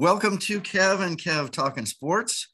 Welcome 0.00 0.38
to 0.38 0.62
Kev 0.62 1.00
and 1.06 1.18
Kev 1.18 1.50
Talking 1.50 1.84
Sports. 1.84 2.48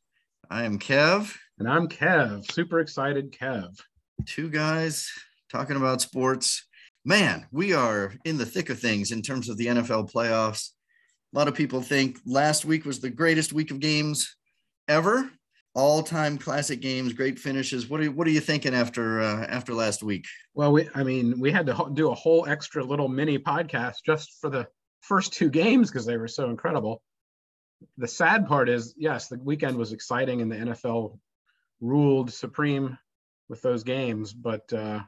I 0.51 0.64
am 0.64 0.80
Kev. 0.80 1.33
And 1.61 1.69
I'm 1.69 1.87
Kev. 1.87 2.51
Super 2.51 2.81
excited, 2.81 3.31
Kev. 3.31 3.78
Two 4.24 4.51
guys 4.51 5.08
talking 5.49 5.77
about 5.77 6.01
sports. 6.01 6.67
Man, 7.04 7.46
we 7.53 7.72
are 7.72 8.13
in 8.24 8.37
the 8.37 8.45
thick 8.45 8.69
of 8.69 8.81
things 8.81 9.13
in 9.13 9.22
terms 9.22 9.49
of 9.49 9.59
the 9.59 9.67
NFL 9.67 10.10
playoffs. 10.10 10.71
A 11.32 11.38
lot 11.38 11.46
of 11.46 11.54
people 11.54 11.81
think 11.81 12.19
last 12.27 12.64
week 12.64 12.85
was 12.85 12.99
the 12.99 13.10
greatest 13.10 13.53
week 13.53 13.71
of 13.71 13.78
games 13.78 14.35
ever. 14.88 15.31
All-time 15.72 16.38
classic 16.38 16.80
games, 16.80 17.12
great 17.12 17.38
finishes. 17.38 17.88
What 17.88 18.01
are 18.01 18.05
you, 18.05 18.10
what 18.10 18.27
are 18.27 18.33
you 18.33 18.41
thinking 18.41 18.74
after 18.74 19.20
uh, 19.20 19.47
after 19.47 19.72
last 19.72 20.02
week? 20.02 20.24
Well, 20.55 20.72
we 20.72 20.88
I 20.97 21.05
mean, 21.05 21.38
we 21.38 21.52
had 21.52 21.66
to 21.66 21.91
do 21.94 22.10
a 22.10 22.14
whole 22.14 22.48
extra 22.48 22.83
little 22.83 23.06
mini 23.06 23.38
podcast 23.38 23.98
just 24.05 24.41
for 24.41 24.50
the 24.50 24.66
first 25.02 25.33
two 25.33 25.48
games 25.48 25.92
because 25.92 26.06
they 26.06 26.16
were 26.16 26.27
so 26.27 26.50
incredible. 26.50 27.02
The 27.98 28.08
sad 28.08 28.46
part 28.46 28.68
is, 28.68 28.94
yes, 28.96 29.28
the 29.28 29.38
weekend 29.38 29.76
was 29.76 29.92
exciting 29.92 30.40
and 30.40 30.50
the 30.50 30.56
NFL 30.56 31.18
ruled 31.80 32.32
supreme 32.32 32.98
with 33.48 33.62
those 33.62 33.84
games, 33.84 34.32
but 34.32 34.72
uh, 34.72 35.00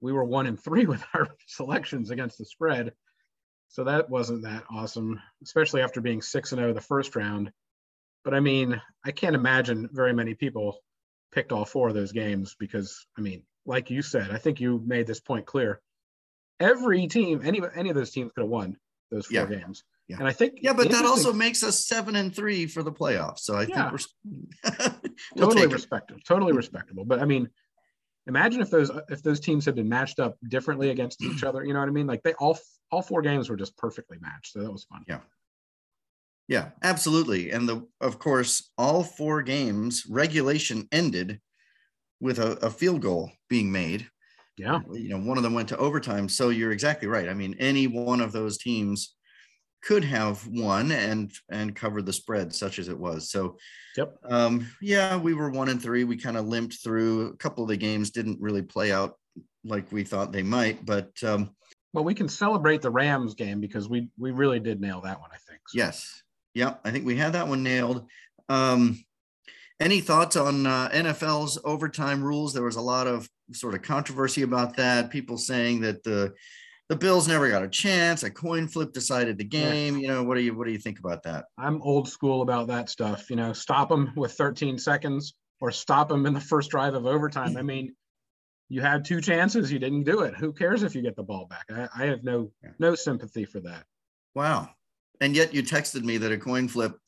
we 0.00 0.12
were 0.12 0.24
one 0.24 0.46
and 0.46 0.58
three 0.60 0.86
with 0.92 1.04
our 1.14 1.28
selections 1.46 2.10
against 2.10 2.38
the 2.38 2.44
spread. 2.44 2.92
So 3.68 3.84
that 3.84 4.08
wasn't 4.08 4.42
that 4.42 4.64
awesome, 4.70 5.20
especially 5.42 5.82
after 5.82 6.00
being 6.00 6.22
six 6.22 6.52
and 6.52 6.60
zero 6.60 6.72
the 6.72 6.80
first 6.80 7.16
round. 7.16 7.50
But 8.24 8.34
I 8.34 8.40
mean, 8.40 8.80
I 9.04 9.10
can't 9.10 9.34
imagine 9.34 9.88
very 9.92 10.12
many 10.12 10.34
people 10.34 10.78
picked 11.32 11.52
all 11.52 11.64
four 11.64 11.88
of 11.88 11.94
those 11.94 12.12
games 12.12 12.54
because 12.58 13.06
I 13.18 13.20
mean, 13.20 13.42
like 13.66 13.90
you 13.90 14.02
said, 14.02 14.30
I 14.30 14.38
think 14.38 14.60
you 14.60 14.80
made 14.84 15.06
this 15.06 15.20
point 15.20 15.46
clear. 15.46 15.80
Every 16.60 17.06
team, 17.08 17.40
any 17.44 17.60
any 17.74 17.90
of 17.90 17.96
those 17.96 18.12
teams 18.12 18.32
could 18.32 18.42
have 18.42 18.50
won 18.50 18.76
those 19.10 19.26
four 19.26 19.50
Yeah. 19.50 19.58
games. 19.58 19.82
Yeah. 20.08 20.18
And 20.18 20.28
I 20.28 20.32
think 20.32 20.58
Yeah, 20.60 20.74
but 20.74 20.90
that 20.90 21.06
also 21.06 21.32
makes 21.32 21.62
us 21.62 21.86
seven 21.86 22.16
and 22.16 22.34
three 22.34 22.66
for 22.66 22.82
the 22.82 22.92
playoffs. 22.92 23.40
So 23.40 23.54
I 23.54 23.62
Yeah. 23.62 23.90
think 23.90 24.06
we're 24.24 24.90
we'll 25.36 25.48
totally 25.48 25.66
respectable, 25.66 26.20
totally 26.26 26.52
respectable. 26.52 27.04
But 27.04 27.20
I 27.20 27.24
mean, 27.24 27.48
imagine 28.26 28.60
if 28.60 28.70
those 28.70 28.90
if 29.08 29.22
those 29.22 29.40
teams 29.40 29.64
had 29.64 29.74
been 29.74 29.88
matched 29.88 30.20
up 30.20 30.36
differently 30.48 30.90
against 30.90 31.22
each 31.22 31.42
other. 31.42 31.64
You 31.64 31.72
know 31.72 31.80
what 31.80 31.88
I 31.88 31.92
mean? 31.92 32.06
Like 32.06 32.22
they 32.22 32.34
all 32.34 32.58
all 32.90 33.02
four 33.02 33.22
games 33.22 33.48
were 33.48 33.56
just 33.56 33.76
perfectly 33.78 34.18
matched. 34.20 34.52
So 34.52 34.60
that 34.60 34.70
was 34.70 34.84
fun. 34.84 35.04
Yeah. 35.08 35.20
Yeah, 36.46 36.70
absolutely. 36.82 37.52
And 37.52 37.66
the 37.66 37.86
of 38.02 38.18
course, 38.18 38.70
all 38.76 39.02
four 39.02 39.42
games 39.42 40.04
regulation 40.06 40.86
ended 40.92 41.40
with 42.20 42.38
a, 42.38 42.52
a 42.64 42.70
field 42.70 43.00
goal 43.00 43.32
being 43.48 43.72
made. 43.72 44.08
Yeah. 44.56 44.80
You 44.92 45.08
know, 45.08 45.18
one 45.18 45.36
of 45.38 45.42
them 45.42 45.54
went 45.54 45.68
to 45.70 45.78
overtime. 45.78 46.28
So 46.28 46.50
you're 46.50 46.72
exactly 46.72 47.08
right. 47.08 47.28
I 47.28 47.34
mean, 47.34 47.56
any 47.58 47.86
one 47.86 48.20
of 48.20 48.32
those 48.32 48.58
teams 48.58 49.14
could 49.84 50.04
have 50.04 50.46
won 50.46 50.90
and 50.92 51.32
and 51.50 51.76
covered 51.76 52.06
the 52.06 52.12
spread, 52.12 52.54
such 52.54 52.78
as 52.78 52.88
it 52.88 52.98
was. 52.98 53.30
So 53.30 53.58
Yep. 53.96 54.18
um, 54.24 54.66
yeah, 54.80 55.16
we 55.16 55.34
were 55.34 55.50
one 55.50 55.68
and 55.68 55.80
three. 55.80 56.04
We 56.04 56.16
kind 56.16 56.36
of 56.36 56.46
limped 56.46 56.82
through. 56.82 57.28
A 57.28 57.36
couple 57.36 57.62
of 57.62 57.68
the 57.68 57.76
games 57.76 58.10
didn't 58.10 58.40
really 58.40 58.62
play 58.62 58.90
out 58.92 59.16
like 59.64 59.90
we 59.92 60.02
thought 60.02 60.32
they 60.32 60.42
might, 60.42 60.84
but 60.84 61.10
um, 61.22 61.54
Well, 61.92 62.04
we 62.04 62.14
can 62.14 62.28
celebrate 62.28 62.82
the 62.82 62.90
Rams 62.90 63.34
game 63.34 63.60
because 63.60 63.88
we 63.88 64.08
we 64.18 64.30
really 64.30 64.60
did 64.60 64.80
nail 64.80 65.00
that 65.02 65.20
one. 65.20 65.30
I 65.32 65.38
think. 65.48 65.60
So, 65.68 65.78
Yes. 65.78 66.22
Yep. 66.54 66.80
I 66.84 66.90
think 66.90 67.04
we 67.04 67.16
had 67.16 67.32
that 67.34 67.48
one 67.48 67.62
nailed. 67.62 68.08
Um, 68.48 69.04
any 69.80 70.00
thoughts 70.00 70.36
on 70.36 70.66
uh, 70.66 70.88
NFL's 70.92 71.58
overtime 71.64 72.22
rules? 72.22 72.52
There 72.54 72.62
was 72.62 72.76
a 72.76 72.80
lot 72.80 73.06
of 73.06 73.28
sort 73.52 73.74
of 73.74 73.82
controversy 73.82 74.42
about 74.42 74.76
that. 74.76 75.10
People 75.10 75.36
saying 75.36 75.80
that 75.80 76.04
the 76.04 76.34
the 76.88 76.96
Bills 76.96 77.26
never 77.26 77.48
got 77.48 77.62
a 77.62 77.68
chance. 77.68 78.22
A 78.22 78.30
coin 78.30 78.68
flip 78.68 78.92
decided 78.92 79.38
the 79.38 79.48
Yeah. 79.50 79.72
game. 79.72 79.96
You 79.96 80.08
know, 80.08 80.22
what 80.22 80.34
do 80.36 80.42
you 80.42 80.54
what 80.54 80.66
do 80.66 80.72
you 80.72 80.78
think 80.78 80.98
about 80.98 81.22
that? 81.24 81.46
I'm 81.58 81.80
old 81.82 82.08
school 82.08 82.42
about 82.42 82.66
that 82.68 82.88
stuff. 82.90 83.30
You 83.30 83.36
know, 83.36 83.52
stop 83.52 83.88
them 83.88 84.12
with 84.16 84.32
13 84.32 84.78
seconds 84.78 85.34
or 85.60 85.70
stop 85.70 86.08
them 86.08 86.26
in 86.26 86.34
the 86.34 86.40
first 86.40 86.70
drive 86.70 86.94
of 86.94 87.06
overtime. 87.06 87.56
I 87.56 87.62
mean, 87.72 87.94
you 88.68 88.80
had 88.80 89.04
two 89.04 89.20
chances, 89.20 89.70
you 89.72 89.78
didn't 89.78 90.04
do 90.04 90.20
it. 90.20 90.34
Who 90.34 90.52
cares 90.52 90.82
if 90.82 90.94
you 90.94 91.02
get 91.02 91.16
the 91.16 91.22
ball 91.22 91.46
back? 91.46 91.64
I, 91.70 91.88
I 92.02 92.06
have 92.06 92.22
no 92.24 92.50
Yeah. 92.62 92.70
no 92.78 92.94
sympathy 92.94 93.44
for 93.44 93.60
that. 93.60 93.84
Wow. 94.34 94.70
And 95.20 95.34
yet 95.36 95.54
you 95.54 95.62
texted 95.62 96.02
me 96.02 96.18
that 96.18 96.32
a 96.32 96.38
coin 96.38 96.68
flip 96.68 96.98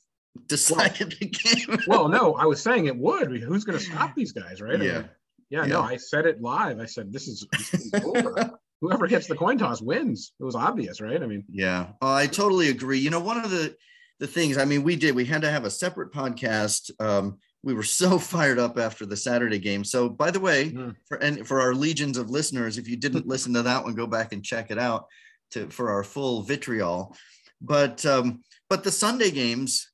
decided 0.47 1.17
the 1.19 1.27
game. 1.27 1.79
Well, 1.87 2.09
no, 2.09 2.35
I 2.35 2.45
was 2.47 2.63
saying 2.63 2.87
it 2.87 2.97
would. 2.97 3.31
Who's 3.43 3.65
going 3.65 3.79
to 3.79 3.85
stop 3.85 4.15
these 4.17 4.33
guys, 4.33 4.61
right? 4.63 4.81
I 4.81 4.85
Yeah. 4.85 4.93
mean, 4.99 5.11
yeah, 5.51 5.65
no, 5.67 5.81
I 5.83 5.97
said 5.97 6.27
it 6.27 6.41
live. 6.41 6.79
I 6.81 6.87
said 6.87 7.13
this 7.13 7.29
is, 7.29 7.47
this 7.53 7.75
is 7.75 7.93
over. 8.05 8.56
Whoever 8.81 9.07
gets 9.07 9.27
the 9.27 9.37
coin 9.37 9.59
toss 9.59 9.81
wins. 9.81 10.33
It 10.39 10.45
was 10.45 10.55
obvious, 10.55 11.01
right? 11.01 11.23
I 11.23 11.27
mean, 11.27 11.45
Yeah, 11.51 11.89
oh, 12.03 12.13
I 12.15 12.27
totally 12.27 12.69
agree. 12.69 12.99
You 12.99 13.11
know, 13.11 13.21
one 13.21 13.39
of 13.43 13.51
the 13.51 13.75
the 14.19 14.27
things 14.27 14.57
I 14.59 14.65
mean, 14.65 14.83
we 14.83 14.97
did 14.97 15.15
we 15.15 15.25
had 15.25 15.43
to 15.43 15.51
have 15.51 15.65
a 15.65 15.71
separate 15.71 16.13
podcast. 16.13 16.91
Um, 17.01 17.39
we 17.63 17.75
were 17.75 17.83
so 18.01 18.19
fired 18.19 18.59
up 18.59 18.79
after 18.79 19.07
the 19.07 19.17
Saturday 19.17 19.59
game. 19.59 19.83
So, 19.85 20.09
by 20.09 20.31
the 20.31 20.41
way, 20.41 20.71
Mhm. 20.71 20.95
for 21.09 21.17
and 21.19 21.47
for 21.47 21.61
our 21.61 21.75
legions 21.75 22.17
of 22.19 22.31
listeners, 22.31 22.79
if 22.79 22.89
you 22.89 22.97
didn't 22.97 23.27
listen 23.35 23.55
to 23.55 23.63
that 23.63 23.85
one, 23.85 23.95
go 23.95 24.07
back 24.07 24.33
and 24.33 24.45
check 24.45 24.71
it 24.71 24.79
out 24.79 25.07
to 25.53 25.69
for 25.71 25.91
our 25.91 26.03
full 26.05 26.43
vitriol. 26.43 27.17
But 27.61 28.05
um, 28.05 28.43
but 28.69 28.85
the 28.85 28.91
Sunday 28.91 29.31
games, 29.31 29.91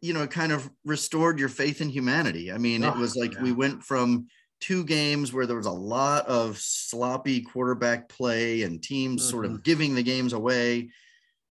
you 0.00 0.14
know, 0.14 0.22
it 0.22 0.30
kind 0.30 0.52
of 0.52 0.70
restored 0.84 1.38
your 1.38 1.48
faith 1.50 1.80
in 1.82 1.90
humanity. 1.90 2.50
I 2.52 2.58
mean, 2.58 2.82
it 2.82 2.94
Oh, 2.96 2.98
was 2.98 3.14
like 3.16 3.34
yeah. 3.34 3.42
we 3.42 3.52
went 3.52 3.82
from 3.82 4.26
two 4.60 4.84
games 4.84 5.32
where 5.32 5.46
there 5.46 5.56
was 5.56 5.66
a 5.66 5.70
lot 5.70 6.26
of 6.26 6.58
sloppy 6.58 7.42
quarterback 7.42 8.08
play 8.08 8.62
and 8.62 8.82
teams 8.82 9.28
sort 9.28 9.44
of 9.44 9.62
giving 9.62 9.94
the 9.94 10.02
games 10.02 10.32
away 10.32 10.90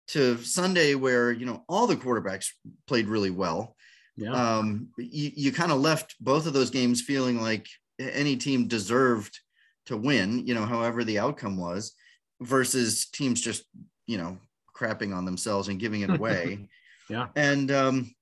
to 0.07 0.37
Sunday 0.37 0.95
where 0.95 1.31
you 1.31 1.45
know 1.45 1.63
all 1.67 1.87
the 1.87 1.95
quarterbacks 1.95 2.49
played 2.87 3.07
really 3.07 3.29
well. 3.29 3.75
yeah. 4.15 4.31
Um, 4.31 4.89
you, 4.97 5.31
you 5.35 5.51
kind 5.51 5.71
of 5.71 5.79
left 5.79 6.15
both 6.19 6.45
of 6.45 6.53
those 6.53 6.69
games 6.69 7.01
feeling 7.01 7.41
like 7.41 7.67
any 7.99 8.35
team 8.35 8.67
deserved 8.67 9.39
to 9.85 9.97
win, 9.97 10.45
you 10.47 10.53
know, 10.53 10.65
however 10.65 11.03
the 11.03 11.19
outcome 11.19 11.57
was, 11.57 11.93
versus 12.41 13.05
teams 13.07 13.41
just 13.41 13.63
you 14.07 14.17
know 14.17 14.37
crapping 14.75 15.15
on 15.15 15.25
themselves 15.25 15.67
and 15.67 15.79
giving 15.79 16.01
it 16.01 16.09
away. 16.17 16.67
Yeah. 17.09 17.27
and 17.35 17.69
um, 17.71 18.15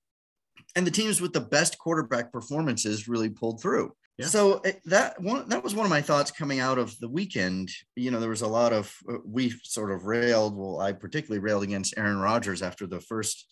and 0.74 0.86
the 0.86 0.90
teams 0.90 1.20
with 1.20 1.32
the 1.32 1.40
best 1.40 1.78
quarterback 1.78 2.32
performances 2.32 3.08
really 3.08 3.30
pulled 3.30 3.60
through. 3.60 3.94
Yeah. 4.18 4.26
So 4.26 4.58
eh, 4.60 4.72
that 4.84 5.20
one 5.20 5.48
that 5.48 5.64
was 5.64 5.74
one 5.74 5.86
of 5.86 5.90
my 5.90 6.02
thoughts 6.02 6.30
coming 6.30 6.60
out 6.60 6.78
of 6.78 6.98
the 7.00 7.08
weekend. 7.08 7.70
You 7.96 8.10
know, 8.10 8.20
there 8.20 8.28
was 8.28 8.42
a 8.42 8.46
lot 8.48 8.72
of 8.72 8.94
uh, 9.08 9.18
we 9.24 9.50
sort 9.64 9.90
of 9.90 10.04
railed. 10.04 10.56
Well, 10.56 10.80
I 10.80 10.92
particularly 10.92 11.40
railed 11.40 11.62
against 11.62 11.94
Aaron 11.96 12.18
Rodgers 12.18 12.62
after 12.62 12.86
the 12.86 13.00
first 13.00 13.46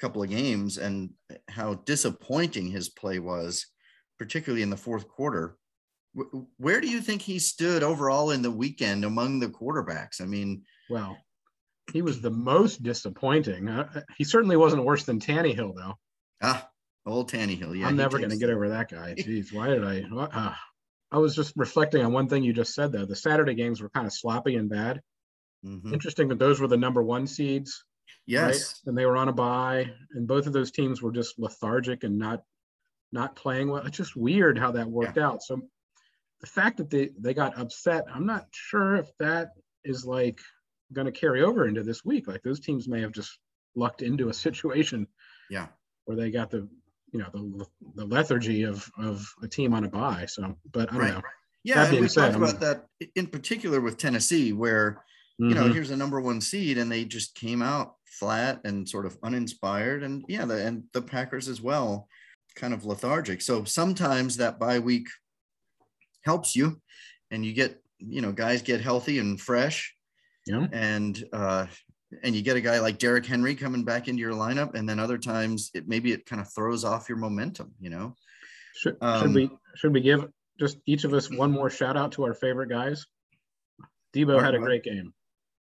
couple 0.00 0.22
of 0.22 0.28
games 0.30 0.78
and 0.78 1.10
how 1.48 1.74
disappointing 1.74 2.66
his 2.68 2.88
play 2.88 3.20
was, 3.20 3.66
particularly 4.18 4.62
in 4.62 4.70
the 4.70 4.76
fourth 4.76 5.06
quarter. 5.06 5.56
Wh- 6.18 6.42
Where 6.58 6.80
do 6.80 6.88
you 6.88 7.00
think 7.00 7.22
he 7.22 7.38
stood 7.38 7.82
overall 7.84 8.32
in 8.32 8.42
the 8.42 8.50
weekend 8.50 9.04
among 9.04 9.38
the 9.38 9.48
quarterbacks? 9.48 10.20
I 10.20 10.24
mean, 10.26 10.64
Well, 10.90 11.16
he 11.92 12.02
was 12.02 12.20
the 12.20 12.30
most 12.30 12.82
disappointing. 12.82 13.68
Uh, 13.68 14.02
he 14.18 14.24
certainly 14.24 14.56
wasn't 14.56 14.84
worse 14.84 15.04
than 15.04 15.20
Tannehill, 15.20 15.74
though. 15.76 15.94
ah, 16.42 16.68
old 17.06 17.30
Tannehill. 17.30 17.78
Yeah, 17.78 17.86
I'm 17.88 17.96
never 17.96 18.18
going 18.18 18.30
to 18.30 18.36
get 18.36 18.50
over 18.50 18.68
that 18.70 18.90
guy. 18.90 19.14
Jeez, 19.18 19.52
why 19.52 19.68
did 19.68 19.84
I? 19.84 20.02
Uh, 20.02 20.54
I 21.12 21.18
was 21.18 21.34
just 21.36 21.52
reflecting 21.56 22.04
on 22.04 22.12
one 22.12 22.28
thing 22.28 22.42
you 22.42 22.52
just 22.52 22.74
said, 22.74 22.92
though. 22.92 23.04
The 23.04 23.16
Saturday 23.16 23.54
games 23.54 23.80
were 23.80 23.90
kind 23.90 24.06
of 24.06 24.12
sloppy 24.12 24.56
and 24.56 24.68
bad. 24.68 25.00
Mhm. 25.64 25.92
Interesting 25.92 26.28
that 26.28 26.38
those 26.38 26.60
were 26.60 26.66
the 26.68 26.76
number 26.76 27.02
one 27.02 27.26
seeds, 27.26 27.84
Yes. 28.26 28.82
right? 28.84 28.88
And 28.88 28.98
they 28.98 29.06
were 29.06 29.16
on 29.16 29.28
a 29.28 29.32
bye, 29.32 29.90
and 30.12 30.26
both 30.26 30.46
of 30.46 30.52
those 30.52 30.70
teams 30.70 31.00
were 31.00 31.12
just 31.12 31.38
lethargic 31.38 32.04
and 32.04 32.18
not 32.18 32.42
not 33.12 33.36
playing 33.36 33.68
well. 33.70 33.86
It's 33.86 33.96
just 33.96 34.16
weird 34.16 34.58
how 34.58 34.72
that 34.72 34.90
worked 34.90 35.18
out. 35.18 35.40
So 35.42 35.62
the 36.40 36.46
fact 36.48 36.78
that 36.78 36.90
they 36.90 37.10
they 37.18 37.32
got 37.32 37.56
upset, 37.58 38.04
I'm 38.12 38.26
not 38.26 38.48
sure 38.52 38.96
if 38.96 39.08
that 39.18 39.52
is 39.84 40.04
like 40.04 40.40
going 40.92 41.06
to 41.06 41.12
carry 41.12 41.42
over 41.42 41.66
into 41.68 41.82
this 41.84 42.04
week. 42.04 42.26
Like 42.26 42.42
those 42.42 42.60
teams 42.60 42.88
may 42.88 43.00
have 43.02 43.12
just 43.12 43.38
lucked 43.76 44.02
into 44.02 44.28
a 44.30 44.34
situation 44.34 45.06
Yeah. 45.48 45.68
where 46.06 46.16
they 46.16 46.30
got 46.30 46.50
the 46.50 46.68
you 47.14 47.20
know 47.20 47.28
the 47.32 47.66
the 47.94 48.04
lethargy 48.04 48.64
of 48.64 48.90
of 48.98 49.24
a 49.42 49.48
team 49.48 49.72
on 49.72 49.84
a 49.84 49.88
bye. 49.88 50.26
So, 50.26 50.58
but 50.72 50.90
I 50.90 50.92
don't 50.92 51.00
Right. 51.00 51.14
know. 51.14 51.22
Yeah, 51.62 51.90
we 51.92 52.08
said, 52.08 52.32
talked 52.32 52.34
I'm- 52.34 52.42
about 52.42 52.60
that 52.60 52.86
in 53.14 53.26
particular 53.28 53.80
with 53.80 53.96
Tennessee, 53.96 54.52
where 54.52 55.02
you 55.38 55.54
know 55.54 55.64
Mhm. 55.68 55.72
here's 55.74 55.90
a 55.90 55.96
number 55.96 56.20
one 56.20 56.40
seed, 56.40 56.76
and 56.76 56.90
they 56.90 57.04
just 57.04 57.34
came 57.36 57.62
out 57.62 57.96
flat 58.04 58.60
and 58.64 58.88
sort 58.88 59.06
of 59.06 59.16
uninspired, 59.22 60.02
and 60.02 60.24
yeah, 60.28 60.44
the, 60.44 60.64
and 60.66 60.84
the 60.92 61.02
Packers 61.02 61.48
as 61.48 61.60
well, 61.60 62.08
kind 62.56 62.74
of 62.74 62.84
lethargic. 62.84 63.40
So 63.42 63.64
sometimes 63.64 64.36
that 64.36 64.58
bye 64.58 64.78
week 64.80 65.06
helps 66.22 66.54
you, 66.56 66.80
and 67.30 67.46
you 67.46 67.52
get 67.52 67.80
you 67.98 68.20
know 68.20 68.32
guys 68.32 68.60
get 68.60 68.80
healthy 68.80 69.18
and 69.18 69.40
fresh, 69.40 69.94
yeah. 70.46 70.66
and 70.72 71.24
uh, 71.32 71.66
and 72.22 72.34
you 72.34 72.42
get 72.42 72.56
a 72.56 72.60
guy 72.60 72.80
like 72.80 72.98
Derrick 72.98 73.26
Henry 73.26 73.54
coming 73.54 73.84
back 73.84 74.08
into 74.08 74.20
your 74.20 74.32
lineup, 74.34 74.74
and 74.74 74.88
then 74.88 74.98
other 74.98 75.18
times 75.18 75.70
it 75.74 75.88
maybe 75.88 76.12
it 76.12 76.26
kind 76.26 76.40
of 76.40 76.52
throws 76.52 76.84
off 76.84 77.08
your 77.08 77.18
momentum, 77.18 77.72
you 77.80 77.90
know. 77.90 78.14
Should, 78.76 78.96
Um, 79.00 79.22
should 79.22 79.34
we 79.34 79.50
should 79.76 79.92
we 79.92 80.00
give 80.00 80.26
just 80.58 80.78
each 80.86 81.04
of 81.04 81.12
us 81.14 81.30
one 81.30 81.50
more 81.50 81.70
shout 81.70 81.96
out 81.96 82.12
to 82.12 82.24
our 82.24 82.34
favorite 82.34 82.68
guys? 82.68 83.06
Deebo 84.14 84.40
had 84.42 84.54
a 84.54 84.58
great 84.58 84.84
game. 84.84 85.12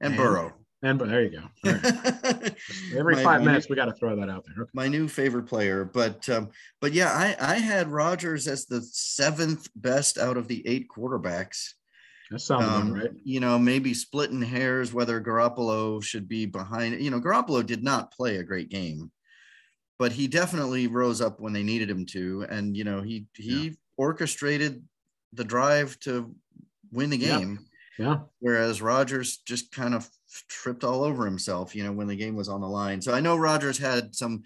And 0.01 0.13
And- 0.13 0.17
Burrow, 0.21 0.53
And 0.81 0.99
but 0.99 1.07
there 1.07 1.23
you 1.23 1.29
go. 1.39 1.43
Right. 1.63 2.55
Every 2.95 3.15
My- 3.15 3.23
five 3.23 3.43
minutes, 3.43 3.69
we 3.69 3.75
got 3.75 3.85
to 3.85 3.93
throw 3.93 4.15
that 4.17 4.29
out 4.29 4.45
there. 4.45 4.63
Okay. 4.63 4.71
my 4.73 4.87
new 4.87 5.07
favorite 5.07 5.45
player. 5.47 5.85
But 5.85 6.27
um, 6.29 6.49
but 6.81 6.91
yeah, 6.93 7.11
I 7.11 7.35
I 7.39 7.55
had 7.55 7.87
Rodgers 7.87 8.47
as 8.47 8.65
the 8.65 8.81
seventh 8.81 9.69
best 9.75 10.17
out 10.17 10.37
of 10.37 10.47
the 10.47 10.65
eight 10.67 10.87
quarterbacks. 10.95 11.73
That 12.31 12.39
sounds 12.39 12.65
Um, 12.65 12.93
right. 12.93 13.11
You 13.23 13.39
know, 13.39 13.59
maybe 13.59 13.93
splitting 13.93 14.41
hairs 14.41 14.93
whether 14.93 15.21
Garoppolo 15.21 16.03
should 16.03 16.27
be 16.27 16.45
behind. 16.45 17.01
You 17.01 17.11
know, 17.11 17.21
Garoppolo 17.21 17.65
did 17.65 17.83
not 17.83 18.11
play 18.11 18.37
a 18.37 18.43
great 18.43 18.69
game, 18.69 19.11
but 19.99 20.11
he 20.11 20.27
definitely 20.27 20.87
rose 20.87 21.21
up 21.21 21.39
when 21.39 21.53
they 21.53 21.63
needed 21.63 21.89
him 21.89 22.05
to, 22.07 22.45
and 22.49 22.75
you 22.75 22.83
know 22.83 23.01
he 23.01 23.27
he 23.35 23.77
orchestrated 23.97 24.83
the 25.33 25.43
drive 25.43 25.99
to 26.01 26.35
win 26.91 27.09
the 27.11 27.17
Yeah. 27.17 27.39
game. 27.39 27.59
Yeah. 27.97 28.19
Whereas 28.39 28.81
Rodgers 28.81 29.37
just 29.37 29.71
kind 29.71 29.93
of 29.93 30.09
tripped 30.49 30.83
all 30.83 31.03
over 31.03 31.23
himself, 31.25 31.75
you 31.75 31.83
know, 31.83 31.93
when 31.93 32.07
the 32.07 32.15
game 32.15 32.35
was 32.35 32.49
on 32.49 32.59
the 32.59 32.67
line. 32.67 33.01
So 33.01 33.13
I 33.13 33.21
know 33.21 33.37
Rodgers 33.37 33.77
had 33.77 34.13
some 34.13 34.43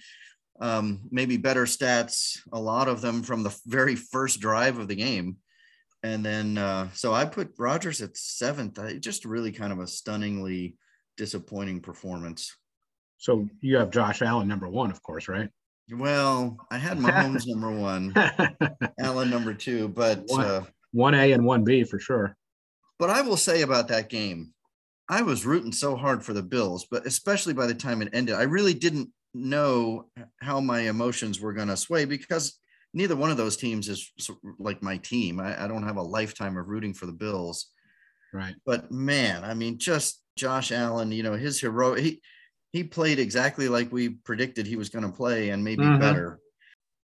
um, 0.62 1.02
maybe 1.10 1.38
better 1.38 1.64
stats, 1.66 2.38
a 2.52 2.60
lot 2.60 2.88
of 2.88 3.02
them 3.02 3.24
from 3.24 3.42
the 3.44 3.58
very 3.66 3.96
first 3.96 4.40
drive 4.40 4.78
of 4.78 4.88
the 4.88 4.96
game. 4.96 5.38
And 6.04 6.26
then, 6.26 6.58
uh, 6.58 6.90
so 6.94 7.14
I 7.14 7.26
put 7.26 7.54
Rodgers 7.58 8.02
at 8.02 8.16
seventh. 8.16 8.80
I, 8.80 8.94
just 8.94 9.26
really 9.26 9.52
kind 9.52 9.74
of 9.74 9.80
a 9.80 9.88
stunningly 9.88 10.78
disappointing 11.18 11.82
performance. 11.82 12.56
So 13.18 13.50
you 13.60 13.78
have 13.78 13.92
Josh 13.92 14.22
Allen 14.22 14.48
number 14.48 14.70
one, 14.70 14.92
of 14.92 15.04
course, 15.04 15.28
right? 15.28 15.50
Well, 15.92 16.58
I 16.72 16.78
had 16.78 16.98
Mahomes 16.98 17.44
number 17.48 17.72
one, 17.72 18.14
Allen 19.00 19.30
number 19.30 19.54
two, 19.54 19.90
but 19.90 20.24
One. 20.28 20.46
uh, 20.46 20.64
one 20.92 21.14
A 21.16 21.32
and 21.34 21.46
one 21.46 21.64
B 21.64 21.84
for 21.84 22.00
sure. 22.00 22.36
But 22.98 23.10
I 23.10 23.22
will 23.22 23.38
say 23.38 23.62
about 23.62 23.88
that 23.90 24.10
game, 24.10 24.54
I 25.10 25.22
was 25.24 25.46
rooting 25.46 25.72
so 25.72 25.96
hard 25.96 26.24
for 26.24 26.34
the 26.34 26.44
Bills, 26.44 26.88
but 26.90 27.06
especially 27.06 27.54
by 27.54 27.66
the 27.66 27.74
time 27.74 28.02
it 28.02 28.10
ended, 28.14 28.36
I 28.36 28.44
really 28.44 28.74
didn't 28.74 29.10
know 29.34 30.10
how 30.42 30.60
my 30.60 30.82
emotions 30.82 31.40
were 31.40 31.54
going 31.54 31.68
to 31.68 31.78
sway 31.78 32.06
because 32.06 32.59
neither 32.94 33.16
one 33.16 33.32
of 33.32 33.38
those 33.38 33.58
teams 33.58 33.88
is 33.88 34.12
like 34.58 34.82
my 34.82 34.98
team. 34.98 35.40
I, 35.40 35.66
I 35.66 35.68
don't 35.68 35.84
have 35.88 35.98
a 35.98 36.02
lifetime 36.02 36.58
of 36.58 36.68
rooting 36.68 36.94
for 36.94 37.06
the 37.06 37.12
Bills. 37.12 37.72
Right. 38.34 38.56
But 38.66 38.92
man, 38.92 39.44
I 39.44 39.54
mean, 39.54 39.78
just 39.78 40.22
Josh 40.38 40.72
Allen, 40.72 41.12
you 41.12 41.24
know, 41.24 41.34
his 41.34 41.60
hero, 41.60 41.96
he, 41.96 42.22
he 42.72 42.84
played 42.84 43.20
exactly 43.20 43.68
like 43.68 43.92
we 43.92 44.10
predicted 44.10 44.68
he 44.68 44.76
was 44.76 44.90
going 44.90 45.06
to 45.06 45.12
play 45.12 45.50
and 45.50 45.64
maybe 45.64 45.84
Mhm. 45.84 46.00
better. 46.00 46.40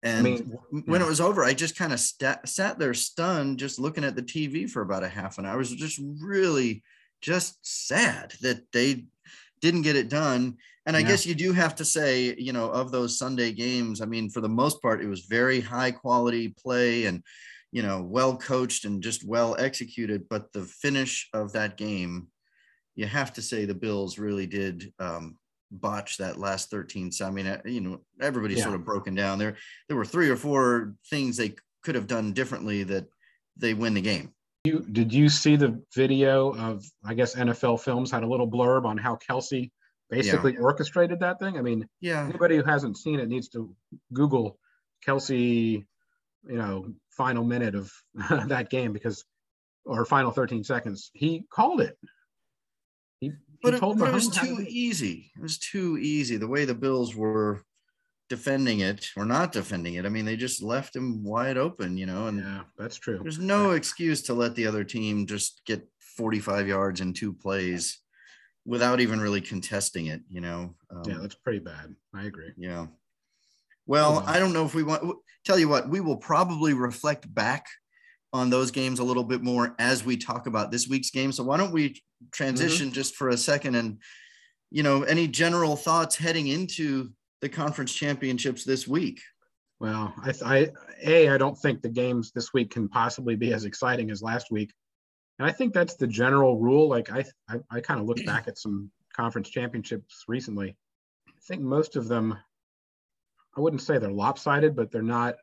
And 0.03 0.25
mean, 0.25 0.59
when 0.71 1.01
yeah. 1.01 1.07
it 1.07 1.09
was 1.09 1.21
over, 1.21 1.43
I 1.43 1.55
just 1.55 1.77
kind 1.77 1.93
of 1.95 1.99
sta- 1.99 2.45
sat 2.45 2.79
there 2.79 2.93
stunned, 2.93 3.59
just 3.59 3.79
looking 3.79 4.05
at 4.05 4.15
the 4.15 4.23
TV 4.23 4.71
for 4.71 4.83
about 4.83 5.03
a 5.03 5.09
half 5.09 5.39
an 5.39 5.47
hour. 5.47 5.55
I 5.55 5.57
was 5.57 5.75
just 5.75 5.99
really 6.21 6.83
just 7.23 7.57
sad 7.63 8.35
that 8.43 8.71
they 8.73 9.07
didn't 9.65 9.81
get 9.81 9.97
it 9.97 10.11
done. 10.11 10.59
And 10.85 10.95
I 10.95 11.01
Yeah. 11.01 11.09
guess 11.09 11.25
you 11.25 11.35
do 11.35 11.55
have 11.55 11.75
to 11.77 11.87
say, 11.87 12.35
you 12.37 12.53
know, 12.53 12.71
of 12.71 12.93
those 12.93 13.19
Sunday 13.19 13.51
games, 13.51 14.03
I 14.03 14.05
mean, 14.05 14.29
for 14.29 14.43
the 14.43 14.57
most 14.63 14.83
part, 14.83 15.03
it 15.03 15.09
was 15.09 15.25
very 15.25 15.59
high 15.59 15.91
quality 15.91 16.49
play 16.49 17.07
and, 17.07 17.23
you 17.73 17.83
know, 17.83 18.03
well 18.03 18.37
coached 18.37 18.85
and 18.85 19.03
just 19.03 19.25
well 19.25 19.57
executed. 19.59 20.29
But 20.29 20.53
the 20.53 20.65
finish 20.65 21.31
of 21.33 21.53
that 21.53 21.79
game, 21.79 22.29
you 22.95 23.07
have 23.07 23.33
to 23.33 23.43
say 23.43 23.65
the 23.65 23.75
Bills 23.75 24.19
really 24.19 24.47
did 24.47 24.93
um, 24.99 25.39
botch 25.71 26.19
that 26.19 26.39
last 26.39 26.71
13. 26.71 27.11
So, 27.11 27.27
I 27.27 27.31
mean, 27.31 27.47
uh, 27.47 27.63
you 27.65 27.81
know, 27.81 28.03
everybody's 28.21 28.59
Yeah. 28.59 28.65
sort 28.65 28.75
of 28.75 28.85
broken 28.85 29.15
down 29.15 29.39
there. 29.39 29.57
There 29.89 29.97
were 29.97 30.05
three 30.05 30.29
or 30.29 30.37
four 30.37 30.95
things 31.09 31.39
they 31.39 31.55
could 31.83 31.95
have 31.95 32.07
done 32.07 32.35
differently 32.35 32.83
that 32.85 33.07
they 33.57 33.73
win 33.73 33.95
the 33.95 34.03
game. 34.03 34.35
You 34.65 34.81
did 34.81 35.13
you 35.13 35.29
see 35.29 35.57
the 35.57 35.79
video 35.95 36.55
of 36.55 36.85
I 37.05 37.13
guess 37.13 37.35
NFL 37.35 37.81
Films 37.81 38.11
had 38.11 38.23
a 38.23 38.27
little 38.27 38.51
blurb 38.51 38.87
on 38.87 38.97
how 38.97 39.17
Kelce 39.17 39.71
basically 40.09 40.57
orchestrated 40.57 41.21
that 41.21 41.39
thing? 41.39 41.59
I 41.59 41.63
mean, 41.63 41.87
Yeah. 42.01 42.25
anybody 42.27 42.57
who 42.57 42.63
hasn't 42.63 42.97
seen 42.97 43.21
it 43.21 43.29
needs 43.29 43.49
to 43.51 43.75
Google 44.15 44.59
Kelce, 45.07 45.85
you 46.47 46.57
know, 46.57 46.95
final 47.11 47.45
minute 47.45 47.75
of 47.75 47.93
that 48.49 48.71
game 48.71 48.95
because 48.95 49.23
or 49.85 50.07
final 50.07 50.31
13 50.31 50.65
seconds. 50.65 51.11
He 51.13 51.45
called 51.51 51.83
it. 51.83 51.99
He, 53.21 53.27
he 53.29 53.33
But, 53.63 53.75
it, 53.75 53.81
told 53.81 53.99
but 53.99 54.09
it 54.09 54.15
was 54.15 54.31
Mahomes 54.31 54.37
how 54.37 54.47
to 54.47 54.57
too 54.57 54.67
easy. 54.67 55.31
It 55.37 55.43
was 55.43 55.59
too 55.59 55.99
easy. 55.99 56.39
The 56.39 56.49
way 56.49 56.65
the 56.65 56.75
Bills 56.75 57.15
were 57.15 57.63
defending 58.37 58.81
it 58.81 59.09
or 59.17 59.25
not 59.25 59.53
defending 59.53 59.95
it. 59.95 60.05
I 60.07 60.09
mean, 60.09 60.25
they 60.25 60.37
just 60.37 60.63
left 60.63 60.97
him 60.97 61.23
wide 61.25 61.57
open, 61.57 61.97
you 61.97 62.07
know, 62.07 62.27
and 62.27 62.39
Yeah, 62.41 62.63
that's 62.77 62.97
true. 62.97 63.21
there's 63.23 63.39
no 63.39 63.73
excuse 63.73 64.23
to 64.23 64.35
let 64.35 64.55
the 64.55 64.67
other 64.67 64.85
team 64.85 65.27
just 65.27 65.63
get 65.67 65.87
45 66.17 66.67
yards 66.69 67.01
in 67.01 67.13
two 67.13 67.33
plays 67.33 67.99
without 68.65 69.01
even 69.01 69.21
really 69.21 69.41
contesting 69.41 70.07
it, 70.07 70.23
you 70.29 70.41
know. 70.41 70.75
Um, 70.91 71.03
Yeah, 71.07 71.19
that's 71.21 71.35
pretty 71.37 71.61
bad. 71.61 71.95
I 72.15 72.25
agree. 72.25 72.53
Yeah. 72.57 72.87
Well. 73.87 74.25
I 74.27 74.39
don't 74.39 74.53
know 74.53 74.65
if 74.65 74.75
we 74.75 74.83
want. 74.83 75.17
Tell 75.45 75.59
you 75.59 75.69
what, 75.69 75.89
we 75.91 76.01
will 76.01 76.17
probably 76.17 76.73
reflect 76.73 77.33
back 77.35 77.67
on 78.33 78.49
those 78.51 78.71
games 78.71 78.99
a 78.99 79.05
little 79.05 79.23
bit 79.25 79.43
more 79.43 79.75
as 79.79 80.05
we 80.05 80.17
talk 80.17 80.47
about 80.47 80.73
this 80.73 80.89
week's 80.89 81.11
game. 81.11 81.31
So 81.31 81.45
why 81.45 81.57
don't 81.59 81.73
we 81.73 82.03
transition 82.33 82.91
just 82.93 83.15
for 83.15 83.29
a 83.29 83.37
second 83.37 83.75
and, 83.77 83.99
you 84.71 84.83
know, 84.83 85.03
any 85.03 85.29
general 85.29 85.77
thoughts 85.77 86.17
heading 86.17 86.49
into 86.49 87.11
the 87.41 87.49
conference 87.49 87.93
championships 87.93 88.65
this 88.65 88.87
week? 88.89 89.21
Well, 89.81 90.15
I, 90.23 90.33
I, 90.45 90.71
a, 91.03 91.29
I 91.31 91.39
don't 91.39 91.59
think 91.59 91.83
the 91.83 91.89
games 91.89 92.33
this 92.33 92.53
week 92.55 92.71
can 92.71 92.89
possibly 92.89 93.37
be 93.37 93.53
as 93.53 93.65
exciting 93.65 94.11
as 94.11 94.23
last 94.23 94.51
week, 94.51 94.73
and 95.39 95.47
I 95.47 95.53
think 95.53 95.75
that's 95.75 95.97
the 95.97 96.07
general 96.07 96.59
rule. 96.59 96.89
Like 96.89 97.11
I, 97.11 97.25
I, 97.49 97.57
I 97.71 97.81
kind 97.81 98.01
of 98.01 98.07
look 98.07 98.19
back 98.27 98.49
at 98.49 98.59
some 98.59 98.91
conference 99.15 99.51
championships 99.51 100.25
recently. 100.29 100.77
I 101.29 101.41
think 101.47 101.63
most 101.63 101.97
of 101.97 102.09
them, 102.09 102.39
I 103.57 103.61
wouldn't 103.61 103.83
say 103.83 103.99
they're 103.99 104.11
lopsided, 104.11 104.75
but 104.75 104.91
they're 104.91 105.03
not, 105.03 105.37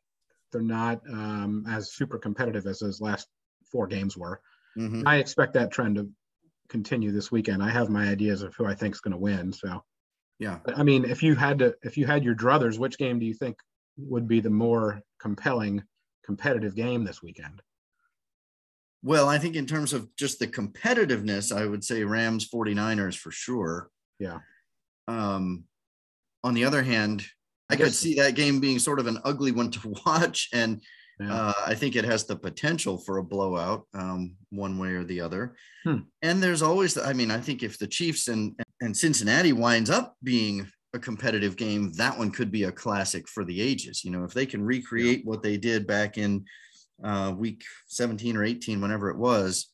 they're 0.52 0.62
not 0.62 1.02
um, 1.10 1.66
as 1.70 1.94
super 1.94 2.18
competitive 2.18 2.66
as 2.66 2.80
those 2.80 3.02
last 3.02 3.28
four 3.72 3.88
games 3.88 4.18
were. 4.18 4.42
Mhm. 4.78 5.04
I 5.06 5.18
expect 5.18 5.54
that 5.54 5.72
trend 5.72 5.96
to 5.98 6.10
continue 6.70 7.12
this 7.12 7.32
weekend. 7.32 7.62
I 7.62 7.70
have 7.70 7.90
my 7.90 8.08
ideas 8.08 8.42
of 8.42 8.56
who 8.56 8.66
I 8.66 8.74
think 8.74 8.96
is 8.96 9.02
going 9.02 9.12
to 9.12 9.18
win. 9.18 9.52
So, 9.52 9.84
Yeah. 10.42 10.58
I 10.76 10.82
mean, 10.82 11.06
if 11.06 11.22
you 11.22 11.36
had 11.36 11.60
to, 11.60 11.76
if 11.84 11.98
you 11.98 12.08
had 12.08 12.24
your 12.24 12.34
druthers, 12.34 12.80
which 12.80 12.98
game 12.98 13.20
do 13.20 13.28
you 13.28 13.34
think 13.36 13.58
would 13.98 14.28
be 14.28 14.40
the 14.40 14.50
more 14.50 15.00
compelling 15.20 15.84
competitive 16.26 16.76
game 16.76 17.04
this 17.04 17.22
weekend? 17.22 17.62
Well, 19.04 19.30
I 19.30 19.38
think 19.38 19.56
in 19.56 19.68
terms 19.68 19.94
of 19.94 20.08
just 20.16 20.40
the 20.40 20.48
competitiveness, 20.48 21.56
I 21.56 21.68
would 21.68 21.84
say 21.84 22.04
Rams 22.04 22.50
49ers 22.50 23.16
for 23.16 23.30
sure. 23.30 23.90
Yeah. 24.18 24.40
Um, 25.08 25.66
on 26.44 26.56
the 26.56 26.66
other 26.66 26.82
hand, 26.82 27.24
I, 27.70 27.76
I 27.76 27.78
could 27.78 27.94
see 27.94 28.16
that 28.16 28.34
game 28.34 28.60
being 28.60 28.80
sort 28.80 29.00
of 29.00 29.06
an 29.06 29.20
ugly 29.24 29.52
one 29.52 29.70
to 29.70 29.94
watch. 30.08 30.50
And 30.54 30.82
Yeah. 31.20 31.36
uh, 31.36 31.54
I 31.68 31.76
think 31.76 31.96
it 31.96 32.06
has 32.06 32.24
the 32.26 32.36
potential 32.36 32.98
for 32.98 33.20
a 33.20 33.24
blowout 33.24 33.86
um, 33.94 34.36
one 34.50 34.80
way 34.80 34.90
or 34.94 35.04
the 35.04 35.22
other. 35.22 35.54
Hmm. 35.84 35.98
And 36.24 36.42
there's 36.42 36.64
always, 36.64 36.98
I 36.98 37.14
mean, 37.14 37.30
I 37.30 37.40
think 37.40 37.62
if 37.62 37.78
the 37.78 37.86
Chiefs 37.88 38.28
and, 38.28 38.56
and 38.58 38.68
Cincinnati 38.96 39.54
winds 39.54 39.90
up 39.90 40.16
being 40.24 40.68
a 40.94 41.00
competitive 41.00 41.56
game, 41.56 41.94
that 41.94 42.18
one 42.18 42.32
could 42.32 42.52
be 42.52 42.64
a 42.64 42.72
classic 42.72 43.28
for 43.28 43.46
the 43.46 43.62
ages. 43.62 44.04
You 44.04 44.12
know, 44.12 44.24
if 44.24 44.34
they 44.34 44.46
can 44.46 44.64
recreate 44.64 45.26
what 45.26 45.42
they 45.42 45.58
did 45.58 45.88
back 45.88 46.18
in 46.18 46.46
uh, 47.04 47.34
week 47.38 47.64
17 47.88 48.36
or 48.36 48.44
18, 48.44 48.82
whenever 48.82 49.10
it 49.10 49.18
was, 49.18 49.72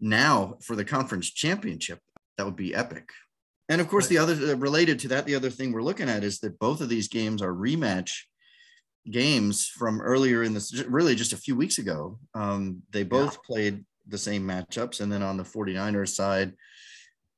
now 0.00 0.56
for 0.62 0.74
the 0.74 0.84
conference 0.84 1.30
championship, 1.30 2.00
that 2.36 2.44
would 2.44 2.56
be 2.56 2.74
epic. 2.74 3.10
And 3.68 3.80
of 3.80 3.88
course, 3.88 4.08
the 4.08 4.18
other 4.18 4.32
uh, 4.32 4.56
related 4.56 4.98
to 5.00 5.08
that, 5.08 5.26
the 5.26 5.36
other 5.36 5.50
thing 5.50 5.72
we're 5.72 5.82
looking 5.82 6.08
at 6.08 6.24
is 6.24 6.40
that 6.40 6.58
both 6.58 6.80
of 6.80 6.88
these 6.88 7.08
games 7.08 7.42
are 7.42 7.54
rematch 7.54 8.10
games 9.08 9.68
from 9.68 10.00
earlier 10.00 10.42
in 10.42 10.54
this, 10.54 10.82
really 10.84 11.14
just 11.14 11.32
a 11.32 11.36
few 11.36 11.54
weeks 11.54 11.78
ago. 11.78 12.18
Um, 12.34 12.82
they 12.90 13.04
both 13.04 13.42
played 13.44 13.84
the 14.08 14.18
same 14.18 14.46
matchups. 14.46 15.00
And 15.00 15.10
then 15.12 15.22
on 15.22 15.36
the 15.36 15.44
49ers 15.44 16.08
side, 16.08 16.52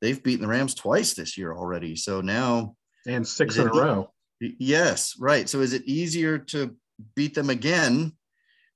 they've 0.03 0.21
beaten 0.21 0.41
the 0.41 0.49
Rams 0.49 0.75
twice 0.75 1.13
this 1.13 1.37
year 1.37 1.55
already. 1.55 1.95
So 1.95 2.19
now, 2.19 2.75
and 3.07 3.25
six 3.25 3.55
in 3.55 3.67
it 3.67 3.75
a 3.75 3.79
row. 3.79 4.11
yes, 4.41 5.15
right. 5.17 5.47
So 5.47 5.61
is 5.61 5.71
it 5.71 5.85
easier 5.85 6.37
to 6.37 6.75
beat 7.15 7.33
them 7.33 7.49
again? 7.49 8.11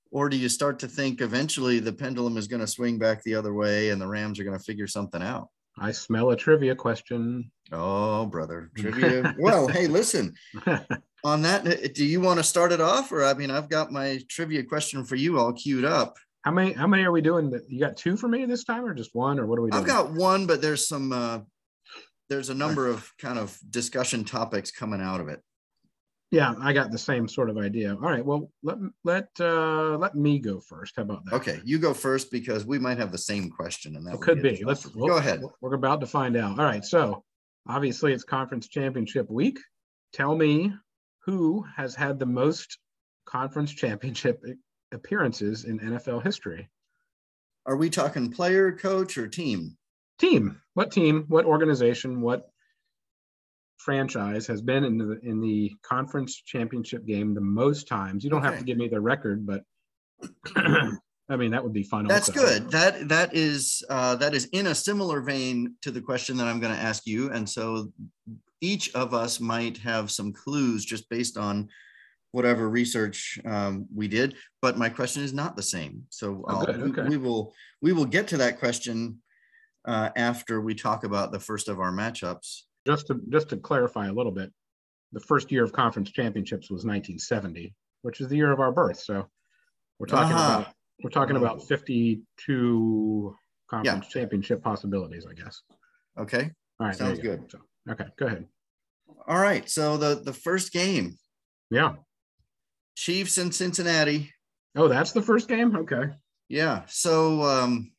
Or 0.10 0.30
do 0.30 0.38
you 0.38 0.48
start 0.48 0.80
to 0.80 0.88
think 0.88 1.20
eventually 1.20 1.80
the 1.80 1.92
pendulum 1.92 2.38
is 2.38 2.48
going 2.48 2.62
to 2.62 2.68
swing 2.68 2.98
back 2.98 3.22
the 3.24 3.36
other 3.36 3.54
way 3.54 3.90
and 3.90 4.02
the 4.02 4.08
Rams 4.08 4.40
are 4.40 4.46
going 4.46 4.58
to 4.58 4.64
figure 4.64 4.88
something 4.88 5.22
out? 5.22 5.50
I 5.78 5.92
smell 5.92 6.32
a 6.32 6.36
trivia 6.38 6.76
question. 6.76 7.52
Oh, 7.74 8.26
brother, 8.26 8.72
trivia. 8.78 9.36
well, 9.38 9.68
hey, 9.68 9.88
listen. 9.88 10.34
On 11.26 11.42
that, 11.42 11.94
do 11.94 12.06
you 12.06 12.22
want 12.22 12.40
to 12.40 12.44
start 12.44 12.72
it 12.72 12.80
off, 12.80 13.12
or 13.12 13.26
I 13.26 13.34
mean, 13.34 13.52
I've 13.52 13.70
got 13.70 13.92
my 13.92 14.22
trivia 14.30 14.64
question 14.64 15.04
for 15.04 15.16
you 15.16 15.40
all 15.40 15.52
queued 15.52 15.84
up. 15.84 16.16
How 16.48 16.54
many? 16.54 16.72
How 16.72 16.88
many 16.88 17.04
are 17.04 17.12
we 17.12 17.20
doing? 17.20 17.52
You 17.68 17.78
got 17.78 17.98
two 17.98 18.16
for 18.16 18.30
me 18.30 18.46
this 18.46 18.64
time, 18.64 18.86
or 18.86 18.94
just 18.94 19.14
one, 19.14 19.38
or 19.38 19.46
what 19.48 19.60
are 19.60 19.64
we 19.64 19.70
doing? 19.70 19.84
I've 19.84 19.90
got 19.90 20.14
one, 20.14 20.48
but 20.48 20.62
there's 20.62 20.88
some. 20.88 21.12
Uh, 21.12 21.40
there's 22.30 22.50
a 22.50 22.54
number 22.54 22.88
of 22.88 23.12
kind 23.18 23.38
of 23.38 23.60
discussion 23.70 24.24
topics 24.24 24.72
coming 24.72 25.02
out 25.02 25.20
of 25.20 25.28
it. 25.28 25.42
Yeah, 26.32 26.56
I 26.62 26.72
got 26.72 26.90
the 26.90 26.98
same 26.98 27.28
sort 27.28 27.50
of 27.50 27.58
idea. 27.58 27.96
All 27.96 28.10
right, 28.10 28.26
well 28.26 28.50
let 28.64 28.78
let 29.04 29.28
uh, 29.42 29.98
let 29.98 30.16
me 30.16 30.40
go 30.40 30.62
first. 30.62 30.94
How 30.96 31.02
about 31.02 31.26
that? 31.26 31.34
Okay, 31.34 31.60
you 31.66 31.80
go 31.80 31.94
first 31.94 32.32
because 32.32 32.66
we 32.66 32.80
might 32.80 32.98
have 32.98 33.12
the 33.12 33.18
same 33.18 33.50
question, 33.50 33.98
and 33.98 34.08
that 34.08 34.14
It 34.14 34.22
could 34.22 34.42
be. 34.42 34.64
Let's 34.64 34.86
go 34.86 35.18
ahead. 35.18 35.42
We're 35.60 35.74
about 35.74 36.00
to 36.00 36.08
find 36.08 36.38
out. 36.38 36.58
All 36.58 36.66
right, 36.66 36.86
so 36.86 37.26
obviously 37.68 38.14
it's 38.14 38.24
conference 38.24 38.70
championship 38.70 39.30
week. 39.30 39.60
Tell 40.14 40.34
me 40.34 40.74
who 41.26 41.66
has 41.76 41.94
had 41.94 42.20
the 42.20 42.26
most 42.26 42.78
conference 43.26 43.74
championship 43.74 44.42
appearances 44.92 45.66
in 45.66 45.80
NFL 45.80 46.24
history? 46.24 46.70
Are 47.66 47.76
we 47.76 47.90
talking 47.90 48.32
player, 48.32 48.72
coach, 48.72 49.18
or 49.18 49.28
team? 49.28 49.78
Team. 50.20 50.62
What 50.74 50.92
team? 50.92 51.26
What 51.28 51.46
organization? 51.46 52.22
What 52.22 52.50
franchise 53.78 54.48
has 54.48 54.62
been 54.62 54.84
in 54.84 54.98
the 54.98 55.20
in 55.24 55.40
the 55.42 55.74
conference 55.82 56.36
championship 56.36 57.06
game 57.06 57.34
the 57.34 57.42
most 57.42 57.88
times? 57.88 58.24
You 58.24 58.30
don't 58.30 58.44
have 58.44 58.58
to 58.58 58.64
give 58.64 58.78
me 58.78 58.88
the 58.88 59.02
record, 59.02 59.46
but 59.46 59.64
I 60.56 61.36
mean 61.36 61.52
that 61.52 61.64
would 61.64 61.74
be 61.74 61.84
fun. 61.84 62.08
That's 62.08 62.30
also. 62.30 62.42
good. 62.42 62.72
That 62.72 63.10
that 63.10 63.36
is 63.36 63.84
uh, 63.90 64.16
that 64.16 64.34
is 64.34 64.46
in 64.54 64.68
a 64.68 64.76
similar 64.76 65.22
vein 65.22 65.76
to 65.82 65.92
the 65.92 66.02
question 66.02 66.38
that 66.38 66.48
I'm 66.48 66.60
going 66.60 66.74
to 66.74 66.82
ask 66.82 67.06
you, 67.06 67.32
and 67.32 67.48
so 67.48 67.92
each 68.62 68.94
of 68.96 69.14
us 69.14 69.40
might 69.40 69.78
have 69.78 70.10
some 70.10 70.34
clues 70.34 70.86
just 70.86 71.10
based 71.10 71.38
on 71.38 71.70
whatever 72.38 72.70
research 72.70 73.40
um, 73.46 73.88
we 73.94 74.08
did. 74.08 74.36
But 74.62 74.78
my 74.78 74.90
question 74.90 75.24
is 75.24 75.34
not 75.34 75.56
the 75.56 75.64
same. 75.64 76.04
So 76.10 76.46
Oh, 76.48 76.64
good. 76.66 76.78
we- 76.82 76.90
Okay. 76.92 77.10
we 77.10 77.18
will 77.18 77.52
we 77.82 77.92
will 77.94 78.06
get 78.06 78.28
to 78.30 78.38
that 78.38 78.60
question 78.60 79.22
uh, 79.86 80.10
after 80.16 80.62
we 80.62 80.76
talk 80.76 81.04
about 81.04 81.32
the 81.32 81.40
first 81.40 81.68
of 81.68 81.80
our 81.80 81.92
matchups. 81.92 82.48
Just 82.86 83.08
to 83.08 83.20
just 83.30 83.50
to 83.50 83.58
clarify 83.58 84.06
a 84.08 84.14
little 84.14 84.32
bit, 84.32 84.54
the 85.14 85.20
first 85.20 85.52
year 85.52 85.64
of 85.64 85.72
conference 85.74 86.12
championships 86.12 86.70
was 86.70 86.86
1970, 86.86 87.74
which 88.04 88.22
is 88.22 88.28
the 88.28 88.36
year 88.38 88.52
of 88.52 88.60
our 88.60 88.72
birth. 88.72 89.00
So 89.00 89.16
we're 89.98 90.06
talking 90.06 90.36
Ah. 90.38 90.60
about 90.62 90.74
we're 91.04 91.10
talking 91.20 91.36
Oh. 91.38 91.42
about 91.44 91.58
52 91.68 93.36
conference 93.70 94.08
championship 94.10 94.62
possibilities, 94.64 95.26
I 95.30 95.34
guess. 95.34 95.62
Okay. 96.20 96.52
All 96.80 96.88
right, 96.88 96.96
Sounds 96.96 97.20
go. 97.20 97.24
good. 97.36 97.52
So, 97.52 97.60
okay, 97.92 98.06
go 98.18 98.26
ahead. 98.28 98.48
All 99.28 99.40
right. 99.50 99.68
So 99.70 99.98
the 99.98 100.22
the 100.24 100.34
first 100.34 100.72
game, 100.72 101.18
Yeah. 101.72 101.96
Chiefs 102.98 103.38
and 103.38 103.54
Cincinnati. 103.54 104.34
Oh, 104.76 104.88
that's 104.88 105.12
the 105.12 105.22
first 105.22 105.48
game. 105.48 105.76
Okay. 105.76 106.06
Yeah. 106.50 106.82
So 106.88 107.44
um, 107.44 107.92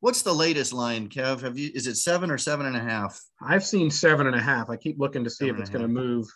what's 0.00 0.22
the 0.22 0.32
latest 0.32 0.72
line, 0.72 1.08
Kev? 1.08 1.42
Have 1.42 1.58
you? 1.58 1.70
Is 1.74 1.86
it 1.86 1.96
seven 1.96 2.30
or 2.30 2.38
seven 2.38 2.64
and 2.64 2.74
a 2.76 2.80
half? 2.80 3.20
I've 3.42 3.64
seen 3.64 3.90
seven 3.90 4.26
and 4.26 4.34
a 4.34 4.40
half. 4.40 4.70
I 4.70 4.76
keep 4.76 4.98
looking 4.98 5.24
to 5.24 5.30
see 5.30 5.46
Seven 5.48 5.56
if 5.56 5.60
it's 5.60 5.70
going 5.70 5.82
to 5.82 5.88
move. 5.88 6.26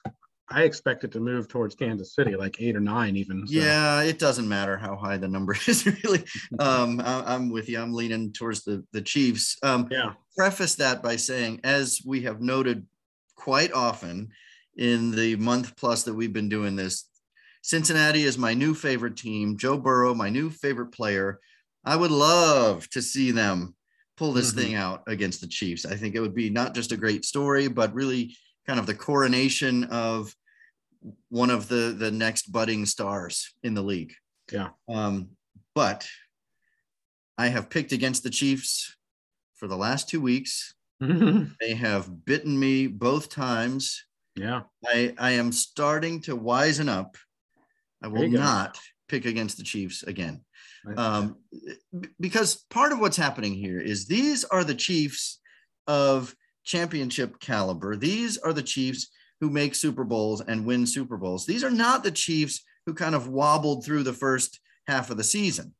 I 0.50 0.64
expect 0.64 1.02
it 1.04 1.12
to 1.12 1.20
move 1.20 1.48
towards 1.48 1.74
Kansas 1.74 2.14
City, 2.14 2.36
like 2.36 2.60
eight 2.60 2.76
or 2.76 2.80
nine, 2.80 3.16
even. 3.16 3.46
so- 3.46 3.54
Yeah, 3.54 4.02
it 4.02 4.18
doesn't 4.18 4.46
matter 4.46 4.76
how 4.76 4.94
high 4.96 5.16
the 5.16 5.28
number 5.28 5.56
is, 5.66 5.86
really. 5.86 6.24
Um, 6.58 7.00
I, 7.00 7.34
am 7.34 7.48
with 7.50 7.70
you. 7.70 7.80
I'm 7.80 7.94
leaning 7.94 8.34
towards 8.34 8.64
the 8.64 8.84
the 8.92 9.00
Chiefs. 9.00 9.56
Um, 9.62 9.88
Yeah. 9.90 10.12
preface 10.36 10.74
that 10.74 11.02
by 11.02 11.16
saying, 11.16 11.60
as 11.64 12.02
we 12.04 12.20
have 12.22 12.42
noted 12.42 12.86
quite 13.34 13.72
often 13.72 14.28
in 14.76 15.10
the 15.12 15.36
month 15.36 15.74
plus 15.76 16.02
that 16.02 16.12
we've 16.14 16.32
been 16.34 16.50
doing 16.50 16.76
this, 16.76 17.08
Cincinnati 17.62 18.24
is 18.24 18.36
my 18.36 18.54
new 18.54 18.74
favorite 18.74 19.16
team. 19.16 19.56
Joe 19.56 19.78
Burrow, 19.78 20.14
my 20.14 20.28
new 20.28 20.50
favorite 20.50 20.92
player. 20.92 21.40
I 21.84 21.96
would 21.96 22.10
love 22.10 22.88
to 22.90 23.00
see 23.02 23.30
them 23.30 23.74
pull 24.16 24.32
this 24.32 24.52
Mhm. 24.52 24.56
thing 24.56 24.74
out 24.74 25.02
against 25.06 25.40
the 25.40 25.46
Chiefs. 25.46 25.84
I 25.86 25.96
think 25.96 26.14
it 26.14 26.20
would 26.20 26.34
be 26.34 26.50
not 26.50 26.74
just 26.74 26.92
a 26.92 26.96
great 26.96 27.24
story, 27.24 27.68
but 27.68 27.94
really 27.94 28.36
kind 28.66 28.78
of 28.78 28.86
the 28.86 28.94
coronation 28.94 29.84
of 29.84 30.34
one 31.30 31.50
of 31.50 31.68
the 31.68 31.94
the 31.98 32.10
next 32.10 32.52
budding 32.52 32.86
stars 32.86 33.54
in 33.62 33.74
the 33.74 33.82
league. 33.82 34.14
Yeah. 34.52 34.70
Um, 34.88 35.30
but 35.74 36.08
I 37.38 37.48
have 37.48 37.70
picked 37.70 37.92
against 37.92 38.22
the 38.22 38.30
Chiefs 38.30 38.94
for 39.54 39.66
the 39.66 39.76
last 39.76 40.08
two 40.08 40.20
weeks. 40.20 40.74
They 41.60 41.74
have 41.74 42.24
bitten 42.24 42.58
me 42.58 42.86
both 42.86 43.28
times. 43.28 44.04
yeah. 44.36 44.62
I, 44.86 45.14
I 45.18 45.32
am 45.32 45.50
starting 45.52 46.20
to 46.22 46.36
wisen 46.36 46.88
up. 46.88 47.16
I 48.02 48.08
will 48.08 48.28
not 48.28 48.78
pick 49.08 49.26
against 49.26 49.56
the 49.56 49.62
Chiefs 49.64 50.02
again. 50.02 50.40
Um, 50.96 51.36
because 52.18 52.64
part 52.70 52.92
of 52.92 52.98
what's 52.98 53.16
happening 53.16 53.54
here 53.54 53.80
is 53.80 54.06
these 54.06 54.44
are 54.44 54.64
the 54.64 54.74
Chiefs 54.74 55.40
of 55.86 56.34
championship 56.64 57.38
caliber. 57.40 57.96
These 57.96 58.38
are 58.38 58.52
the 58.52 58.62
Chiefs 58.62 59.10
who 59.40 59.50
make 59.50 59.74
Super 59.74 60.04
Bowls 60.04 60.40
and 60.40 60.64
win 60.64 60.86
Super 60.86 61.16
Bowls. 61.16 61.46
These 61.46 61.64
are 61.64 61.70
not 61.70 62.02
the 62.02 62.10
Chiefs 62.10 62.64
who 62.86 62.94
kind 62.94 63.14
of 63.14 63.28
wobbled 63.28 63.84
through 63.84 64.02
the 64.02 64.12
first 64.12 64.60
half 64.86 65.10
of 65.10 65.16
the 65.16 65.24
season. 65.24 65.74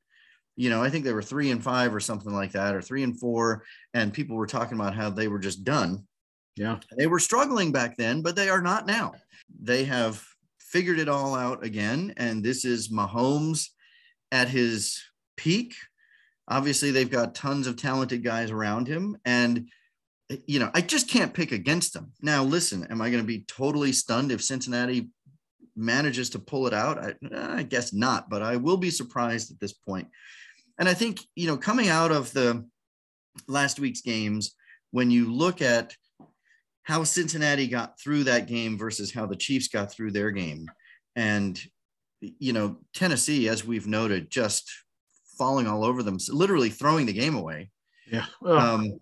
You 0.56 0.68
know, 0.70 0.82
I 0.82 0.90
think 0.90 1.04
they 1.04 1.12
were 1.14 1.22
three 1.22 1.50
and 1.50 1.62
five 1.62 1.94
or 1.94 2.00
something 2.00 2.32
like 2.32 2.52
that, 2.52 2.74
or 2.74 2.82
three 2.82 3.02
and 3.02 3.18
four. 3.18 3.64
And 3.94 4.12
people 4.12 4.36
were 4.36 4.46
talking 4.46 4.78
about 4.78 4.94
how 4.94 5.10
they 5.10 5.28
were 5.28 5.38
just 5.38 5.64
done. 5.64 6.06
yeah. 6.56 6.78
They 6.96 7.06
were 7.06 7.18
struggling 7.18 7.72
back 7.72 7.96
then, 7.96 8.22
but 8.22 8.36
they 8.36 8.48
are 8.50 8.60
not 8.60 8.86
now. 8.86 9.14
They 9.60 9.84
have 9.84 10.22
figured 10.72 10.98
it 10.98 11.08
all 11.08 11.34
out 11.34 11.62
again. 11.62 12.14
And 12.16 12.42
this 12.42 12.64
is 12.64 12.88
Mahomes 12.88 13.68
at 14.32 14.48
his 14.48 15.00
peak. 15.36 15.74
Obviously, 16.48 16.90
they've 16.90 17.10
got 17.10 17.34
tons 17.34 17.66
of 17.66 17.76
talented 17.76 18.24
guys 18.24 18.50
around 18.50 18.88
him. 18.88 19.16
And, 19.24 19.68
you 20.46 20.58
know, 20.58 20.70
I 20.74 20.80
just 20.80 21.08
can't 21.08 21.34
pick 21.34 21.52
against 21.52 21.92
them. 21.92 22.12
Now, 22.20 22.42
listen, 22.42 22.86
am 22.90 23.02
I 23.02 23.10
going 23.10 23.22
to 23.22 23.26
be 23.26 23.44
totally 23.46 23.92
stunned 23.92 24.32
if 24.32 24.42
Cincinnati 24.42 25.10
manages 25.76 26.30
to 26.30 26.38
pull 26.38 26.66
it 26.66 26.74
out? 26.74 26.98
I, 26.98 27.14
I 27.58 27.62
guess 27.62 27.92
not, 27.92 28.28
but 28.30 28.42
I 28.42 28.56
will 28.56 28.78
be 28.78 28.90
surprised 28.90 29.52
at 29.52 29.60
this 29.60 29.72
point. 29.72 30.08
And 30.78 30.88
I 30.88 30.94
think, 30.94 31.20
you 31.36 31.46
know, 31.46 31.56
coming 31.58 31.88
out 31.88 32.10
of 32.10 32.32
the 32.32 32.66
last 33.46 33.78
week's 33.78 34.00
games, 34.00 34.54
when 34.90 35.10
you 35.10 35.32
look 35.32 35.62
at 35.62 35.94
how 36.84 37.04
Cincinnati 37.04 37.66
got 37.68 37.98
through 38.00 38.24
that 38.24 38.46
game 38.46 38.76
versus 38.76 39.12
how 39.12 39.26
the 39.26 39.36
Chiefs 39.36 39.68
got 39.68 39.92
through 39.92 40.12
their 40.12 40.30
game. 40.30 40.70
And, 41.14 41.60
you 42.20 42.52
know, 42.52 42.78
Tennessee, 42.94 43.48
as 43.48 43.64
we've 43.64 43.86
noted, 43.86 44.30
just 44.30 44.70
falling 45.38 45.66
all 45.66 45.84
over 45.84 46.02
them, 46.02 46.18
literally 46.28 46.70
throwing 46.70 47.06
the 47.06 47.12
game 47.12 47.34
away. 47.34 47.70
Yeah. 48.10 48.26
Ugh. 48.44 48.58
Um, 48.58 49.00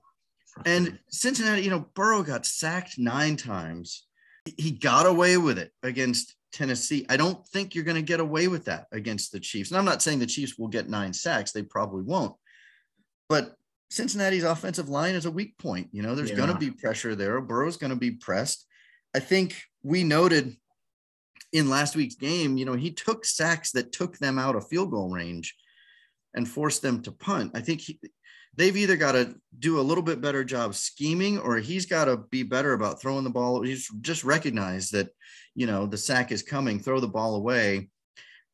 and 0.67 0.99
Cincinnati, 1.11 1.63
you 1.63 1.71
know, 1.71 1.87
Burrow 1.95 2.23
got 2.23 2.45
sacked 2.45 2.99
nine 2.99 3.37
times. 3.37 4.07
He 4.57 4.71
got 4.71 5.07
away 5.07 5.37
with 5.37 5.59
it 5.59 5.73
against 5.83 6.35
Tennessee. 6.53 7.07
I 7.09 7.17
don't 7.17 7.47
think 7.49 7.75
you're 7.75 7.85
going 7.85 7.97
to 7.97 8.03
get 8.03 8.21
away 8.21 8.49
with 8.49 8.65
that 8.67 8.87
against 8.93 9.33
the 9.33 9.41
Chiefs. 9.41 9.71
And 9.71 9.79
I'm 9.79 9.85
not 9.85 10.03
saying 10.03 10.19
the 10.19 10.27
Chiefs 10.27 10.59
will 10.59 10.69
get 10.69 10.89
nine 10.89 11.13
sacks, 11.13 11.53
they 11.53 11.63
probably 11.63 12.03
won't. 12.03 12.35
But 13.29 13.55
Cincinnati's 13.91 14.45
offensive 14.45 14.89
line 14.89 15.15
is 15.15 15.27
a 15.27 15.31
weak 15.31 15.59
point. 15.59 15.89
You 15.93 16.03
know, 16.03 16.15
there's 16.15 16.31
going 16.31 16.53
to 16.53 16.59
be 16.59 16.71
pressure 16.71 17.17
there. 17.17 17.41
Burrow's 17.41 17.77
going 17.77 17.91
to 17.91 17.97
be 17.97 18.13
pressed. 18.13 18.67
I 19.15 19.19
think 19.19 19.61
we 19.83 20.05
noted 20.05 20.57
in 21.53 21.69
last 21.69 21.97
week's 21.97 22.15
game, 22.15 22.57
you 22.57 22.65
know, 22.65 22.75
he 22.75 22.93
took 22.93 23.25
sacks 23.25 23.73
that 23.73 23.91
took 23.91 24.19
them 24.19 24.39
out 24.39 24.55
of 24.55 24.69
field 24.69 24.93
goal 24.93 25.11
range 25.11 25.57
and 26.35 26.49
forced 26.49 26.83
them 26.83 27.03
to 27.03 27.11
punt. 27.11 27.51
I 27.55 27.61
think 27.61 27.81
he, 27.81 27.99
they've 28.57 28.77
either 28.77 28.97
got 28.97 29.13
to 29.13 29.35
do 29.59 29.81
a 29.81 29.83
little 29.83 30.05
bit 30.05 30.21
better 30.21 30.45
job 30.45 30.77
scheming 30.77 31.39
or 31.39 31.57
he's 31.57 31.87
got 31.87 32.05
to 32.05 32.19
be 32.31 32.45
better 32.45 32.73
about 32.73 33.01
throwing 33.01 33.25
the 33.25 33.31
ball. 33.31 33.63
He's 33.63 33.89
just 34.01 34.23
recognize 34.23 34.91
that, 34.91 35.09
you 35.57 35.67
know, 35.67 35.87
the 35.87 35.99
sack 35.99 36.31
is 36.31 36.43
coming, 36.43 36.79
throw 36.79 37.01
the 37.01 37.09
ball 37.09 37.35
away. 37.35 37.89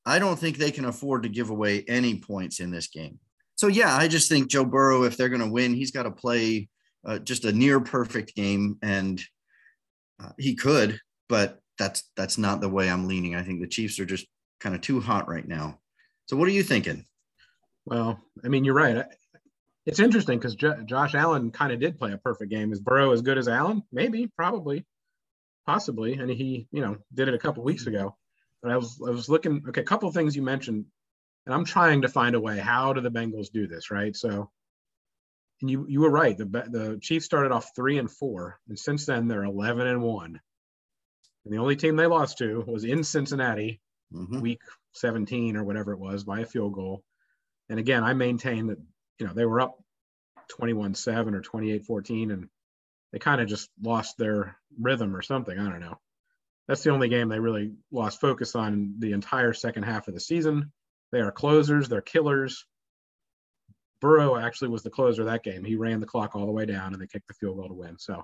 I 0.07 0.19
don't 0.19 0.39
think 0.39 0.57
they 0.57 0.71
can 0.71 0.87
afford 0.87 1.25
to 1.25 1.29
give 1.29 1.51
away 1.51 1.85
any 1.89 2.19
points 2.19 2.61
in 2.61 2.71
this 2.71 2.87
game. 2.87 3.19
So, 3.57 3.67
yeah, 3.69 3.97
I 3.97 4.07
just 4.09 4.29
think 4.29 4.49
Joe 4.49 4.65
Burrow, 4.65 5.05
if 5.05 5.17
they're 5.17 5.29
going 5.31 5.41
to 5.41 5.51
win, 5.51 5.75
he's 5.75 5.91
got 5.91 6.05
to 6.05 6.11
play 6.11 6.69
uh, 7.05 7.19
just 7.19 7.45
a 7.45 7.53
near 7.53 7.81
perfect 7.81 8.35
game. 8.35 8.79
And 8.83 9.21
uh, 10.23 10.31
he 10.39 10.55
could, 10.55 10.99
but 11.29 11.59
that's 11.79 12.05
that's 12.17 12.39
not 12.39 12.61
the 12.61 12.69
way 12.69 12.89
I'm 12.89 13.07
leaning. 13.09 13.35
I 13.35 13.43
think 13.43 13.61
the 13.61 13.67
Chiefs 13.67 13.99
are 13.99 14.07
just 14.07 14.27
kind 14.61 14.75
of 14.75 14.81
too 14.81 15.01
hot 15.01 15.29
right 15.29 15.47
now. 15.47 15.79
So, 16.27 16.37
what 16.37 16.49
are 16.49 16.53
you 16.53 16.63
thinking? 16.63 17.05
Well, 17.85 18.21
I 18.45 18.49
mean, 18.49 18.65
you're 18.65 18.75
right. 18.75 18.99
I- 18.99 19.07
It's 19.87 20.01
interesting 20.01 20.39
because 20.39 20.55
jo- 20.57 20.83
Josh 20.85 21.15
Allen 21.15 21.51
kind 21.51 21.73
of 21.73 21.79
did 21.81 21.99
play 21.99 22.13
a 22.13 22.19
perfect 22.19 22.51
game. 22.51 22.73
Is 22.73 22.81
Burrow 22.81 23.13
as 23.13 23.23
good 23.23 23.39
as 23.39 23.47
Allen? 23.49 23.83
Maybe, 23.93 24.27
probably, 24.37 24.85
possibly. 25.67 26.15
And 26.15 26.29
he, 26.31 26.67
you 26.73 26.81
know, 26.83 26.97
did 27.15 27.29
it 27.29 27.35
a 27.35 27.39
couple 27.39 27.63
weeks 27.63 27.87
ago. 27.87 28.17
But 28.63 28.73
I 28.73 28.77
was, 28.77 29.01
I 29.07 29.11
was 29.11 29.29
looking. 29.29 29.63
Okay, 29.69 29.83
a 29.83 29.85
couple 29.85 30.11
things 30.11 30.35
you 30.35 30.43
mentioned, 30.43 30.87
and 31.47 31.55
I'm 31.55 31.65
trying 31.65 32.03
to 32.03 32.09
find 32.09 32.35
a 32.35 32.41
way. 32.41 32.59
How 32.59 32.93
do 32.93 33.01
the 33.01 33.11
Bengals 33.11 33.51
do 33.53 33.67
this? 33.67 33.91
Right. 33.91 34.15
So, 34.17 34.51
and 35.63 35.71
you, 35.71 35.87
you 35.89 36.01
were 36.01 36.11
right. 36.11 36.37
The 36.37 36.45
the 36.45 36.99
Chiefs 37.01 37.25
started 37.25 37.53
off 37.53 37.71
three 37.75 37.99
and 37.99 38.11
four, 38.11 38.61
and 38.69 38.79
since 38.79 39.07
then 39.07 39.29
they're 39.29 39.45
11 39.45 39.87
and 39.87 40.03
one. 40.03 40.41
And 41.45 41.55
the 41.55 41.59
only 41.59 41.77
team 41.77 41.97
they 41.97 42.07
lost 42.07 42.39
to 42.39 42.65
was 42.67 42.85
in 42.85 43.05
Cincinnati, 43.05 43.81
Mhm. 44.13 44.41
week 44.41 44.61
17 44.93 45.57
or 45.57 45.65
whatever 45.65 45.93
it 45.93 45.99
was 45.99 46.25
by 46.25 46.41
a 46.41 46.47
field 46.47 46.75
goal. 46.75 47.03
And 47.69 47.81
again, 47.81 48.05
I 48.05 48.13
maintain 48.15 48.69
that, 48.69 48.79
you 49.19 49.27
know, 49.27 49.33
they 49.33 49.45
were 49.45 49.61
up 49.61 49.83
21 50.49 50.95
7 50.95 51.35
or 51.35 51.41
28 51.41 51.85
14, 51.85 52.31
and 52.31 52.49
they 53.13 53.19
kind 53.19 53.41
of 53.41 53.49
just 53.49 53.69
lost 53.83 54.17
their 54.19 54.57
rhythm 54.79 55.15
or 55.17 55.23
something. 55.23 55.59
I 55.59 55.69
don't 55.71 55.81
know. 55.81 55.99
that's 56.69 56.83
the 56.83 56.91
only 56.91 57.09
game 57.09 57.29
they 57.29 57.39
really 57.39 57.73
lost 57.93 58.21
focus 58.21 58.57
on 58.57 58.97
the 58.99 59.13
entire 59.13 59.53
second 59.53 59.85
half 59.85 60.09
of 60.09 60.15
the 60.15 60.21
season. 60.21 60.73
They 61.13 61.21
are 61.21 61.33
closers, 61.33 61.89
they're 61.89 62.01
killers. 62.01 62.67
Burrow 64.01 64.37
actually 64.37 64.69
was 64.69 64.83
the 64.83 64.91
closer 64.91 65.25
that 65.25 65.43
game. 65.43 65.65
He 65.65 65.77
ran 65.77 66.01
the 66.01 66.07
clock 66.07 66.37
all 66.37 66.47
the 66.47 66.53
way 66.53 66.67
down 66.67 66.93
and 66.93 67.01
they 67.01 67.07
kicked 67.07 67.29
the 67.29 67.35
field 67.35 67.57
goal 67.57 67.69
to 67.69 67.75
win. 67.75 67.99
So 67.99 68.23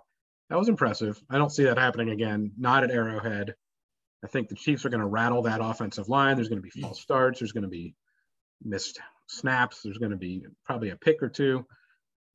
that 0.50 0.58
was 0.58 0.68
impressive. 0.68 1.20
I 1.30 1.38
don't 1.38 1.52
see 1.52 1.64
that 1.64 1.78
happening 1.78 2.10
again, 2.10 2.52
not 2.58 2.84
at 2.84 2.90
Arrowhead. 2.90 3.54
I 4.22 4.28
think 4.28 4.48
the 4.48 4.54
Chiefs 4.54 4.84
are 4.84 4.90
going 4.90 5.00
to 5.00 5.06
rattle 5.06 5.42
that 5.42 5.60
offensive 5.62 6.08
line. 6.08 6.36
There's 6.36 6.48
going 6.48 6.62
to 6.62 6.68
be 6.68 6.80
false 6.80 7.00
starts. 7.00 7.40
There's 7.40 7.52
going 7.52 7.64
to 7.64 7.68
be 7.68 7.94
missed 8.62 9.00
snaps. 9.26 9.80
There's 9.82 9.98
going 9.98 10.10
to 10.10 10.16
be 10.16 10.46
probably 10.64 10.90
a 10.90 10.96
pick 10.96 11.22
or 11.22 11.28
two. 11.28 11.66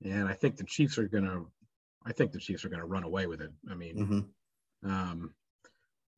And 0.04 0.28
I 0.28 0.34
think 0.34 0.58
the 0.58 0.64
Chiefs 0.64 0.98
are 0.98 1.08
going 1.08 1.26
to, 1.26 1.48
I 2.06 2.12
think 2.12 2.32
the 2.32 2.40
Chiefs 2.40 2.66
are 2.66 2.70
going 2.70 2.82
to 2.82 2.88
run 2.88 3.04
away 3.04 3.28
with 3.28 3.42
it. 3.42 3.52
I 3.70 3.76
mean, 3.76 3.98
mm-hmm. 3.98 4.90
um, 4.90 5.34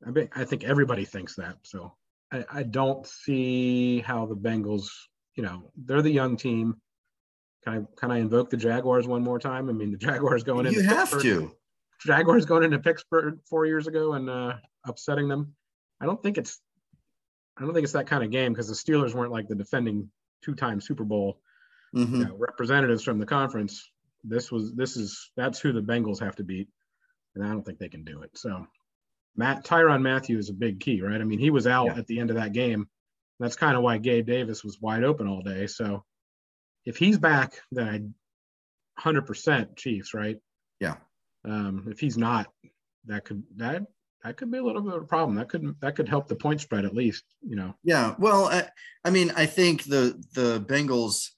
I, 0.06 0.12
mean, 0.12 0.30
I 0.36 0.46
think 0.46 0.64
everybody 0.64 1.06
thinks 1.06 1.36
that. 1.36 1.58
So 1.64 1.94
I, 2.32 2.46
I 2.52 2.64
don't 2.64 3.06
see 3.06 4.00
how 4.00 4.26
the 4.26 4.36
Bengals, 4.36 4.88
you 5.36 5.44
know, 5.44 5.72
they're 5.76 6.02
the 6.02 6.12
young 6.12 6.38
team. 6.38 6.76
Can 7.64 7.74
I 7.74 8.00
can 8.00 8.12
I 8.12 8.20
invoke 8.20 8.50
the 8.50 8.58
Jaguars 8.58 9.08
one 9.08 9.24
more 9.24 9.40
time? 9.40 9.70
I 9.70 9.74
mean, 9.74 9.92
the 9.92 9.98
Jaguars 9.98 10.44
going 10.44 10.66
in. 10.66 10.74
You 10.74 10.84
have 10.84 11.10
Pittsburgh, 11.12 11.22
to. 11.24 11.52
Jaguars 12.06 12.46
going 12.46 12.64
into 12.64 12.80
Pittsburgh 12.80 13.40
four 13.50 13.66
years 13.66 13.88
ago 13.88 14.14
and 14.14 14.30
uh, 14.30 14.54
upsetting 14.86 15.28
them. 15.28 15.54
I 16.00 16.06
don't 16.06 16.22
think 16.24 16.38
it's. 16.38 16.60
I 17.58 17.64
don't 17.64 17.74
think 17.74 17.84
it's 17.84 17.94
that 17.94 18.08
kind 18.08 18.24
of 18.24 18.32
game 18.32 18.54
because 18.54 18.70
the 18.70 18.74
Steelers 18.74 19.14
weren't 19.14 19.34
like 19.34 19.50
the 19.50 19.56
defending 19.56 20.10
two-time 20.42 20.80
Super 20.80 21.04
Bowl 21.04 21.42
mm-hmm. 21.96 22.16
you 22.16 22.26
know, 22.26 22.36
representatives 22.38 23.04
from 23.04 23.20
the 23.20 23.26
conference. 23.26 23.90
This 24.24 24.52
was 24.52 24.74
this 24.74 24.98
is 24.98 25.32
that's 25.38 25.60
who 25.60 25.72
the 25.72 25.82
Bengals 25.82 26.20
have 26.20 26.36
to 26.38 26.44
beat, 26.44 26.68
and 27.36 27.46
I 27.46 27.50
don't 27.50 27.64
think 27.64 27.80
they 27.80 27.90
can 27.90 28.04
do 28.04 28.22
it. 28.22 28.32
So, 28.36 28.68
Matt 29.36 29.64
Tyrann 29.64 30.02
Mathieu 30.02 30.38
is 30.38 30.50
a 30.50 30.54
big 30.54 30.80
key, 30.80 31.02
right? 31.02 31.22
I 31.22 31.24
mean, 31.24 31.40
he 31.40 31.50
was 31.50 31.68
out 31.68 31.88
yeah. 31.88 31.98
at 31.98 32.08
the 32.08 32.20
end 32.20 32.30
of 32.30 32.36
that 32.36 32.54
game. 32.54 32.88
That's 33.40 33.56
kind 33.56 33.78
of 33.78 33.84
why 33.84 33.98
Gabe 33.98 34.28
Davis 34.28 34.64
was 34.64 34.82
wide 34.82 35.04
open 35.04 35.28
all 35.28 35.42
day. 35.42 35.68
So, 35.68 36.04
if 36.86 36.98
he's 36.98 37.18
back, 37.18 37.54
then 37.72 38.14
I 38.98 39.02
100% 39.02 39.78
Chiefs, 39.78 40.14
right? 40.14 40.38
Yeah. 40.80 40.96
Um, 41.46 41.88
if 41.90 42.00
he's 42.00 42.18
not, 42.18 42.48
that 43.06 43.24
could 43.26 43.44
that 43.56 43.84
that 44.24 44.36
could 44.36 44.52
be 44.52 44.58
a 44.58 44.64
little 44.64 44.82
bit 44.82 44.94
of 44.94 45.04
a 45.04 45.08
problem. 45.08 45.38
That 45.38 45.50
could 45.50 45.76
that 45.80 45.96
could 45.96 46.10
help 46.10 46.28
the 46.28 46.36
point 46.36 46.60
spread 46.62 46.86
at 46.86 46.94
least, 46.94 47.24
you 47.42 47.56
know. 47.56 47.76
Yeah. 47.84 48.16
Well, 48.20 48.46
I, 48.46 48.68
I 49.06 49.10
mean, 49.10 49.32
I 49.36 49.46
think 49.46 49.84
the 49.84 50.22
the 50.34 50.60
Bengals 50.68 51.30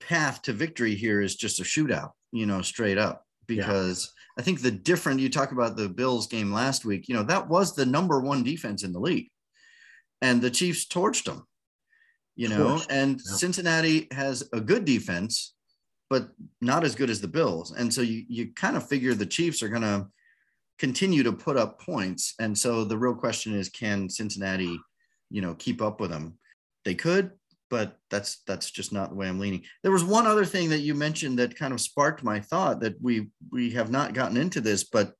path 0.00 0.42
to 0.42 0.52
victory 0.52 0.94
here 0.94 1.20
is 1.20 1.34
just 1.34 1.60
a 1.60 1.64
shootout, 1.64 2.10
you 2.30 2.44
know, 2.44 2.60
straight 2.60 2.98
up 2.98 3.24
because 3.46 4.12
yeah. 4.36 4.42
I 4.42 4.44
think 4.44 4.60
the 4.60 4.70
different 4.70 5.20
you 5.20 5.28
talk 5.28 5.52
about 5.52 5.76
the 5.76 5.88
Bills 5.88 6.26
game 6.26 6.52
last 6.52 6.84
week, 6.84 7.08
you 7.08 7.14
know, 7.14 7.22
that 7.24 7.48
was 7.48 7.74
the 7.74 7.86
number 7.86 8.20
one 8.20 8.42
defense 8.42 8.84
in 8.84 8.92
the 8.92 9.00
league. 9.00 9.28
And 10.20 10.40
the 10.40 10.50
Chiefs 10.50 10.86
torched 10.86 11.24
them. 11.24 11.46
You 12.34 12.48
know, 12.48 12.76
torched. 12.76 12.86
and 12.90 13.20
yeah. 13.24 13.36
Cincinnati 13.36 14.08
has 14.10 14.48
a 14.52 14.60
good 14.60 14.84
defense, 14.84 15.54
but 16.08 16.30
not 16.60 16.84
as 16.84 16.94
good 16.94 17.10
as 17.10 17.20
the 17.20 17.28
Bills. 17.28 17.72
And 17.72 17.92
so 17.92 18.00
you 18.00 18.24
you 18.28 18.52
kind 18.54 18.76
of 18.76 18.88
figure 18.88 19.12
the 19.12 19.26
Chiefs 19.26 19.62
are 19.62 19.68
going 19.68 19.82
to 19.82 20.06
continue 20.78 21.22
to 21.22 21.32
put 21.32 21.56
up 21.56 21.80
points. 21.80 22.34
And 22.40 22.56
so 22.56 22.84
the 22.84 22.96
real 22.96 23.14
question 23.14 23.54
is 23.54 23.68
can 23.68 24.08
Cincinnati, 24.08 24.78
you 25.30 25.42
know, 25.42 25.54
keep 25.54 25.82
up 25.82 26.00
with 26.00 26.10
them? 26.10 26.38
They 26.84 26.94
could, 26.94 27.32
but 27.72 27.96
that's 28.10 28.42
that's 28.46 28.70
just 28.70 28.92
not 28.92 29.08
the 29.08 29.16
way 29.16 29.26
I'm 29.26 29.40
leaning. 29.40 29.64
There 29.82 29.92
was 29.92 30.04
one 30.04 30.26
other 30.26 30.44
thing 30.44 30.68
that 30.68 30.80
you 30.80 30.94
mentioned 30.94 31.38
that 31.38 31.56
kind 31.56 31.72
of 31.72 31.80
sparked 31.80 32.22
my 32.22 32.38
thought 32.38 32.80
that 32.80 33.00
we 33.00 33.30
we 33.50 33.70
have 33.70 33.90
not 33.90 34.12
gotten 34.12 34.36
into 34.36 34.60
this, 34.60 34.84
but 34.84 35.14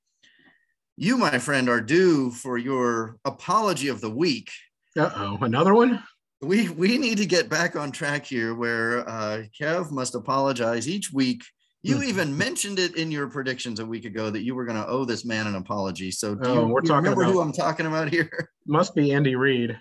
you, 0.98 1.16
my 1.16 1.38
friend, 1.38 1.70
are 1.70 1.80
due 1.80 2.30
for 2.30 2.58
your 2.58 3.16
apology 3.24 3.88
of 3.88 4.02
the 4.02 4.10
week. 4.10 4.50
Uh 4.98 5.10
oh, 5.16 5.38
another 5.40 5.72
one. 5.72 6.02
We 6.42 6.68
we 6.68 6.98
need 6.98 7.16
to 7.18 7.26
get 7.26 7.48
back 7.48 7.74
on 7.74 7.90
track 7.90 8.26
here, 8.26 8.54
where 8.54 9.08
uh, 9.08 9.44
Kev 9.58 9.90
must 9.90 10.14
apologize 10.14 10.86
each 10.86 11.10
week. 11.10 11.42
You 11.82 11.94
mm-hmm. 11.94 12.04
even 12.04 12.36
mentioned 12.36 12.78
it 12.78 12.96
in 12.96 13.10
your 13.10 13.28
predictions 13.28 13.80
a 13.80 13.86
week 13.86 14.04
ago 14.04 14.28
that 14.28 14.42
you 14.42 14.54
were 14.54 14.66
going 14.66 14.76
to 14.76 14.86
owe 14.86 15.06
this 15.06 15.24
man 15.24 15.46
an 15.46 15.54
apology. 15.54 16.10
So 16.10 16.34
do 16.34 16.50
oh, 16.50 16.54
you, 16.54 16.66
we're 16.66 16.82
you 16.82 16.88
talking 16.88 17.04
remember 17.04 17.22
about, 17.22 17.32
who 17.32 17.40
I'm 17.40 17.52
talking 17.52 17.86
about 17.86 18.10
here? 18.10 18.50
Must 18.66 18.94
be 18.94 19.14
Andy 19.14 19.36
Reid. 19.36 19.80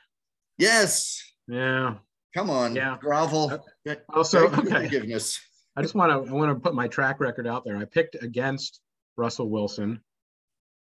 Yes. 0.57 1.21
Yeah. 1.49 1.95
Come 2.33 2.49
on, 2.49 2.75
yeah. 2.75 2.97
grovel. 2.99 3.63
Also, 4.09 4.47
okay. 4.47 4.85
Forgiveness. 4.85 5.39
I 5.75 5.81
just 5.81 5.95
want 5.95 6.11
to 6.11 6.31
I 6.31 6.33
want 6.33 6.51
to 6.51 6.59
put 6.59 6.75
my 6.75 6.87
track 6.87 7.19
record 7.19 7.47
out 7.47 7.63
there. 7.65 7.77
I 7.77 7.85
picked 7.85 8.21
against 8.21 8.81
Russell 9.17 9.49
Wilson, 9.49 10.01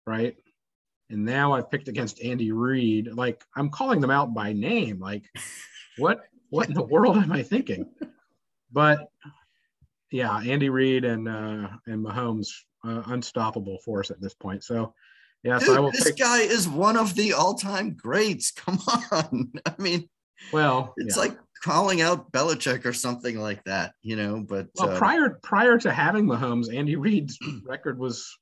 right? 0.06 0.37
And 1.11 1.24
now 1.24 1.52
I've 1.52 1.70
picked 1.70 1.88
against 1.88 2.22
Andy 2.22 2.52
Reid. 2.52 3.12
Like 3.12 3.44
I'm 3.56 3.70
calling 3.70 4.00
them 4.00 4.11
out 4.11 4.34
by 4.34 4.52
name. 4.52 4.98
Like, 4.98 5.24
what 5.98 6.20
what 6.50 6.68
in 6.68 6.74
the 6.74 6.82
world 6.82 7.16
am 7.16 7.32
I 7.32 7.42
thinking? 7.42 7.87
But 8.72 9.08
yeah, 10.11 10.38
Andy 10.38 10.68
Reid 10.68 11.04
and 11.04 11.28
uh, 11.28 11.68
and 11.87 12.04
Mahomes 12.04 12.48
uh, 12.84 13.02
unstoppable 13.06 13.78
force 13.84 14.11
at 14.11 14.20
this 14.20 14.34
point. 14.34 14.64
So 14.64 14.94
yes, 15.42 15.64
Dude, 15.64 15.76
I 15.76 15.80
will. 15.80 15.90
This 15.90 16.04
take... 16.04 16.16
guy 16.16 16.40
is 16.40 16.68
one 16.68 16.96
of 16.96 17.14
the 17.14 17.32
all-time 17.34 17.94
greats. 17.94 18.50
Come 18.52 18.78
on, 19.12 19.52
I 19.66 19.74
mean, 19.78 20.08
well, 20.53 20.94
it's 20.96 21.16
yeah. 21.16 21.22
like 21.22 21.38
calling 21.62 22.01
out 22.01 22.31
Belichick 22.33 22.85
or 22.85 22.92
something 22.92 23.38
like 23.38 23.62
that, 23.64 23.92
you 24.03 24.16
know. 24.16 24.44
But 24.46 24.68
well, 24.77 24.90
uh, 24.90 24.98
prior 24.98 25.38
prior 25.42 25.79
to 25.79 25.92
having 25.92 26.27
Mahomes, 26.27 26.74
Andy 26.74 26.96
Reid's 26.96 27.38
record 27.64 27.98
was, 27.98 28.37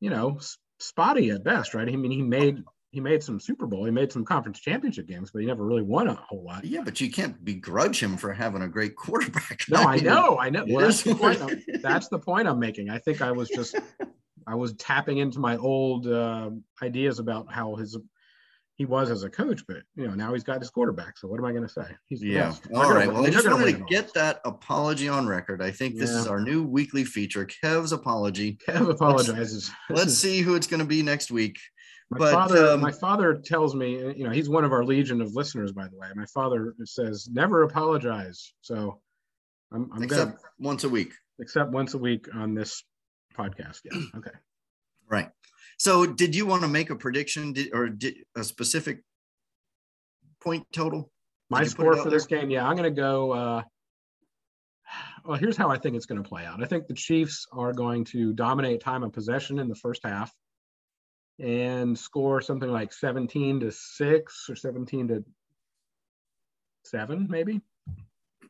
you 0.00 0.10
know, 0.10 0.38
spotty 0.78 1.30
at 1.30 1.44
best, 1.44 1.74
right? 1.74 1.88
I 1.88 1.96
mean, 1.96 2.10
he 2.10 2.22
made 2.22 2.62
he 2.90 3.00
made 3.00 3.22
some 3.22 3.40
Super 3.40 3.66
Bowl, 3.66 3.84
he 3.84 3.90
made 3.90 4.12
some 4.12 4.24
conference 4.24 4.60
championship 4.60 5.06
games, 5.06 5.30
but 5.30 5.40
he 5.40 5.46
never 5.46 5.64
really 5.64 5.82
won 5.82 6.08
a 6.08 6.14
whole 6.14 6.44
lot. 6.44 6.64
Yeah, 6.64 6.82
but 6.82 7.00
you 7.00 7.10
can't 7.10 7.42
begrudge 7.42 8.02
him 8.02 8.18
for 8.18 8.34
having 8.34 8.62
a 8.62 8.68
great 8.68 8.96
quarterback. 8.96 9.62
No, 9.70 9.82
I 9.82 9.96
know, 9.96 10.38
I 10.38 10.50
know. 10.50 10.64
Well, 10.68 10.84
that's 10.84 11.02
the 11.02 11.14
point. 11.14 11.40
I'm, 11.40 11.62
that's 11.82 12.08
the 12.08 12.18
point 12.18 12.46
I'm 12.46 12.58
making. 12.58 12.90
I 12.90 12.98
think 12.98 13.22
I 13.22 13.32
was 13.32 13.48
just 13.48 13.76
I 14.46 14.54
was 14.54 14.74
tapping 14.74 15.18
into 15.18 15.38
my 15.38 15.56
old 15.56 16.06
uh, 16.06 16.50
ideas 16.82 17.18
about 17.18 17.50
how 17.50 17.76
his 17.76 17.96
he 18.82 18.86
was 18.86 19.10
as 19.10 19.22
a 19.22 19.30
coach, 19.30 19.62
but 19.68 19.76
you 19.94 20.08
know 20.08 20.14
now 20.14 20.32
he's 20.32 20.42
got 20.42 20.58
his 20.58 20.68
quarterback. 20.68 21.16
So 21.16 21.28
what 21.28 21.38
am 21.38 21.44
I 21.44 21.52
going 21.52 21.62
to 21.62 21.68
say? 21.68 21.86
He's 22.08 22.20
yeah. 22.20 22.52
All 22.74 22.92
right. 22.92 23.06
Well, 23.06 23.24
I 23.24 23.30
just 23.30 23.48
wanted 23.48 23.76
to 23.76 23.84
get 23.84 24.12
that 24.14 24.40
apology 24.44 25.08
on 25.08 25.28
record. 25.28 25.62
I 25.62 25.70
think 25.70 25.96
this 25.96 26.10
yeah. 26.10 26.18
is 26.18 26.26
our 26.26 26.40
new 26.40 26.64
weekly 26.64 27.04
feature, 27.04 27.46
Kev's 27.46 27.92
apology. 27.92 28.58
Kev 28.66 28.90
apologizes. 28.90 29.70
Let's, 29.88 30.00
let's 30.00 30.14
see 30.14 30.40
who 30.40 30.56
it's 30.56 30.66
going 30.66 30.80
to 30.80 30.86
be 30.86 31.00
next 31.00 31.30
week. 31.30 31.60
My 32.10 32.18
but, 32.18 32.32
father, 32.32 32.66
um, 32.72 32.80
my 32.80 32.90
father 32.90 33.40
tells 33.44 33.76
me, 33.76 33.98
you 34.16 34.24
know, 34.24 34.30
he's 34.30 34.48
one 34.48 34.64
of 34.64 34.72
our 34.72 34.84
legion 34.84 35.20
of 35.20 35.32
listeners, 35.32 35.70
by 35.70 35.86
the 35.86 35.96
way. 35.96 36.08
My 36.16 36.26
father 36.26 36.74
says 36.82 37.28
never 37.32 37.62
apologize. 37.62 38.52
So 38.62 39.00
I'm, 39.72 39.88
I'm 39.94 40.02
except 40.02 40.32
gonna, 40.32 40.38
once 40.58 40.82
a 40.82 40.88
week. 40.88 41.12
Except 41.38 41.70
once 41.70 41.94
a 41.94 41.98
week 41.98 42.26
on 42.34 42.54
this 42.54 42.82
podcast. 43.38 43.78
Yeah. 43.84 44.00
Okay. 44.16 44.36
Right. 45.08 45.28
So, 45.82 46.06
did 46.06 46.36
you 46.36 46.46
want 46.46 46.62
to 46.62 46.68
make 46.68 46.90
a 46.90 46.94
prediction 46.94 47.56
or 47.72 47.88
did, 47.88 48.14
a 48.36 48.44
specific 48.44 49.02
point 50.40 50.64
total? 50.72 51.10
My 51.50 51.64
score 51.64 51.96
for 51.96 52.08
this 52.08 52.24
game, 52.24 52.50
yeah, 52.50 52.64
I'm 52.64 52.76
going 52.76 52.94
to 52.94 53.00
go. 53.00 53.32
Uh, 53.32 53.62
well, 55.24 55.36
here's 55.36 55.56
how 55.56 55.70
I 55.70 55.78
think 55.78 55.96
it's 55.96 56.06
going 56.06 56.22
to 56.22 56.28
play 56.28 56.46
out. 56.46 56.62
I 56.62 56.66
think 56.66 56.86
the 56.86 56.94
Chiefs 56.94 57.48
are 57.50 57.72
going 57.72 58.04
to 58.12 58.32
dominate 58.32 58.80
time 58.80 59.02
of 59.02 59.12
possession 59.12 59.58
in 59.58 59.68
the 59.68 59.74
first 59.74 60.02
half 60.04 60.32
and 61.40 61.98
score 61.98 62.40
something 62.40 62.70
like 62.70 62.92
17 62.92 63.58
to 63.58 63.72
6 63.72 64.46
or 64.50 64.54
17 64.54 65.08
to 65.08 65.24
7, 66.84 67.26
maybe. 67.28 67.60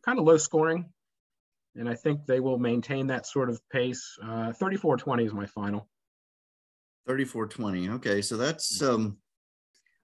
Kind 0.05 0.19
of 0.19 0.27
low 0.27 0.37
scoring. 0.37 0.85
And 1.77 1.89
I 1.89 1.95
think 1.95 2.27
they 2.27 2.41
will 2.41 2.59
maintain 2.59 3.07
that 3.07 3.25
sort 3.25 3.49
of 3.49 3.59
pace. 3.71 4.19
Uh, 4.23 4.53
34 4.53 4.99
20 4.99 5.25
is 5.25 5.33
my 5.33 5.47
final. 5.47 5.89
3420. 7.07 7.91
Okay. 7.97 8.23
So 8.23 8.37
that's, 8.37 8.83
um, 8.83 9.19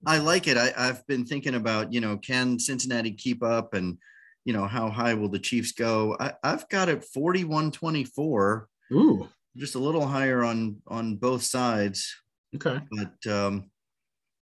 I 0.06 0.18
like 0.18 0.46
it. 0.46 0.56
I, 0.56 0.72
I've 0.76 1.06
been 1.06 1.24
thinking 1.24 1.54
about, 1.54 1.92
you 1.92 2.00
know, 2.00 2.16
can 2.18 2.58
Cincinnati 2.58 3.12
keep 3.12 3.42
up 3.42 3.74
and, 3.74 3.98
you 4.44 4.52
know, 4.52 4.66
how 4.66 4.88
high 4.88 5.14
will 5.14 5.28
the 5.28 5.38
Chiefs 5.38 5.72
go? 5.72 6.16
I, 6.20 6.32
I've 6.42 6.68
got 6.68 6.88
it 6.88 7.04
41 7.04 7.72
24. 7.72 8.68
Ooh. 8.92 9.28
Just 9.56 9.74
a 9.74 9.80
little 9.80 10.06
higher 10.06 10.44
on 10.44 10.80
on 10.87 11.16
both 11.16 11.42
sides. 11.42 12.14
Okay. 12.54 12.78
But 12.90 13.30
um, 13.30 13.70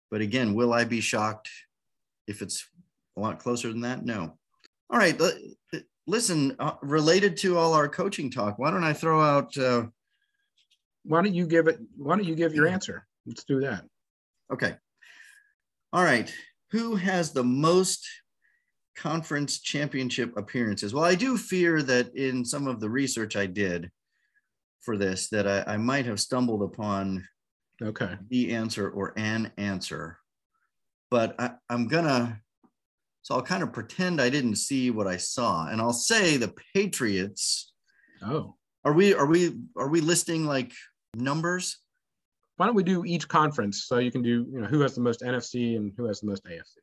but 0.09 0.21
again, 0.21 0.53
will 0.53 0.73
I 0.73 0.85
be 0.85 1.01
shocked 1.01 1.49
if 2.27 2.41
it's 2.41 2.65
a 3.17 3.19
lot 3.19 3.39
closer 3.39 3.69
than 3.69 3.81
that? 3.81 4.05
No. 4.05 4.37
All 4.89 4.97
right. 4.97 5.19
Listen, 6.07 6.55
uh, 6.59 6.73
related 6.81 7.37
to 7.37 7.57
all 7.57 7.73
our 7.73 7.89
coaching 7.89 8.29
talk, 8.29 8.59
why 8.59 8.71
don't 8.71 8.83
I 8.83 8.93
throw 8.93 9.21
out 9.21 9.57
uh, 9.57 9.87
why 11.03 11.21
don't 11.21 11.33
you 11.33 11.45
give 11.45 11.67
it? 11.67 11.79
Why 11.97 12.15
don't 12.15 12.25
you 12.25 12.35
give 12.35 12.55
your 12.55 12.67
answer? 12.67 13.05
Let's 13.25 13.43
do 13.43 13.61
that. 13.61 13.85
Okay. 14.51 14.75
All 15.91 16.03
right. 16.03 16.33
Who 16.71 16.95
has 16.95 17.31
the 17.31 17.43
most 17.43 18.07
conference 18.95 19.59
championship 19.59 20.35
appearances? 20.37 20.93
Well, 20.93 21.03
I 21.03 21.15
do 21.15 21.37
fear 21.37 21.81
that 21.83 22.15
in 22.15 22.43
some 22.43 22.67
of 22.67 22.79
the 22.79 22.89
research 22.89 23.35
I 23.35 23.45
did 23.45 23.91
for 24.81 24.97
this, 24.97 25.29
that 25.29 25.47
I, 25.47 25.73
I 25.73 25.77
might 25.77 26.05
have 26.05 26.19
stumbled 26.19 26.61
upon 26.61 27.27
Okay. 27.81 28.15
the 28.29 28.53
answer 28.53 28.89
or 28.89 29.13
an 29.17 29.51
answer. 29.57 30.17
But 31.09 31.35
I, 31.39 31.51
I'm 31.69 31.87
gonna, 31.87 32.41
so 33.21 33.35
I'll 33.35 33.41
kind 33.41 33.63
of 33.63 33.71
pretend 33.73 34.19
I 34.19 34.29
didn't 34.29 34.55
see 34.55 34.89
what 34.91 35.07
I 35.07 35.17
saw, 35.17 35.67
and 35.67 35.79
I'll 35.79 35.93
say 35.93 36.37
the 36.37 36.53
Patriots. 36.73 37.71
Oh. 38.21 38.55
Are 38.85 38.93
we 38.93 39.13
are 39.13 39.25
we 39.25 39.55
are 39.77 39.87
we 39.87 40.01
listing 40.01 40.45
like 40.45 40.73
numbers? 41.15 41.77
Why 42.57 42.67
don't 42.67 42.75
we 42.75 42.83
do 42.83 43.03
each 43.05 43.27
conference 43.27 43.85
so 43.85 43.97
you 43.97 44.11
can 44.11 44.21
do, 44.21 44.45
you 44.51 44.61
know, 44.61 44.67
who 44.67 44.81
has 44.81 44.95
the 44.95 45.01
most 45.01 45.21
NFC 45.21 45.75
and 45.75 45.91
who 45.97 46.05
has 46.05 46.19
the 46.21 46.27
most 46.27 46.45
AFC? 46.45 46.77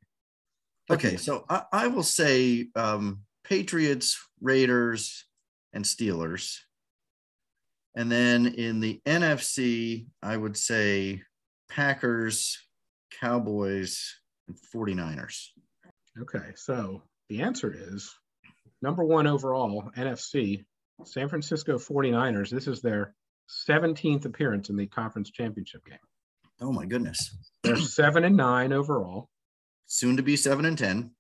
Okay, 0.90 1.16
so 1.16 1.45
I, 1.49 1.62
I 1.73 1.87
will 1.87 2.03
say 2.03 2.69
um, 2.75 3.21
Patriots, 3.45 4.19
Raiders, 4.40 5.25
and 5.73 5.85
Steelers. 5.85 6.59
And 7.97 8.11
then 8.11 8.47
in 8.47 8.81
the 8.81 9.01
NFC, 9.07 10.07
I 10.23 10.37
would 10.37 10.57
say 10.57 11.23
Packers, 11.69 12.59
Cowboys, 13.21 14.16
and 14.49 14.57
49ers. 14.75 15.49
Okay. 16.21 16.53
So 16.57 17.03
the 17.29 17.43
answer 17.43 17.73
is 17.73 18.12
number 18.83 19.05
one 19.05 19.27
overall, 19.27 19.90
NFC, 19.97 20.64
San 21.05 21.29
Francisco 21.29 21.79
49ers. 21.79 22.51
This 22.51 22.66
is 22.66 22.81
their 22.81 23.14
17th 23.69 24.25
appearance 24.25 24.69
in 24.71 24.77
the 24.77 24.87
conference 24.87 25.31
championship 25.31 25.85
game. 25.87 25.99
Oh 26.61 26.73
my 26.73 26.87
goodness. 26.87 27.37
They're 27.63 27.77
seven 27.77 28.25
and 28.25 28.37
nine 28.37 28.73
overall. 28.73 29.29
Soon 29.87 30.17
to 30.17 30.23
be 30.23 30.37
seven 30.37 30.65
and 30.67 30.79
10. 30.79 31.11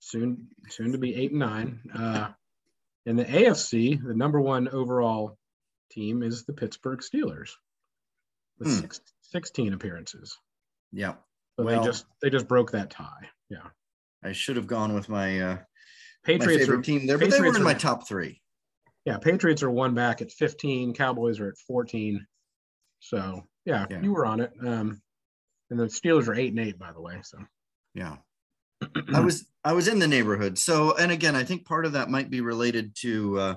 soon 0.00 0.48
soon 0.68 0.92
to 0.92 0.98
be 0.98 1.14
eight 1.14 1.30
and 1.30 1.40
nine. 1.40 1.80
Uh, 1.94 2.28
in 3.06 3.16
the 3.16 3.24
AFC, 3.24 4.02
the 4.04 4.14
number 4.14 4.40
one 4.40 4.68
overall 4.68 5.38
team 5.90 6.22
is 6.22 6.44
the 6.44 6.52
Pittsburgh 6.52 7.00
Steelers 7.00 7.50
with 8.58 8.68
Hmm. 8.68 8.80
six, 8.80 9.00
16 9.22 9.72
appearances. 9.72 10.36
Yeah. 10.92 11.14
So 11.56 11.64
Well- 11.64 11.80
they 11.82 11.86
just 11.86 12.06
they 12.20 12.30
just 12.30 12.48
broke 12.48 12.72
that 12.72 12.90
tie. 12.90 13.30
Yeah. 13.48 13.68
I 14.22 14.32
should 14.32 14.56
have 14.56 14.66
gone 14.66 14.92
with 14.94 15.08
my 15.08 15.40
uh, 15.40 15.54
my 15.54 15.60
Patriots 16.24 16.62
favorite 16.64 16.78
are 16.80 16.82
team 16.82 17.06
there, 17.06 17.18
but 17.18 17.30
they 17.30 17.40
were 17.40 17.46
in 17.48 17.56
are- 17.56 17.60
my 17.64 17.74
top 17.74 18.06
three. 18.08 18.40
Yeah, 19.04 19.18
Patriots 19.18 19.62
are 19.62 19.70
one 19.70 19.94
back 19.94 20.22
at 20.22 20.32
15, 20.32 20.94
Cowboys 20.94 21.40
are 21.40 21.48
at 21.48 21.58
14. 21.66 22.26
So 23.00 23.42
yeah, 23.64 23.86
Yeah. 23.90 24.00
you 24.02 24.12
were 24.12 24.26
on 24.26 24.40
it. 24.40 24.52
Um 24.64 25.00
and 25.70 25.80
the 25.80 25.84
Steelers 25.86 26.28
are 26.28 26.34
eight 26.34 26.50
and 26.50 26.60
eight, 26.60 26.78
by 26.78 26.92
the 26.92 27.00
way. 27.00 27.20
So 27.22 27.38
Yeah. 27.94 28.16
I 29.14 29.20
was 29.20 29.46
I 29.64 29.72
was 29.72 29.88
in 29.88 29.98
the 29.98 30.08
neighborhood. 30.08 30.58
So 30.58 30.96
and 30.96 31.10
again, 31.12 31.36
I 31.36 31.44
think 31.44 31.64
part 31.66 31.86
of 31.86 31.92
that 31.92 32.10
might 32.10 32.30
be 32.30 32.40
related 32.40 32.94
to 32.96 33.38
uh, 33.38 33.54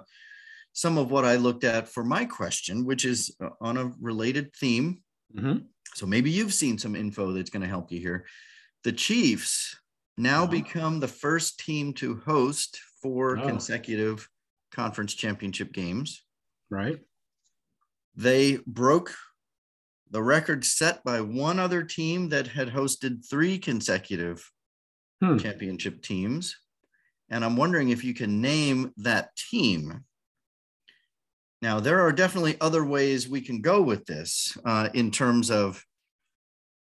some 0.74 0.98
of 0.98 1.12
what 1.12 1.26
I 1.26 1.36
looked 1.38 1.64
at 1.64 1.90
for 1.90 2.04
my 2.04 2.26
question, 2.26 2.86
which 2.86 3.04
is 3.06 3.36
uh, 3.42 3.50
on 3.62 3.78
a 3.78 3.92
related 4.00 4.54
theme. 4.56 5.04
Mhm. 5.36 5.66
So 5.96 6.06
maybe 6.06 6.30
you've 6.30 6.54
seen 6.54 6.78
some 6.78 6.96
info 6.96 7.32
that's 7.34 7.50
going 7.50 7.64
to 7.64 7.68
help 7.68 7.92
you 7.92 8.00
here. 8.00 8.26
The 8.84 8.92
Chiefs 8.92 9.76
now 10.18 10.44
Uh-huh. 10.44 10.52
become 10.52 11.00
the 11.00 11.08
first 11.08 11.60
team 11.60 11.94
to 11.96 12.18
host 12.18 12.80
four 13.02 13.38
Oh. 13.40 13.48
consecutive 13.48 14.30
conference 14.72 15.14
championship 15.14 15.74
games. 15.74 16.24
right. 16.70 17.00
They 18.16 18.58
broke 18.66 19.14
the 20.10 20.24
record 20.24 20.66
set 20.66 21.04
by 21.04 21.22
one 21.22 21.60
other 21.60 21.84
team 21.84 22.30
that 22.30 22.48
had 22.48 22.70
hosted 22.70 23.28
three 23.30 23.58
consecutive 23.60 24.52
Hmm. 25.22 25.38
championship 25.38 26.02
teams. 26.02 26.56
And 27.30 27.44
I'm 27.46 27.56
wondering 27.58 27.90
if 27.90 28.04
you 28.04 28.14
can 28.14 28.42
name 28.42 28.94
that 28.98 29.36
team. 29.36 30.04
Now, 31.62 31.80
there 31.80 32.02
are 32.02 32.12
definitely 32.12 32.60
other 32.62 32.84
ways 32.86 33.28
we 33.28 33.42
can 33.42 33.62
go 33.62 33.82
with 33.82 34.06
this 34.06 34.58
uh, 34.66 34.90
in 34.94 35.12
terms 35.12 35.50
of 35.52 35.84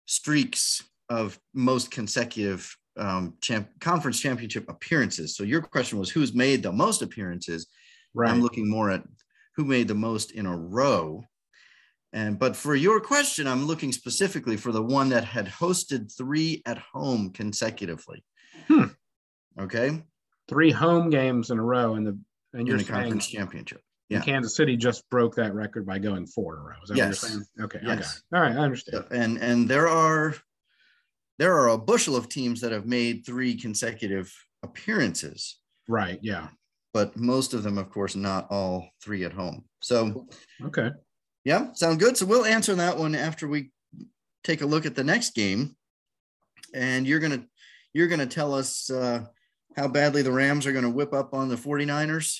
streaks 0.05 0.83
of 1.09 1.39
most 1.53 1.91
consecutive 1.91 2.75
um, 2.97 3.35
champ- 3.41 3.79
conference 3.79 4.19
championship 4.19 4.69
appearances. 4.69 5.35
So, 5.35 5.43
your 5.43 5.61
question 5.61 5.99
was 5.99 6.09
who's 6.09 6.33
made 6.33 6.63
the 6.63 6.71
most 6.71 7.01
appearances? 7.01 7.67
Right. 8.13 8.29
I'm 8.29 8.41
looking 8.41 8.69
more 8.69 8.89
at 8.91 9.03
who 9.55 9.65
made 9.65 9.87
the 9.87 9.95
most 9.95 10.31
in 10.31 10.45
a 10.45 10.55
row. 10.55 11.23
And 12.13 12.39
but 12.39 12.55
for 12.55 12.75
your 12.75 12.99
question, 12.99 13.47
I'm 13.47 13.65
looking 13.65 13.91
specifically 13.91 14.57
for 14.57 14.71
the 14.71 14.81
one 14.81 15.09
that 15.09 15.25
had 15.25 15.47
hosted 15.47 16.15
three 16.15 16.61
at 16.65 16.77
home 16.77 17.31
consecutively. 17.31 18.23
Hmm. 18.67 18.85
Okay. 19.59 20.01
Three 20.47 20.71
home 20.71 21.09
games 21.09 21.51
in 21.51 21.59
a 21.59 21.63
row 21.63 21.95
in 21.95 22.03
the 22.05 22.17
and 22.53 22.67
In 22.67 22.77
the 22.77 22.83
saying 22.83 23.01
conference 23.01 23.27
championship. 23.27 23.81
Yeah. 24.09 24.21
Kansas 24.21 24.55
City 24.55 24.77
just 24.77 25.07
broke 25.09 25.35
that 25.35 25.53
record 25.53 25.85
by 25.85 25.99
going 25.99 26.25
four 26.27 26.55
in 26.55 26.61
a 26.61 26.63
row. 26.63 26.75
Is 26.81 26.89
that 26.89 26.97
Yes. 26.97 27.23
what 27.23 27.31
you're 27.31 27.41
saying? 27.41 27.65
Okay. 27.65 27.79
Yes. 27.83 28.21
Okay. 28.33 28.37
All 28.37 28.41
right. 28.41 28.55
I 28.57 28.61
understand. 28.63 29.03
And 29.11 29.37
and 29.39 29.67
there 29.69 29.89
are 29.89 30.33
there 31.37 31.53
are 31.57 31.69
a 31.69 31.77
bushel 31.77 32.15
of 32.15 32.29
teams 32.29 32.61
that 32.61 32.71
have 32.71 32.85
made 32.85 33.25
three 33.25 33.55
consecutive 33.55 34.33
appearances, 34.63 35.59
Right. 35.87 36.19
Yeah. 36.21 36.49
but 36.93 37.15
most 37.17 37.53
of 37.53 37.63
them, 37.63 37.77
of 37.77 37.89
course, 37.89 38.15
not 38.15 38.47
all 38.49 38.89
three 39.03 39.23
at 39.23 39.33
home. 39.33 39.65
So 39.81 40.27
Okay. 40.63 40.89
Yeah, 41.45 41.71
sound 41.73 41.99
good. 41.99 42.17
So 42.17 42.25
we'll 42.25 42.45
answer 42.45 42.75
that 42.75 42.97
one 42.97 43.15
after 43.15 43.47
we 43.47 43.71
take 44.43 44.61
a 44.61 44.65
look 44.65 44.85
at 44.85 44.95
the 44.95 45.03
next 45.03 45.33
game. 45.35 45.75
And 46.73 47.07
you're 47.07 47.19
gonna 47.19 47.45
you're 47.93 48.07
gonna 48.07 48.25
tell 48.25 48.53
us 48.53 48.89
uh, 48.89 49.25
how 49.77 49.87
badly 49.87 50.21
the 50.23 50.31
Rams 50.31 50.65
are 50.67 50.73
gonna 50.73 50.89
whip 50.89 51.13
up 51.13 51.33
on 51.33 51.47
the 51.47 51.55
49ers. 51.55 52.39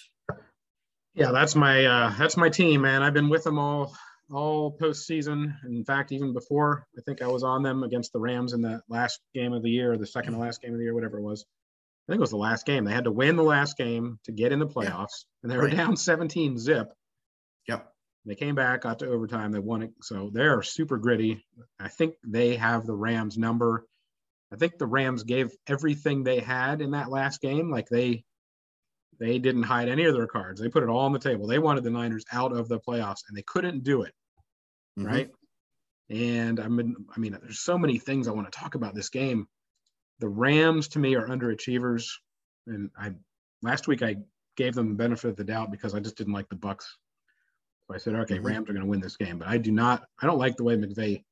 Yeah, 1.14 1.32
that's 1.32 1.56
my 1.56 1.86
uh 1.86 2.10
that's 2.18 2.36
my 2.36 2.50
team, 2.50 2.82
man. 2.82 3.02
I've 3.02 3.14
been 3.14 3.30
with 3.30 3.44
them 3.46 3.58
all 3.58 3.96
all 4.32 4.78
postseason. 4.78 5.54
In 5.66 5.84
fact, 5.86 6.12
even 6.12 6.34
before 6.34 6.86
I 6.98 7.02
think 7.02 7.22
I 7.22 7.28
was 7.28 7.44
on 7.44 7.64
them 7.64 7.84
against 7.84 8.14
the 8.14 8.20
Rams 8.20 8.54
in 8.54 8.62
that 8.64 8.82
last 8.90 9.20
game 9.34 9.54
of 9.54 9.64
the 9.64 9.70
year, 9.70 9.94
or 9.94 9.98
the 9.98 10.06
second 10.08 10.34
to 10.34 10.40
last 10.40 10.62
game 10.62 10.74
of 10.74 10.78
the 10.78 10.84
year, 10.84 10.94
whatever 10.94 11.18
it 11.20 11.24
was. 11.24 11.46
I 12.08 12.12
think 12.14 12.20
it 12.20 12.22
was 12.22 12.32
the 12.32 12.38
last 12.38 12.66
game. 12.66 12.86
They 12.86 12.94
had 12.94 13.04
to 13.04 13.12
win 13.12 13.36
the 13.36 13.44
last 13.44 13.78
game 13.78 14.18
to 14.26 14.32
get 14.32 14.52
in 14.52 14.60
the 14.60 14.68
playoffs, 14.68 15.26
and 15.44 15.52
they 15.52 15.58
were 15.58 15.64
Right. 15.66 15.76
down 15.76 15.98
17 15.98 16.58
zip. 16.58 16.88
Yep. 17.68 17.92
They 18.26 18.36
came 18.36 18.56
back, 18.56 18.82
got 18.82 19.00
to 19.00 19.08
overtime, 19.08 19.52
they 19.52 19.60
won 19.60 19.84
it. 19.84 19.92
So 20.02 20.30
they're 20.34 20.62
super 20.62 20.98
gritty. 20.98 21.46
I 21.80 21.88
think 21.90 22.16
they 22.26 22.56
have 22.56 22.86
the 22.86 22.96
Rams 22.96 23.38
number. 23.38 23.86
I 24.54 24.56
think 24.56 24.78
the 24.78 24.88
Rams 24.88 25.24
gave 25.24 25.52
everything 25.68 26.24
they 26.24 26.40
had 26.40 26.82
in 26.82 26.92
that 26.92 27.10
last 27.10 27.42
game. 27.42 27.70
Like 27.70 27.88
they 27.90 28.24
they 29.20 29.40
didn't 29.40 29.64
hide 29.64 29.90
any 29.90 30.06
of 30.06 30.14
their 30.14 30.28
cards. 30.28 30.62
They 30.62 30.70
put 30.70 30.84
it 30.84 30.90
all 30.90 31.00
on 31.00 31.14
the 31.14 31.20
table. 31.20 31.48
They 31.48 31.60
wanted 31.60 31.84
the 31.84 31.90
Niners 31.90 32.26
out 32.32 32.52
of 32.54 32.68
the 32.70 32.80
playoffs 32.80 33.22
and 33.28 33.38
they 33.38 33.42
couldn't 33.44 33.84
do 33.84 34.04
it, 34.04 34.14
Mhm. 34.98 35.06
right? 35.06 35.32
And 36.10 36.60
I 36.60 36.68
mean, 36.68 36.96
I 37.16 37.20
mean, 37.20 37.38
there's 37.42 37.60
so 37.60 37.78
many 37.78 37.98
things 38.00 38.28
I 38.28 38.32
want 38.32 38.52
to 38.52 38.58
talk 38.58 38.76
about 38.76 38.96
this 38.96 39.10
game. 39.10 39.48
The 40.20 40.30
Rams 40.30 40.88
to 40.90 41.00
me 41.00 41.16
are 41.16 41.28
underachievers, 41.28 42.06
and 42.66 42.90
I 42.98 43.14
last 43.62 43.88
week 43.88 44.02
I 44.04 44.18
gave 44.56 44.74
them 44.74 44.90
the 44.90 44.96
benefit 44.96 45.30
of 45.30 45.36
the 45.36 45.44
doubt 45.44 45.72
because 45.72 45.94
I 45.94 46.00
just 46.00 46.16
didn't 46.18 46.34
like 46.34 46.50
the 46.50 46.56
Bucs. 46.56 46.86
So 47.88 47.94
I 47.94 47.98
said, 47.98 48.16
okay, 48.16 48.40
Mhm. 48.40 48.46
Rams 48.46 48.70
are 48.70 48.74
going 48.74 48.84
to 48.86 48.90
win 48.90 49.00
this 49.02 49.18
game, 49.18 49.38
but 49.40 49.48
I 49.48 49.58
do 49.58 49.72
not. 49.72 50.06
I 50.22 50.26
don't 50.26 50.40
like 50.40 50.58
the 50.58 50.64
way 50.64 50.76
McVay 50.76 51.24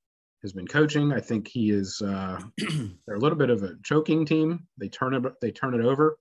has 0.41 0.54
been 0.54 0.67
coaching. 0.67 1.12
I 1.12 1.19
think 1.19 1.48
he 1.48 1.71
is. 1.71 2.02
Uh, 2.02 2.39
they're 3.08 3.15
a 3.15 3.19
little 3.19 3.38
bit 3.38 3.50
of 3.50 3.63
a 3.63 3.76
choking 3.84 4.26
team. 4.26 4.67
They 4.78 4.89
turn 4.89 5.13
it. 5.15 5.24
They 5.41 5.52
turn 5.52 5.74
it 5.74 5.82
over. 5.84 6.17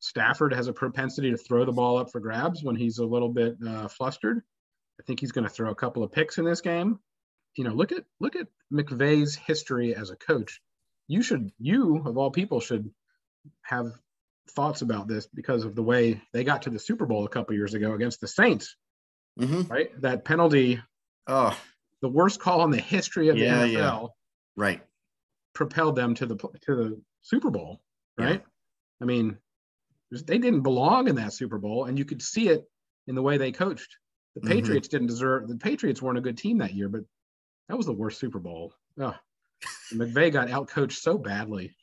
Stafford 0.00 0.52
has 0.52 0.68
a 0.68 0.72
propensity 0.72 1.30
to 1.30 1.36
throw 1.36 1.64
the 1.64 1.72
ball 1.72 1.98
up 1.98 2.10
for 2.12 2.20
grabs 2.20 2.62
when 2.62 2.76
he's 2.76 2.98
a 2.98 3.04
little 3.04 3.28
bit 3.30 3.56
uh, 3.66 3.88
flustered. 3.88 4.42
I 5.00 5.02
think 5.04 5.20
he's 5.20 5.32
going 5.32 5.46
to 5.46 5.50
throw 5.52 5.70
a 5.70 5.74
couple 5.74 6.02
of 6.02 6.12
picks 6.12 6.38
in 6.38 6.44
this 6.44 6.60
game. 6.60 6.98
You 7.56 7.64
know, 7.64 7.72
look 7.72 7.92
at 7.92 8.04
look 8.20 8.36
at 8.36 8.48
McVay's 8.72 9.34
history 9.34 9.94
as 9.94 10.10
a 10.10 10.16
coach. 10.16 10.60
You 11.08 11.22
should, 11.22 11.50
you 11.58 12.02
of 12.04 12.18
all 12.18 12.30
people, 12.30 12.60
should 12.60 12.90
have 13.62 13.92
thoughts 14.50 14.82
about 14.82 15.08
this 15.08 15.26
because 15.26 15.64
of 15.64 15.74
the 15.74 15.82
way 15.82 16.20
they 16.32 16.44
got 16.44 16.62
to 16.62 16.70
the 16.70 16.78
Super 16.78 17.06
Bowl 17.06 17.24
a 17.24 17.28
couple 17.28 17.54
years 17.54 17.74
ago 17.74 17.92
against 17.94 18.20
the 18.20 18.28
Saints. 18.28 18.76
Mhm. 19.38 19.68
Right, 19.70 20.00
that 20.02 20.24
penalty, 20.24 20.80
Oh, 21.26 21.58
the 22.00 22.08
worst 22.08 22.40
call 22.40 22.64
in 22.64 22.70
the 22.70 22.80
history 22.80 23.28
of 23.28 23.36
the 23.36 23.42
NFL, 23.46 23.72
yeah. 23.72 24.06
right. 24.56 24.82
propelled 25.54 25.96
them 25.96 26.14
to 26.16 26.26
the 26.26 26.36
to 26.36 26.74
the 26.74 27.02
Super 27.22 27.50
Bowl. 27.50 27.80
Yeah. 28.18 28.24
Right. 28.24 28.44
I 29.00 29.04
mean, 29.04 29.38
they 30.10 30.38
didn't 30.38 30.62
belong 30.62 31.08
in 31.08 31.16
that 31.16 31.32
Super 31.32 31.58
Bowl, 31.58 31.84
and 31.84 31.98
you 31.98 32.04
could 32.04 32.22
see 32.22 32.48
it 32.48 32.64
in 33.06 33.14
the 33.14 33.22
way 33.22 33.36
they 33.38 33.52
coached. 33.52 33.96
The 34.34 34.40
Mhm. 34.42 34.48
Patriots 34.48 34.88
didn't 34.88 35.06
deserve. 35.08 35.48
The 35.48 35.56
Patriots 35.56 36.02
weren't 36.02 36.18
a 36.18 36.22
good 36.22 36.36
team 36.38 36.58
that 36.58 36.74
year, 36.74 36.88
but 36.88 37.02
that 37.68 37.76
was 37.76 37.86
the 37.86 37.92
worst 37.92 38.18
Super 38.20 38.38
Bowl. 38.38 38.72
Ugh. 39.00 39.14
McVay 39.92 40.32
got 40.32 40.48
outcoached 40.48 40.92
so 41.00 41.16
badly. 41.18 41.74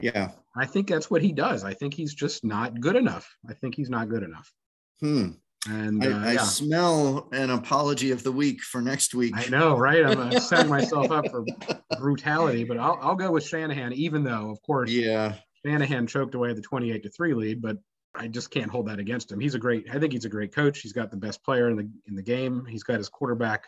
Yeah. 0.00 0.32
I 0.56 0.66
think 0.66 0.88
that's 0.88 1.10
what 1.10 1.22
he 1.22 1.32
does. 1.32 1.64
I 1.64 1.72
think 1.74 1.94
he's 1.94 2.14
just 2.14 2.44
not 2.44 2.80
good 2.80 2.96
enough. 2.96 3.34
I 3.48 3.54
think 3.54 3.74
he's 3.74 3.90
not 3.90 4.08
good 4.08 4.22
enough. 4.22 4.52
Hmm. 5.00 5.30
And 5.66 6.04
I, 6.04 6.06
uh, 6.12 6.18
I 6.28 6.32
yeah, 6.32 6.42
smell 6.42 7.28
an 7.32 7.48
apology 7.50 8.10
of 8.10 8.22
the 8.22 8.32
week 8.32 8.60
for 8.60 8.82
next 8.82 9.14
week. 9.14 9.32
I 9.34 9.46
know, 9.48 9.78
right? 9.78 10.04
I'm 10.04 10.18
uh, 10.18 10.38
setting 10.38 10.68
myself 10.68 11.10
up 11.10 11.30
for 11.30 11.44
brutality, 11.98 12.64
but 12.64 12.76
I'll, 12.76 12.98
I'll 13.00 13.14
go 13.14 13.30
with 13.32 13.46
Shanahan, 13.46 13.92
even 13.94 14.22
though, 14.24 14.50
of 14.50 14.60
course, 14.62 14.90
Yeah. 14.90 15.36
Shanahan 15.64 16.06
choked 16.06 16.34
away 16.34 16.52
the 16.52 16.60
28 16.60 17.02
to 17.02 17.10
3 17.10 17.34
lead, 17.34 17.62
but 17.62 17.78
I 18.14 18.28
just 18.28 18.50
can't 18.50 18.70
hold 18.70 18.86
that 18.86 18.98
against 18.98 19.32
him. 19.32 19.40
He's 19.40 19.54
a 19.54 19.58
great, 19.58 19.86
I 19.90 19.98
think 19.98 20.12
he's 20.12 20.24
a 20.24 20.30
great 20.30 20.54
coach. 20.54 20.80
He's 20.80 20.92
got 20.92 21.10
the 21.10 21.16
best 21.16 21.42
player 21.42 21.68
in 21.68 21.76
the 21.76 21.88
in 22.06 22.14
the 22.14 22.22
game. 22.22 22.64
He's 22.66 22.84
got 22.84 22.98
his 22.98 23.08
quarterback 23.08 23.66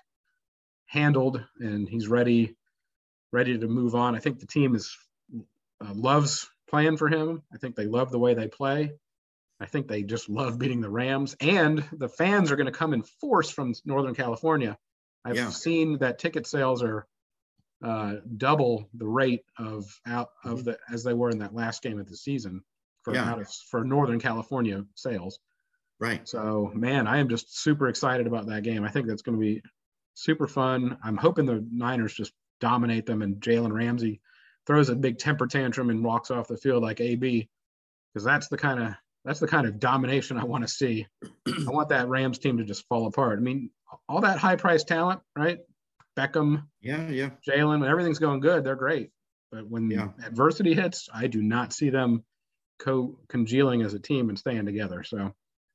handled, 0.86 1.42
and 1.58 1.88
he's 1.88 2.08
ready 2.08 2.54
ready 3.32 3.58
to 3.58 3.66
move 3.66 3.94
on. 3.94 4.14
I 4.14 4.20
think 4.20 4.38
the 4.38 4.46
team 4.46 4.74
is 4.74 4.96
uh, 5.84 5.92
loves 5.92 6.48
playing 6.68 6.96
for 6.96 7.08
him. 7.08 7.42
I 7.52 7.58
think 7.58 7.74
they 7.74 7.86
love 7.86 8.10
the 8.10 8.18
way 8.18 8.34
they 8.34 8.48
play. 8.48 8.92
I 9.58 9.66
think 9.66 9.88
they 9.88 10.02
just 10.02 10.28
love 10.28 10.58
beating 10.58 10.80
the 10.80 10.90
Rams, 10.90 11.34
and 11.40 11.82
the 11.92 12.08
fans 12.08 12.52
are 12.52 12.56
going 12.56 12.66
to 12.66 12.72
come 12.72 12.92
in 12.92 13.02
force 13.02 13.50
from 13.50 13.74
Northern 13.84 14.14
California. 14.14 14.78
I've 15.24 15.36
yeah. 15.36 15.50
seen 15.50 15.98
that 15.98 16.18
ticket 16.18 16.46
sales 16.46 16.82
are 16.82 17.06
uh, 17.84 18.16
double 18.36 18.88
the 18.94 19.06
rate 19.06 19.44
of 19.58 19.84
out 20.06 20.30
of 20.44 20.64
the 20.64 20.78
as 20.92 21.04
they 21.04 21.14
were 21.14 21.30
in 21.30 21.38
that 21.38 21.54
last 21.54 21.82
game 21.82 21.98
of 21.98 22.08
the 22.08 22.16
season 22.16 22.62
for 23.02 23.14
yeah. 23.14 23.30
out 23.30 23.40
of, 23.40 23.48
for 23.70 23.84
Northern 23.84 24.20
California 24.20 24.84
sales. 24.94 25.38
Right. 26.00 26.26
So 26.28 26.70
man, 26.74 27.06
I 27.06 27.18
am 27.18 27.28
just 27.28 27.58
super 27.62 27.88
excited 27.88 28.26
about 28.26 28.46
that 28.46 28.62
game. 28.62 28.84
I 28.84 28.88
think 28.88 29.06
that's 29.06 29.22
going 29.22 29.38
to 29.38 29.40
be 29.40 29.62
super 30.14 30.46
fun. 30.46 30.98
I'm 31.02 31.16
hoping 31.16 31.46
the 31.46 31.66
Niners 31.70 32.14
just 32.14 32.32
dominate 32.60 33.06
them 33.06 33.22
and 33.22 33.36
Jalen 33.36 33.72
Ramsey 33.72 34.20
throws 34.66 34.88
a 34.88 34.96
big 34.96 35.18
temper 35.18 35.46
tantrum 35.46 35.90
and 35.90 36.04
walks 36.04 36.30
off 36.30 36.48
the 36.48 36.56
field 36.56 36.82
like 36.82 37.00
AB 37.00 37.48
because 38.12 38.24
that's 38.24 38.48
the 38.48 38.56
kind 38.56 38.82
of 38.82 38.94
that's 39.24 39.40
the 39.40 39.48
kind 39.48 39.66
of 39.66 39.80
domination 39.80 40.38
I 40.38 40.44
want 40.44 40.64
to 40.64 40.72
see. 40.72 41.06
I 41.46 41.70
want 41.70 41.88
that 41.88 42.08
Rams 42.08 42.38
team 42.38 42.58
to 42.58 42.64
just 42.64 42.86
fall 42.88 43.06
apart. 43.06 43.38
I 43.38 43.42
mean, 43.42 43.70
all 44.08 44.20
that 44.20 44.38
high 44.38 44.56
price 44.56 44.84
talent, 44.84 45.20
right? 45.36 45.58
Beckham, 46.16 46.64
yeah, 46.80 47.08
yeah, 47.08 47.30
Jalen, 47.46 47.80
when 47.80 47.90
everything's 47.90 48.18
going 48.18 48.40
good, 48.40 48.64
they're 48.64 48.74
great. 48.74 49.10
But 49.52 49.68
when 49.68 49.90
yeah. 49.90 50.08
adversity 50.24 50.74
hits, 50.74 51.08
I 51.12 51.26
do 51.26 51.42
not 51.42 51.72
see 51.72 51.90
them 51.90 52.24
co 52.78 53.18
congealing 53.28 53.82
as 53.82 53.94
a 53.94 53.98
team 53.98 54.28
and 54.28 54.38
staying 54.38 54.66
together. 54.66 55.04
So 55.04 55.32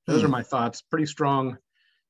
those 0.07 0.21
hmm. 0.21 0.27
are 0.27 0.29
my 0.29 0.43
thoughts. 0.43 0.81
Pretty 0.81 1.05
strong 1.05 1.57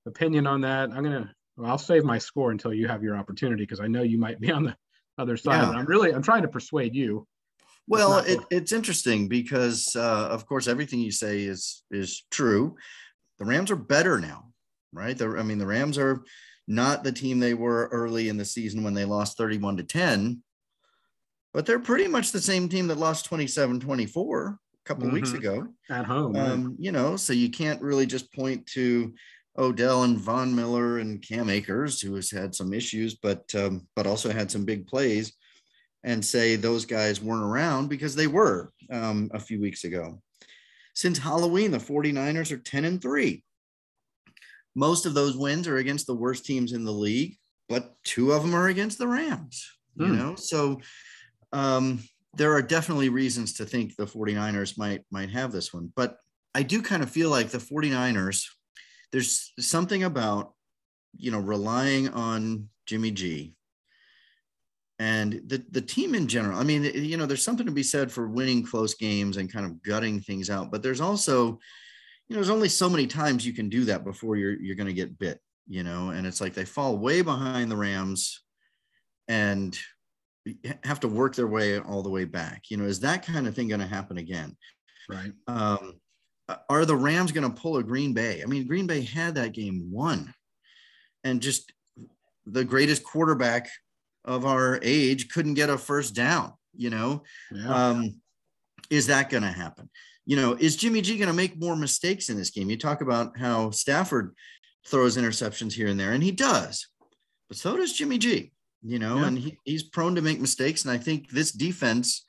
opinion 0.05 0.47
on 0.47 0.61
that. 0.61 0.91
I'm 0.91 1.03
gonna 1.03 1.33
well, 1.57 1.69
I'll 1.69 1.77
save 1.77 2.03
my 2.03 2.17
score 2.17 2.51
until 2.51 2.73
you 2.73 2.87
have 2.87 3.03
your 3.03 3.17
opportunity 3.17 3.63
because 3.63 3.79
I 3.79 3.87
know 3.87 4.01
you 4.01 4.17
might 4.17 4.39
be 4.39 4.51
on 4.51 4.63
the 4.63 4.75
other 5.17 5.37
side. 5.37 5.61
Yeah. 5.61 5.69
I'm 5.71 5.85
really 5.85 6.13
I'm 6.13 6.23
trying 6.23 6.41
to 6.43 6.47
persuade 6.47 6.95
you. 6.95 7.27
Well, 7.87 8.19
it, 8.19 8.39
it's 8.49 8.71
interesting 8.71 9.27
because 9.27 9.95
uh, 9.95 10.27
of 10.29 10.45
course 10.45 10.67
everything 10.67 10.99
you 10.99 11.11
say 11.11 11.41
is 11.41 11.83
is 11.91 12.23
true. 12.31 12.77
The 13.39 13.45
Rams 13.45 13.71
are 13.71 13.75
better 13.75 14.19
now, 14.19 14.51
right? 14.93 15.17
The, 15.17 15.35
I 15.37 15.43
mean, 15.43 15.57
the 15.57 15.65
Rams 15.65 15.97
are 15.97 16.23
not 16.71 17.03
the 17.03 17.11
team 17.11 17.39
they 17.39 17.53
were 17.53 17.89
early 17.91 18.29
in 18.29 18.37
the 18.37 18.45
season 18.45 18.83
when 18.83 18.93
they 18.93 19.05
lost 19.05 19.37
31 19.37 19.77
to 19.77 19.83
10, 19.83 20.41
but 21.53 21.65
they're 21.65 21.79
pretty 21.79 22.07
much 22.07 22.31
the 22.31 22.39
same 22.39 22.69
team 22.69 22.87
that 22.87 22.97
lost 22.97 23.25
27 23.25 23.79
24 23.81 24.47
a 24.47 24.57
couple 24.85 25.05
mm-hmm. 25.05 25.13
weeks 25.15 25.33
ago 25.33 25.67
at 25.89 26.05
home. 26.05 26.35
Um, 26.35 26.75
you 26.79 26.91
know, 26.91 27.17
so 27.17 27.33
you 27.33 27.49
can't 27.49 27.81
really 27.81 28.05
just 28.05 28.33
point 28.33 28.65
to 28.67 29.13
Odell 29.57 30.03
and 30.03 30.17
Von 30.17 30.55
Miller 30.55 30.99
and 30.99 31.21
Cam 31.21 31.49
Akers, 31.49 31.99
who 31.99 32.15
has 32.15 32.31
had 32.31 32.55
some 32.55 32.73
issues, 32.73 33.15
but 33.15 33.43
um, 33.53 33.85
but 33.95 34.07
also 34.07 34.31
had 34.31 34.49
some 34.49 34.63
big 34.63 34.87
plays, 34.87 35.33
and 36.03 36.23
say 36.23 36.55
those 36.55 36.85
guys 36.85 37.21
weren't 37.21 37.43
around 37.43 37.89
because 37.89 38.15
they 38.15 38.27
were 38.27 38.71
um, 38.89 39.29
a 39.33 39.39
few 39.39 39.59
weeks 39.59 39.83
ago. 39.83 40.21
Since 40.93 41.17
Halloween, 41.17 41.71
the 41.71 41.77
49ers 41.77 42.51
are 42.51 42.57
10 42.57 42.85
and 42.85 43.01
3. 43.01 43.43
Most 44.75 45.05
of 45.05 45.13
those 45.13 45.37
wins 45.37 45.67
are 45.67 45.77
against 45.77 46.07
the 46.07 46.15
worst 46.15 46.45
teams 46.45 46.73
in 46.73 46.85
the 46.85 46.91
league, 46.91 47.37
but 47.67 47.95
two 48.03 48.31
of 48.31 48.41
them 48.41 48.53
are 48.53 48.67
against 48.67 48.97
the 48.97 49.07
Rams, 49.07 49.69
you 49.95 50.07
hmm. 50.07 50.17
know? 50.17 50.35
So 50.35 50.79
um, 51.51 52.03
there 52.33 52.53
are 52.53 52.61
definitely 52.61 53.09
reasons 53.09 53.53
to 53.53 53.65
think 53.65 53.95
the 53.95 54.05
49ers 54.05 54.77
might 54.77 55.03
might 55.11 55.29
have 55.31 55.51
this 55.51 55.73
one, 55.73 55.91
but 55.95 56.17
I 56.53 56.63
do 56.63 56.81
kind 56.81 57.03
of 57.03 57.09
feel 57.09 57.29
like 57.29 57.49
the 57.49 57.57
49ers 57.57 58.45
there's 59.11 59.51
something 59.59 60.03
about 60.03 60.53
you 61.17 61.31
know 61.31 61.39
relying 61.39 62.09
on 62.09 62.69
Jimmy 62.85 63.11
G 63.11 63.53
and 64.99 65.41
the 65.47 65.63
the 65.71 65.81
team 65.81 66.13
in 66.13 66.27
general. 66.27 66.59
I 66.59 66.63
mean, 66.63 66.83
you 66.83 67.17
know, 67.17 67.25
there's 67.25 67.43
something 67.43 67.65
to 67.65 67.71
be 67.71 67.83
said 67.83 68.11
for 68.11 68.27
winning 68.27 68.63
close 68.63 68.93
games 68.93 69.37
and 69.37 69.51
kind 69.51 69.65
of 69.65 69.81
gutting 69.81 70.21
things 70.21 70.49
out, 70.49 70.71
but 70.71 70.83
there's 70.83 71.01
also 71.01 71.59
you 72.31 72.37
know, 72.37 72.43
there's 72.43 72.49
only 72.49 72.69
so 72.69 72.89
many 72.89 73.07
times 73.07 73.45
you 73.45 73.51
can 73.51 73.67
do 73.67 73.83
that 73.83 74.05
before 74.05 74.37
you're 74.37 74.57
you're 74.57 74.77
going 74.77 74.87
to 74.87 74.93
get 74.93 75.19
bit, 75.19 75.41
you 75.67 75.83
know, 75.83 76.11
and 76.11 76.25
it's 76.25 76.39
like 76.39 76.53
they 76.53 76.63
fall 76.63 76.97
way 76.97 77.21
behind 77.21 77.69
the 77.69 77.75
Rams 77.75 78.39
and 79.27 79.77
have 80.85 81.01
to 81.01 81.09
work 81.09 81.35
their 81.35 81.47
way 81.47 81.79
all 81.79 82.01
the 82.01 82.09
way 82.09 82.23
back. 82.23 82.63
You 82.69 82.77
know, 82.77 82.85
is 82.85 83.01
that 83.01 83.25
kind 83.25 83.47
of 83.47 83.53
thing 83.53 83.67
going 83.67 83.81
to 83.81 83.85
happen 83.85 84.17
again? 84.17 84.55
Right. 85.09 85.33
Um, 85.47 85.99
are 86.69 86.85
the 86.85 86.95
Rams 86.95 87.33
going 87.33 87.51
to 87.51 87.61
pull 87.61 87.75
a 87.75 87.83
Green 87.83 88.13
Bay? 88.13 88.41
I 88.41 88.45
mean, 88.45 88.65
Green 88.65 88.87
Bay 88.87 89.01
had 89.01 89.35
that 89.35 89.51
game 89.51 89.91
won, 89.91 90.33
and 91.25 91.41
just 91.41 91.73
the 92.45 92.63
greatest 92.63 93.03
quarterback 93.03 93.67
of 94.23 94.45
our 94.45 94.79
age 94.81 95.27
couldn't 95.27 95.55
get 95.55 95.69
a 95.69 95.77
first 95.77 96.15
down. 96.15 96.53
You 96.73 96.91
know, 96.91 97.23
yeah. 97.51 97.89
um, 97.89 98.21
is 98.89 99.07
that 99.07 99.29
going 99.29 99.43
to 99.43 99.51
happen? 99.51 99.89
You 100.25 100.35
know, 100.35 100.53
is 100.53 100.75
Jimmy 100.75 101.01
G 101.01 101.17
going 101.17 101.27
to 101.27 101.33
make 101.33 101.59
more 101.59 101.75
mistakes 101.75 102.29
in 102.29 102.37
this 102.37 102.51
game? 102.51 102.69
You 102.69 102.77
talk 102.77 103.01
about 103.01 103.37
how 103.37 103.71
Stafford 103.71 104.35
throws 104.87 105.17
interceptions 105.17 105.73
here 105.73 105.87
and 105.87 105.99
there, 105.99 106.13
and 106.13 106.23
he 106.23 106.31
does, 106.31 106.87
but 107.47 107.57
so 107.57 107.75
does 107.75 107.93
Jimmy 107.93 108.17
G. 108.17 108.51
You 108.83 108.97
know, 108.97 109.17
yeah. 109.17 109.27
and 109.27 109.37
he, 109.37 109.57
he's 109.63 109.83
prone 109.83 110.15
to 110.15 110.21
make 110.21 110.39
mistakes. 110.39 110.83
And 110.83 110.91
I 110.91 110.97
think 110.97 111.29
this 111.29 111.51
defense 111.51 112.25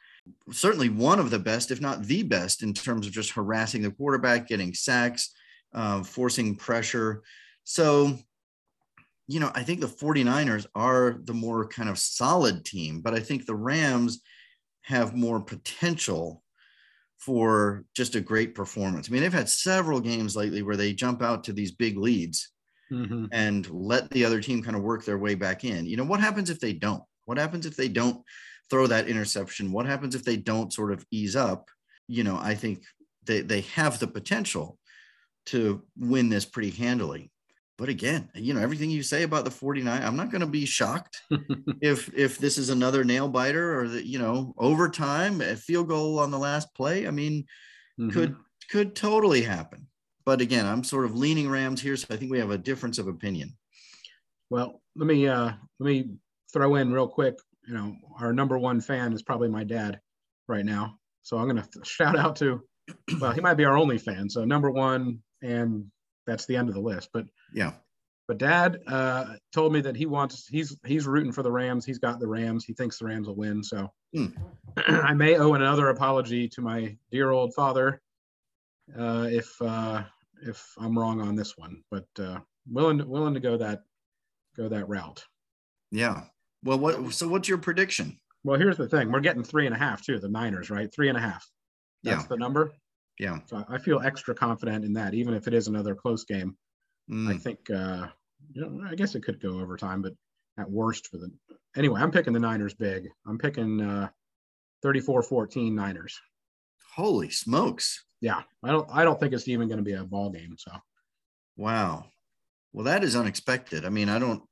certainly 0.50 0.88
one 0.88 1.18
of 1.18 1.30
the 1.30 1.38
best, 1.38 1.70
if 1.70 1.80
not 1.80 2.02
the 2.04 2.22
best, 2.22 2.62
in 2.62 2.72
terms 2.72 3.06
of 3.06 3.12
just 3.12 3.30
harassing 3.30 3.82
the 3.82 3.90
quarterback, 3.90 4.46
getting 4.46 4.74
sacks, 4.74 5.30
uh, 5.74 6.02
forcing 6.02 6.54
pressure. 6.54 7.22
So, 7.64 8.16
you 9.26 9.40
know, 9.40 9.50
I 9.54 9.62
think 9.62 9.80
the 9.80 9.86
49ers 9.86 10.66
are 10.74 11.18
the 11.24 11.34
more 11.34 11.66
kind 11.66 11.88
of 11.88 11.98
solid 11.98 12.64
team, 12.64 13.00
but 13.00 13.14
I 13.14 13.20
think 13.20 13.46
the 13.46 13.54
Rams 13.54 14.20
have 14.82 15.14
more 15.14 15.40
potential 15.40 16.41
for 17.24 17.84
just 17.94 18.16
a 18.16 18.20
great 18.20 18.54
performance. 18.54 19.08
I 19.08 19.12
mean, 19.12 19.22
they've 19.22 19.32
had 19.32 19.48
several 19.48 20.00
games 20.00 20.34
lately 20.34 20.62
where 20.62 20.76
they 20.76 20.92
jump 20.92 21.22
out 21.22 21.44
to 21.44 21.52
these 21.52 21.70
big 21.70 21.96
leads 21.96 22.50
mm-hmm. 22.90 23.26
and 23.30 23.68
let 23.70 24.10
the 24.10 24.24
other 24.24 24.40
team 24.40 24.62
kind 24.62 24.76
of 24.76 24.82
work 24.82 25.04
their 25.04 25.18
way 25.18 25.34
back 25.34 25.64
in. 25.64 25.86
You 25.86 25.96
know, 25.96 26.04
what 26.04 26.20
happens 26.20 26.50
if 26.50 26.58
they 26.58 26.72
don't? 26.72 27.02
What 27.26 27.38
happens 27.38 27.64
if 27.64 27.76
they 27.76 27.88
don't 27.88 28.22
throw 28.70 28.86
that 28.88 29.08
interception? 29.08 29.72
What 29.72 29.86
happens 29.86 30.14
if 30.14 30.24
they 30.24 30.36
don't 30.36 30.72
sort 30.72 30.92
of 30.92 31.06
ease 31.10 31.36
up? 31.36 31.68
You 32.08 32.24
know, 32.24 32.38
I 32.42 32.54
think 32.54 32.82
they, 33.24 33.40
they 33.40 33.60
have 33.60 33.98
the 33.98 34.08
potential 34.08 34.78
to 35.46 35.82
win 35.96 36.28
this 36.28 36.44
pretty 36.44 36.70
handily. 36.70 37.31
But 37.82 37.88
again, 37.88 38.28
you 38.36 38.54
know, 38.54 38.60
everything 38.60 38.90
you 38.90 39.02
say 39.02 39.24
about 39.24 39.44
the 39.44 39.50
49, 39.50 40.04
I'm 40.04 40.14
not 40.14 40.30
going 40.30 40.42
to 40.42 40.46
be 40.46 40.66
shocked 40.66 41.20
if 41.80 42.14
if 42.14 42.38
this 42.38 42.56
is 42.56 42.68
another 42.68 43.02
nail 43.02 43.26
biter 43.26 43.80
or 43.80 43.88
the, 43.88 44.06
you 44.06 44.20
know, 44.20 44.54
overtime, 44.56 45.40
a 45.40 45.56
field 45.56 45.88
goal 45.88 46.20
on 46.20 46.30
the 46.30 46.38
last 46.38 46.72
play. 46.76 47.08
I 47.08 47.10
mean, 47.10 47.44
mm-hmm. 47.98 48.10
could 48.10 48.36
could 48.70 48.94
totally 48.94 49.42
happen. 49.42 49.88
But 50.24 50.40
again, 50.40 50.64
I'm 50.64 50.84
sort 50.84 51.06
of 51.06 51.16
leaning 51.16 51.50
Rams 51.50 51.82
here, 51.82 51.96
so 51.96 52.06
I 52.14 52.16
think 52.16 52.30
we 52.30 52.38
have 52.38 52.52
a 52.52 52.58
difference 52.58 53.00
of 53.00 53.08
opinion. 53.08 53.56
Well, 54.48 54.80
let 54.94 55.08
me 55.08 55.26
uh 55.26 55.50
let 55.80 55.86
me 55.86 56.10
throw 56.52 56.76
in 56.76 56.92
real 56.92 57.08
quick 57.08 57.34
you 57.66 57.74
know, 57.74 57.96
our 58.20 58.32
number 58.32 58.58
one 58.58 58.80
fan 58.80 59.12
is 59.12 59.22
probably 59.22 59.48
my 59.48 59.64
dad 59.64 60.00
right 60.48 60.64
now. 60.64 60.98
So 61.22 61.38
I'm 61.38 61.48
going 61.48 61.62
to 61.62 61.68
shout 61.84 62.16
out 62.16 62.36
to, 62.36 62.62
well, 63.20 63.32
he 63.32 63.40
might 63.40 63.54
be 63.54 63.64
our 63.64 63.76
only 63.76 63.98
fan. 63.98 64.28
So 64.28 64.44
number 64.44 64.70
one, 64.70 65.20
and 65.42 65.86
that's 66.26 66.46
the 66.46 66.56
end 66.56 66.68
of 66.68 66.74
the 66.74 66.80
list. 66.80 67.10
But 67.12 67.26
yeah, 67.54 67.72
but 68.28 68.38
dad 68.38 68.80
uh, 68.86 69.34
told 69.52 69.72
me 69.72 69.80
that 69.80 69.96
he 69.96 70.06
wants, 70.06 70.46
he's, 70.46 70.76
he's 70.86 71.06
rooting 71.06 71.32
for 71.32 71.42
the 71.42 71.50
Rams. 71.50 71.84
He's 71.84 71.98
got 71.98 72.20
the 72.20 72.26
Rams. 72.26 72.64
He 72.64 72.72
thinks 72.72 72.98
the 72.98 73.06
Rams 73.06 73.26
will 73.26 73.34
win. 73.34 73.62
So 73.62 73.92
mm. 74.16 74.32
I 74.76 75.12
may 75.12 75.36
owe 75.36 75.54
another 75.54 75.88
apology 75.88 76.48
to 76.50 76.60
my 76.60 76.96
dear 77.10 77.30
old 77.30 77.52
father 77.54 78.00
uh, 78.98 79.26
if, 79.30 79.50
uh, 79.60 80.04
if 80.46 80.72
I'm 80.78 80.98
wrong 80.98 81.20
on 81.20 81.36
this 81.36 81.58
one, 81.58 81.82
but 81.90 82.06
uh, 82.18 82.38
willing, 82.70 82.98
to, 82.98 83.04
willing 83.04 83.34
to 83.34 83.40
go 83.40 83.56
that, 83.56 83.82
go 84.56 84.68
that 84.68 84.88
route. 84.88 85.24
Yeah. 85.90 86.22
Well, 86.64 86.78
what? 86.78 87.12
So, 87.12 87.28
what's 87.28 87.48
your 87.48 87.58
prediction? 87.58 88.18
Well, 88.44 88.58
here's 88.58 88.76
the 88.76 88.88
thing: 88.88 89.10
we're 89.10 89.20
getting 89.20 89.42
three 89.42 89.66
and 89.66 89.74
a 89.74 89.78
half 89.78 90.02
too. 90.02 90.18
The 90.20 90.28
Niners, 90.28 90.70
right? 90.70 90.88
Three 90.94 91.08
and 91.08 91.18
a 91.18 91.20
half. 91.20 91.44
That's 92.04 92.22
yeah. 92.22 92.28
the 92.28 92.36
number. 92.36 92.72
Yeah. 93.22 93.38
So 93.46 93.64
I 93.68 93.78
feel 93.78 94.00
extra 94.00 94.34
confident 94.34 94.84
in 94.84 94.92
that, 94.94 95.14
even 95.14 95.32
if 95.32 95.46
it 95.46 95.54
is 95.54 95.68
another 95.68 95.94
close 95.94 96.24
game. 96.24 96.56
Mm. 97.08 97.32
I 97.32 97.38
think, 97.38 97.70
uh, 97.70 98.08
you 98.52 98.60
know, 98.60 98.84
I 98.84 98.96
guess 98.96 99.14
it 99.14 99.22
could 99.22 99.40
go 99.40 99.60
overtime, 99.60 100.02
but 100.02 100.14
at 100.58 100.68
worst 100.68 101.06
for 101.06 101.18
the. 101.18 101.30
Anyway, 101.76 102.00
I'm 102.00 102.10
picking 102.10 102.32
the 102.32 102.40
Niners 102.40 102.74
big. 102.74 103.08
I'm 103.24 103.38
picking 103.38 103.80
uh, 103.80 104.08
34-14 104.84 105.72
Niners. 105.72 106.20
Holy 106.96 107.30
smokes! 107.30 108.04
Yeah, 108.20 108.42
I 108.64 108.72
don't. 108.72 108.88
I 108.92 109.04
don't 109.04 109.20
think 109.20 109.32
it's 109.32 109.46
even 109.46 109.68
going 109.68 109.78
to 109.78 109.84
be 109.84 109.92
a 109.92 110.02
ball 110.02 110.30
game. 110.30 110.56
So. 110.58 110.72
Wow. 111.56 112.06
Well, 112.72 112.84
that 112.86 113.04
is 113.04 113.14
unexpected. 113.14 113.84
I 113.84 113.88
mean, 113.88 114.08
I 114.08 114.18
don't 114.18 114.42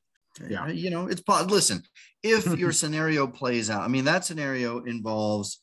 yeah 0.49 0.69
you 0.69 0.91
know 0.91 1.09
it's 1.09 1.23
listen 1.49 1.83
if 2.23 2.47
your 2.59 2.71
scenario 2.71 3.27
plays 3.27 3.69
out 3.69 3.83
i 3.83 3.89
mean 3.89 4.05
that 4.05 4.25
scenario 4.25 4.79
involves 4.85 5.59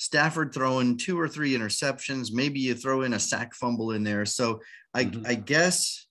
stafford 0.00 0.52
throwing 0.52 0.96
two 0.96 1.18
or 1.18 1.28
three 1.28 1.56
interceptions 1.56 2.32
maybe 2.32 2.58
you 2.58 2.74
throw 2.74 3.02
in 3.02 3.12
a 3.14 3.18
sack 3.18 3.54
fumble 3.54 3.92
in 3.92 4.02
there 4.02 4.24
so 4.24 4.60
i 4.94 5.04
mm-hmm. 5.04 5.22
i 5.26 5.34
guess 5.34 6.06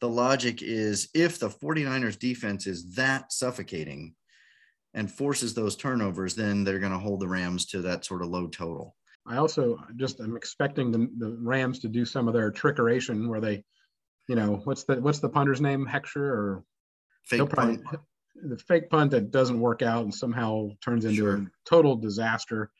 the 0.00 0.08
logic 0.08 0.62
is 0.62 1.08
if 1.14 1.38
the 1.38 1.48
49ers 1.48 2.18
defense 2.18 2.66
is 2.66 2.94
that 2.94 3.32
suffocating 3.32 4.14
and 4.94 5.10
forces 5.10 5.54
those 5.54 5.76
turnovers, 5.76 6.34
then 6.34 6.64
they're 6.64 6.78
going 6.78 6.92
to 6.92 6.98
hold 6.98 7.20
the 7.20 7.28
Rams 7.28 7.66
to 7.66 7.82
that 7.82 8.04
sort 8.04 8.22
of 8.22 8.28
low 8.28 8.46
total. 8.48 8.96
I 9.26 9.36
also 9.36 9.78
just 9.96 10.20
I'm 10.20 10.36
expecting 10.36 10.90
the, 10.90 11.10
the 11.18 11.36
Rams 11.40 11.78
to 11.80 11.88
do 11.88 12.04
some 12.04 12.26
of 12.26 12.34
their 12.34 12.50
trickeration 12.50 13.28
where 13.28 13.40
they, 13.40 13.62
you 14.28 14.34
know, 14.34 14.62
what's 14.64 14.84
the 14.84 14.96
what's 15.00 15.20
the 15.20 15.28
punter's 15.28 15.60
name, 15.60 15.86
Heckscher 15.86 16.16
or 16.16 16.64
Fake 17.24 17.48
probably, 17.50 17.78
punt. 17.78 18.00
the 18.42 18.56
fake 18.56 18.88
punt 18.88 19.10
that 19.10 19.30
doesn't 19.30 19.60
work 19.60 19.82
out 19.82 20.04
and 20.04 20.14
somehow 20.14 20.70
turns 20.82 21.04
into 21.04 21.16
Sure. 21.16 21.36
a 21.36 21.46
total 21.66 21.96
disaster. 21.96 22.70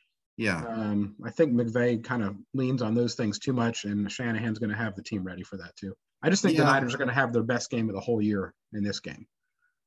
Yeah. 0.40 0.64
Um, 0.66 1.14
I 1.24 1.30
think 1.30 1.52
McVay 1.52 2.02
kind 2.02 2.22
of 2.22 2.34
leans 2.54 2.80
on 2.80 2.94
those 2.94 3.14
things 3.14 3.38
too 3.38 3.52
much, 3.52 3.84
and 3.84 4.10
Shanahan's 4.10 4.58
going 4.58 4.70
to 4.70 4.76
have 4.76 4.96
the 4.96 5.02
team 5.02 5.22
ready 5.22 5.42
for 5.42 5.58
that 5.58 5.76
too. 5.76 5.94
I 6.22 6.30
just 6.30 6.42
think 6.42 6.56
the 6.56 6.64
Niners 6.64 6.94
are 6.94 6.98
going 6.98 7.08
to 7.08 7.14
have 7.14 7.32
their 7.32 7.42
best 7.42 7.70
game 7.70 7.88
of 7.90 7.94
the 7.94 8.00
whole 8.00 8.22
year 8.22 8.54
in 8.72 8.82
this 8.82 9.00
game. 9.00 9.26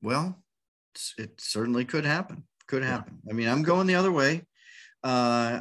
Well, 0.03 0.37
it's- 0.93 1.13
it 1.17 1.41
certainly 1.41 1.85
could 1.85 2.05
happen. 2.05 2.43
Could 2.67 2.83
Yeah. 2.83 2.89
happen. 2.89 3.19
I 3.29 3.33
mean, 3.33 3.47
I'm 3.49 3.63
going 3.63 3.87
the 3.87 3.95
other 3.95 4.11
way. 4.11 4.45
Uh, 5.03 5.07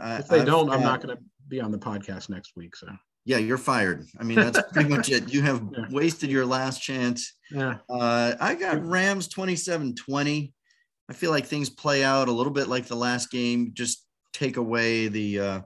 I- 0.03 0.17
If 0.21 0.29
they 0.29 0.41
I've 0.41 0.47
don't, 0.47 0.71
I'm 0.71 0.83
not 0.83 1.01
going 1.03 1.17
to 1.17 1.23
be 1.49 1.61
on 1.61 1.71
the 1.73 1.79
podcast 1.79 2.29
next 2.29 2.53
week. 2.57 2.77
So 2.77 2.89
Yeah, 3.25 3.39
you're 3.39 3.57
fired. 3.59 4.07
I 4.19 4.25
mean, 4.25 4.37
that's 4.37 4.61
pretty 4.73 4.89
much 4.91 5.09
it. 5.11 5.33
You 5.33 5.41
have 5.43 5.63
Yeah. 5.77 5.87
wasted 5.91 6.31
your 6.31 6.45
last 6.45 6.83
chance. 6.83 7.33
yeah, 7.51 7.79
Uh, 7.89 8.35
I 8.41 8.55
got 8.57 8.85
Rams 8.85 9.29
27 9.29 9.95
20. 9.95 10.53
I 11.09 11.13
feel 11.15 11.31
like 11.31 11.47
things 11.47 11.71
play 11.71 12.03
out 12.05 12.29
a 12.29 12.33
little 12.33 12.53
bit 12.53 12.69
like 12.69 12.87
the 12.87 12.97
last 12.97 13.31
game. 13.31 13.73
Just 13.75 14.07
take 14.33 14.57
away 14.57 15.09
the, 15.09 15.41
uh, 15.41 15.61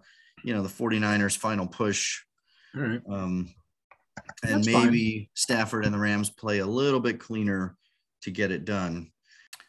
you 0.44 0.54
know, 0.54 0.62
the 0.62 0.68
49ers 0.68 1.36
final 1.36 1.66
push. 1.66 2.20
all 2.74 2.82
right. 2.82 3.00
Um, 3.10 3.54
and 4.42 4.64
That's 4.64 4.68
fine. 4.70 4.86
maybe 4.86 5.30
Stafford 5.34 5.84
and 5.84 5.94
the 5.94 5.98
Rams 5.98 6.30
play 6.30 6.58
a 6.58 6.66
little 6.66 7.00
bit 7.00 7.20
cleaner 7.20 7.76
to 8.22 8.30
get 8.30 8.50
it 8.50 8.64
done. 8.64 9.10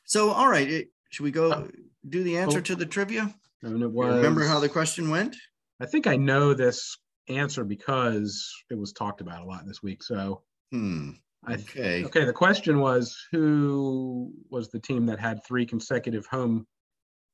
So, 0.05 0.29
all 0.31 0.49
right. 0.49 0.69
It, 0.69 0.89
should 1.09 1.23
we 1.23 1.31
go 1.31 1.69
do 2.09 2.23
the 2.23 2.37
answer 2.37 2.59
Oh. 2.59 2.61
to 2.61 2.75
the 2.75 2.85
trivia? 2.85 3.33
And 3.63 3.75
it 3.75 3.79
You 3.79 3.89
was. 3.89 4.15
Remember 4.15 4.45
how 4.45 4.59
the 4.59 4.69
question 4.69 5.09
went? 5.09 5.35
I 5.81 5.85
think 5.85 6.07
I 6.07 6.15
know 6.15 6.53
this 6.53 6.97
answer 7.29 7.63
because 7.63 8.51
it 8.71 8.77
was 8.77 8.93
talked 8.93 9.21
about 9.21 9.41
a 9.41 9.45
lot 9.45 9.65
this 9.65 9.83
week. 9.83 10.01
So 10.03 10.43
Hmm. 10.71 11.11
I 11.45 11.53
Okay. 11.55 12.03
okay. 12.05 12.25
The 12.25 12.33
question 12.33 12.79
was 12.79 13.15
who 13.31 14.33
was 14.49 14.69
the 14.69 14.79
team 14.79 15.05
that 15.05 15.19
had 15.19 15.43
three 15.45 15.65
consecutive 15.65 16.25
home 16.25 16.65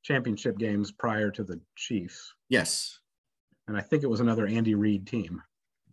championship 0.04 0.58
games 0.58 0.92
prior 0.92 1.30
to 1.32 1.42
the 1.42 1.60
Chiefs? 1.76 2.32
Yes. 2.48 3.00
And 3.66 3.76
I 3.76 3.80
think 3.80 4.04
it 4.04 4.10
was 4.10 4.20
another 4.20 4.46
Andy 4.46 4.74
Reid 4.74 5.06
team. 5.06 5.42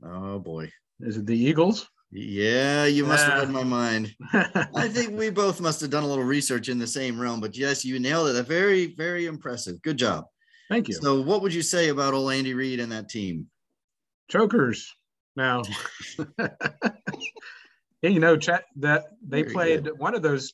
Oh 0.04 0.38
boy. 0.38 0.72
Is 1.00 1.18
it 1.18 1.26
the 1.26 1.38
Eagles? 1.38 1.90
Yeah, 2.12 2.86
you 2.86 3.06
must 3.06 3.26
have 3.26 3.40
read 3.40 3.50
my 3.50 3.64
mind. 3.64 4.14
I 4.34 4.90
think 4.90 5.18
we 5.18 5.30
both 5.30 5.62
must 5.62 5.80
have 5.80 5.90
done 5.90 6.04
a 6.04 6.08
little 6.08 6.26
research 6.26 6.68
in 6.68 6.78
the 6.78 6.86
same 6.86 7.20
realm, 7.20 7.40
but 7.40 7.56
yes, 7.56 7.86
you 7.86 8.00
nailed 8.00 8.28
it. 8.28 8.36
A 8.36 8.44
very, 8.44 8.94
very 8.96 9.28
impressive. 9.28 9.82
Good 9.82 9.96
job. 9.96 10.26
Thank 10.70 10.90
you. 10.90 10.96
So, 10.96 11.22
what 11.22 11.42
would 11.42 11.54
you 11.54 11.62
say 11.62 11.88
about 11.88 12.14
old 12.14 12.34
Andy 12.34 12.54
Reid 12.54 12.82
and 12.82 12.92
that 12.92 13.08
team? 13.08 13.48
Chokers. 14.30 14.94
Now, 15.38 15.62
yeah, 16.38 18.10
you 18.10 18.20
know, 18.20 18.36
Chet, 18.36 18.66
that 18.78 19.06
they 19.26 19.44
Very 19.44 19.54
played 19.54 19.90
one 19.98 20.14
of 20.14 20.22
those 20.22 20.54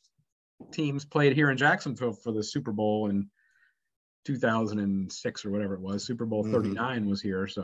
teams 0.72 1.06
played 1.06 1.34
here 1.34 1.50
in 1.50 1.58
Jacksonville 1.58 2.14
for 2.14 2.32
the 2.32 2.44
Super 2.44 2.72
Bowl 2.72 3.10
in 3.10 3.28
2006 4.28 5.46
or 5.46 5.52
whatever 5.52 5.74
it 5.74 5.80
was. 5.82 6.04
Super 6.04 6.26
Bowl 6.26 6.44
Mhm. 6.44 6.52
39 6.52 7.10
was 7.10 7.22
here, 7.22 7.48
so 7.48 7.64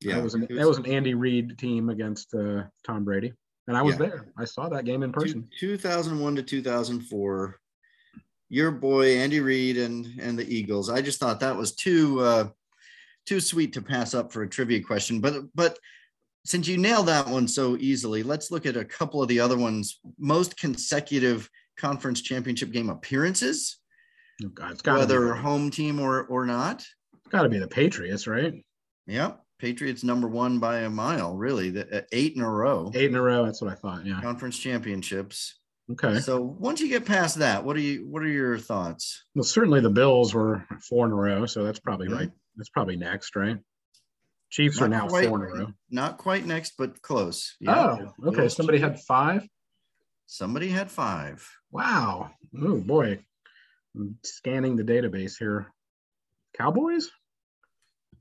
Yeah, 0.00 0.16
that 0.16 0.24
was 0.24 0.34
an 0.34 0.44
it 0.44 0.54
that 0.54 0.66
was 0.66 0.78
an 0.78 0.86
Andy 0.86 1.14
Reid 1.14 1.58
team 1.58 1.88
against 1.90 2.34
uh, 2.34 2.64
Tom 2.84 3.04
Brady, 3.04 3.32
and 3.66 3.76
I 3.76 3.82
was 3.82 3.94
Yeah. 3.94 3.98
there. 4.06 4.32
I 4.36 4.44
saw 4.44 4.68
that 4.68 4.84
game 4.84 5.02
in 5.02 5.12
person. 5.12 5.48
2001 5.58 6.36
to 6.36 6.42
2004. 6.42 7.58
Your 8.48 8.70
boy 8.70 9.16
Andy 9.16 9.40
Reid 9.40 9.76
and 9.78 10.06
and 10.20 10.38
the 10.38 10.46
Eagles. 10.54 10.88
I 10.90 11.02
just 11.02 11.18
thought 11.20 11.40
that 11.40 11.56
was 11.56 11.74
too 11.74 12.20
uh, 12.20 12.48
too 13.26 13.40
sweet 13.40 13.72
to 13.74 13.82
pass 13.82 14.14
up 14.14 14.32
for 14.32 14.42
a 14.42 14.48
trivia 14.48 14.82
question. 14.82 15.20
But 15.20 15.44
but 15.54 15.78
since 16.44 16.66
you 16.66 16.76
nailed 16.76 17.06
that 17.06 17.28
one 17.28 17.46
so 17.46 17.76
easily, 17.76 18.22
let's 18.24 18.50
look 18.50 18.66
at 18.66 18.76
a 18.76 18.84
couple 18.84 19.22
of 19.22 19.28
the 19.28 19.38
other 19.40 19.56
ones. 19.56 20.00
Most 20.18 20.56
consecutive 20.56 21.48
conference 21.78 22.20
championship 22.20 22.72
game 22.72 22.90
appearances, 22.90 23.78
it's 24.42 24.82
got 24.82 24.98
whether 24.98 25.34
be, 25.34 25.40
home 25.40 25.70
team 25.70 26.00
or 26.00 26.24
or 26.24 26.44
not. 26.46 26.80
it's 27.14 27.28
got 27.30 27.42
to 27.42 27.48
be 27.48 27.58
the 27.58 27.68
Patriots, 27.68 28.26
right? 28.26 28.54
Yep. 29.06 29.40
Patriots 29.58 30.02
number 30.02 30.26
one 30.28 30.58
by 30.58 30.78
a 30.80 30.90
mile, 30.90 31.36
really. 31.36 31.70
The, 31.70 31.98
uh, 31.98 32.02
eight 32.12 32.34
in 32.34 32.42
a 32.42 32.50
row. 32.50 32.90
Eight 32.94 33.10
in 33.10 33.14
a 33.14 33.22
row. 33.22 33.44
That's 33.44 33.62
what 33.62 33.70
I 33.70 33.74
thought. 33.76 34.04
Yeah. 34.04 34.20
Conference 34.20 34.58
championships. 34.58 35.58
Okay. 35.90 36.18
So 36.20 36.40
once 36.40 36.80
you 36.80 36.88
get 36.88 37.04
past 37.04 37.36
that, 37.38 37.64
what 37.64 37.76
are 37.76 37.80
you 37.80 38.06
what 38.08 38.22
are 38.22 38.28
your 38.28 38.58
thoughts? 38.58 39.24
Well, 39.34 39.44
certainly 39.44 39.80
the 39.80 39.90
Bills 39.90 40.32
were 40.34 40.64
four 40.88 41.06
in 41.06 41.12
a 41.12 41.14
row, 41.14 41.46
so 41.46 41.64
that's 41.64 41.80
probably 41.80 42.08
Mhm. 42.08 42.14
right. 42.18 42.30
That's 42.56 42.70
probably 42.70 42.96
next, 42.96 43.36
right? 43.36 43.58
Chiefs 44.50 44.80
are 44.82 44.88
Not 44.88 45.04
now 45.04 45.08
quite- 45.08 45.28
four 45.28 45.44
in 45.44 45.50
a 45.50 45.54
row. 45.64 45.72
Not 45.90 46.18
quite 46.18 46.44
next, 46.46 46.74
but 46.76 47.00
close. 47.02 47.56
Oh, 47.66 48.12
okay. 48.24 48.36
Bills, 48.40 48.54
Somebody 48.56 48.78
Chiefs. 48.78 48.90
had 48.90 49.00
five. 49.00 49.48
somebody 50.26 50.68
had 50.68 50.90
five. 50.90 51.46
Wow. 51.70 52.30
Oh 52.62 52.78
boy. 52.78 53.24
I'm 53.96 54.16
scanning 54.24 54.76
the 54.76 54.84
database 54.84 55.38
here. 55.38 55.72
Cowboys? 56.56 57.10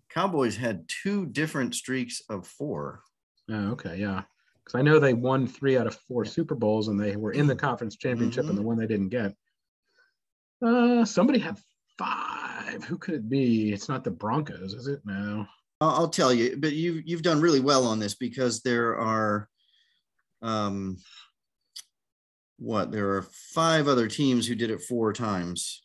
Cowboys 0.09 0.57
had 0.57 0.87
two 0.87 1.25
different 1.25 1.75
streaks 1.75 2.21
of 2.29 2.45
four. 2.45 3.01
Oh, 3.49 3.71
okay, 3.71 3.97
yeah. 3.97 4.23
Because 4.63 4.77
I 4.77 4.81
know 4.81 4.99
they 4.99 5.13
won 5.13 5.47
three 5.47 5.77
out 5.77 5.87
of 5.87 5.95
four 6.07 6.25
Super 6.25 6.55
Bowls, 6.55 6.87
and 6.87 6.99
they 6.99 7.15
were 7.15 7.31
in 7.31 7.47
the 7.47 7.55
conference 7.55 7.95
championship, 7.95 8.47
and 8.47 8.57
the 8.57 8.61
one 8.61 8.77
they 8.77 8.87
didn't 8.87 9.09
get. 9.09 9.33
Uh, 10.63 11.05
somebody 11.05 11.39
had 11.39 11.57
five. 11.97 12.83
Who 12.83 12.97
could 12.97 13.15
it 13.15 13.29
be? 13.29 13.73
It's 13.73 13.89
not 13.89 14.03
the 14.03 14.11
Broncos, 14.11 14.73
is 14.73 14.87
it? 14.87 15.01
No. 15.05 15.47
I'll, 15.79 15.89
I'll 15.89 16.09
tell 16.09 16.33
you, 16.33 16.57
but 16.57 16.73
you've 16.73 17.07
you've 17.07 17.23
done 17.23 17.41
really 17.41 17.59
well 17.59 17.85
on 17.85 17.99
this 17.99 18.13
because 18.13 18.61
there 18.61 18.97
are, 18.97 19.49
um, 20.41 20.97
what 22.61 22.91
there 22.91 23.09
are 23.15 23.23
five 23.53 23.87
other 23.87 24.07
teams 24.07 24.45
who 24.47 24.53
did 24.53 24.69
it 24.69 24.81
four 24.81 25.11
times, 25.13 25.83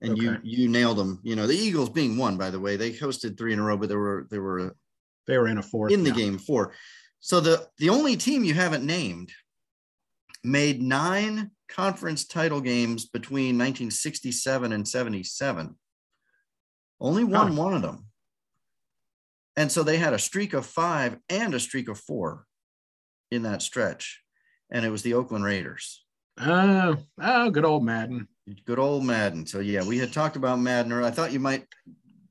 and 0.00 0.16
you 0.16 0.30
Okay. 0.30 0.40
you 0.42 0.68
nailed 0.68 0.96
them. 0.96 1.20
You 1.22 1.36
know 1.36 1.46
the 1.46 1.54
Eagles 1.54 1.90
being 1.90 2.16
one, 2.16 2.38
by 2.38 2.48
the 2.50 2.58
way, 2.58 2.76
they 2.76 2.90
hosted 2.92 3.36
three 3.36 3.52
in 3.52 3.58
a 3.58 3.62
row, 3.62 3.76
but 3.76 3.88
there 3.90 3.98
were 3.98 4.26
there 4.30 4.42
were 4.42 4.74
They 5.26 5.36
were 5.36 5.46
in 5.48 5.58
a 5.58 5.62
fourth. 5.62 5.92
in 5.92 6.02
the 6.02 6.08
yeah. 6.10 6.16
game 6.16 6.38
four. 6.38 6.74
So 7.20 7.38
the 7.40 7.68
the 7.76 7.90
only 7.90 8.16
team 8.16 8.44
you 8.44 8.54
haven't 8.54 8.84
named 8.86 9.30
made 10.42 10.80
nine 10.80 11.50
conference 11.68 12.24
title 12.24 12.62
games 12.62 13.04
between 13.06 13.58
1967 13.58 14.72
and 14.72 14.88
77. 14.88 15.76
Only 16.98 17.24
won 17.24 17.56
one 17.56 17.74
of 17.74 17.82
them. 17.82 18.06
And 19.56 19.70
so 19.70 19.82
they 19.82 19.98
had 19.98 20.14
a 20.14 20.18
streak 20.18 20.54
of 20.54 20.64
five 20.64 21.18
and 21.28 21.54
a 21.54 21.60
streak 21.60 21.88
of 21.90 21.98
four 21.98 22.46
in 23.30 23.42
that 23.42 23.60
stretch. 23.60 24.22
And 24.70 24.84
it 24.84 24.90
was 24.90 25.02
the 25.02 25.14
Oakland 25.14 25.44
Raiders. 25.44 26.04
Oh, 26.38 26.96
oh, 27.20 27.50
good 27.50 27.64
old 27.64 27.84
Madden. 27.84 28.28
Good 28.64 28.78
old 28.78 29.04
Madden. 29.04 29.46
So 29.46 29.60
yeah, 29.60 29.84
we 29.84 29.98
had 29.98 30.12
talked 30.12 30.36
about 30.36 30.58
Madden. 30.60 30.92
Or 30.92 31.02
I 31.02 31.10
thought 31.10 31.32
you 31.32 31.40
might 31.40 31.66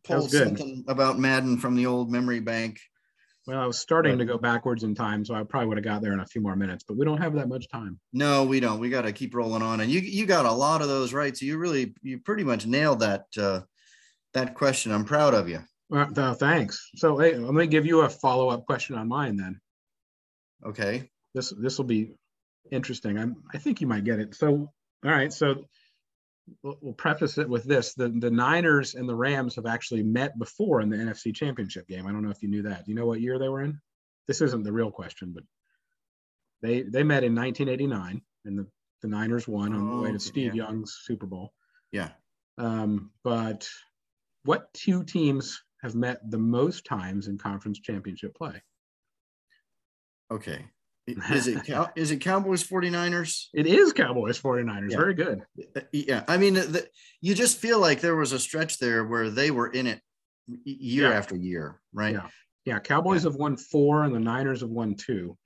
pull 0.04 0.28
something 0.28 0.84
about 0.88 1.20
Madden 1.20 1.58
from 1.58 1.76
the 1.76 1.86
old 1.86 2.12
memory 2.12 2.40
bank. 2.40 2.80
Well, 3.46 3.60
I 3.60 3.66
was 3.66 3.80
starting 3.80 4.14
Right. 4.14 4.20
to 4.20 4.26
go 4.26 4.38
backwards 4.38 4.84
in 4.84 4.94
time, 4.94 5.26
so 5.26 5.34
I 5.34 5.44
probably 5.44 5.68
would 5.70 5.78
have 5.78 5.84
got 5.84 6.02
there 6.02 6.14
in 6.14 6.20
a 6.20 6.26
few 6.26 6.42
more 6.42 6.56
minutes, 6.56 6.84
but 6.88 6.98
we 6.98 7.06
don't 7.06 7.22
have 7.22 7.34
that 7.34 7.50
much 7.50 7.68
time. 7.70 8.00
No, 8.14 8.44
we 8.44 8.60
don't. 8.60 8.80
We 8.80 8.90
got 8.90 9.04
to 9.04 9.12
keep 9.12 9.34
rolling 9.34 9.64
on. 9.64 9.80
And 9.82 9.90
you 9.92 10.00
you 10.02 10.26
got 10.26 10.46
a 10.46 10.52
lot 10.52 10.82
of 10.82 10.88
those 10.88 11.14
right. 11.14 11.36
So 11.36 11.46
you 11.46 11.58
really 11.58 11.94
you 12.02 12.20
pretty 12.20 12.44
much 12.44 12.66
nailed 12.68 13.00
that 13.00 13.26
uh, 13.38 13.62
that 14.34 14.56
question. 14.56 14.92
I'm 14.92 15.06
proud 15.06 15.34
of 15.34 15.50
you. 15.50 15.60
Well, 15.90 16.12
th- 16.14 16.38
thanks. 16.38 16.90
So 16.96 17.18
hey, 17.18 17.36
let 17.36 17.54
me 17.54 17.66
give 17.66 17.86
you 17.86 18.02
a 18.02 18.10
follow-up 18.10 18.66
question 18.66 18.96
on 18.96 19.08
mine 19.08 19.36
then. 19.36 19.60
Okay. 20.66 21.10
This 21.34 21.52
this 21.60 21.78
will 21.78 21.86
be 21.86 22.14
interesting. 22.72 23.18
I'm 23.18 23.44
I 23.54 23.58
think 23.58 23.82
you 23.82 23.88
might 23.88 24.04
get 24.04 24.20
it. 24.20 24.36
So 24.36 24.72
all 25.06 25.12
right, 25.12 25.32
so 25.32 25.66
we'll, 26.64 26.78
we'll 26.82 26.94
preface 26.94 27.38
it 27.38 27.50
with 27.50 27.64
this: 27.64 27.94
the 27.94 28.10
the 28.10 28.32
Niners 28.32 28.96
and 28.96 29.08
the 29.08 29.16
Rams 29.16 29.56
have 29.56 29.66
actually 29.66 30.04
met 30.04 30.38
before 30.38 30.82
in 30.82 30.90
the 30.90 30.98
NFC 30.98 31.34
Championship 31.36 31.88
game. 31.88 32.06
I 32.08 32.12
don't 32.12 32.24
know 32.24 32.32
if 32.32 32.42
you 32.44 32.50
knew 32.50 32.64
that. 32.64 32.86
Do 32.86 32.92
you 32.92 32.96
know 32.98 33.06
what 33.06 33.22
year 33.22 33.40
they 33.40 33.50
were 33.50 33.62
in? 33.62 33.80
This 34.28 34.42
isn't 34.42 34.64
the 34.64 34.72
real 34.74 34.92
question, 34.92 35.32
but 35.34 35.44
they 36.62 36.82
they 36.82 37.04
met 37.04 37.24
in 37.24 37.36
1989, 37.36 38.22
and 38.46 38.60
the 38.60 38.68
the 39.02 39.08
Niners 39.08 39.48
won 39.48 39.74
on 39.74 39.86
the 39.88 39.94
Oh, 39.94 40.02
way 40.02 40.12
to 40.12 40.20
Steve 40.20 40.56
yeah. 40.56 40.66
Young's 40.66 41.00
Super 41.04 41.26
Bowl. 41.26 41.54
Yeah. 41.92 42.10
Um, 42.58 43.12
but 43.24 43.70
what 44.44 44.74
two 44.74 45.04
teams 45.06 45.64
have 45.82 45.96
met 45.96 46.20
the 46.30 46.38
most 46.38 46.84
times 46.86 47.28
in 47.28 47.38
conference 47.38 47.80
championship 47.80 48.36
play? 48.36 48.62
Okay. 50.30 50.66
Is 51.32 51.48
it 51.48 51.64
Cow- 51.66 51.90
is 51.96 52.12
it 52.12 52.18
Cowboys 52.18 52.64
49ers? 52.64 53.46
It 53.54 53.66
is 53.68 53.94
Cowboys 53.94 54.40
49ers. 54.40 54.92
Yeah. 54.92 54.98
Very 54.98 55.14
good. 55.14 55.42
Yeah. 55.92 56.24
I 56.28 56.38
mean, 56.38 56.54
the, 56.56 56.88
you 57.22 57.34
just 57.36 57.58
feel 57.58 57.80
like 57.80 58.02
there 58.02 58.16
was 58.16 58.32
a 58.32 58.40
stretch 58.40 58.78
there 58.78 59.06
where 59.06 59.30
they 59.30 59.52
were 59.52 59.68
in 59.68 59.88
it 59.88 60.02
year 60.64 61.10
Yeah. 61.10 61.18
after 61.18 61.36
year, 61.36 61.80
right? 61.94 62.14
Yeah. 62.16 62.28
Yeah. 62.66 62.80
Cowboys 62.80 63.24
have 63.24 63.36
won 63.36 63.58
four 63.58 64.04
and 64.04 64.14
the 64.14 64.20
Niners 64.20 64.62
have 64.62 64.70
won 64.70 64.96
two. 64.96 65.38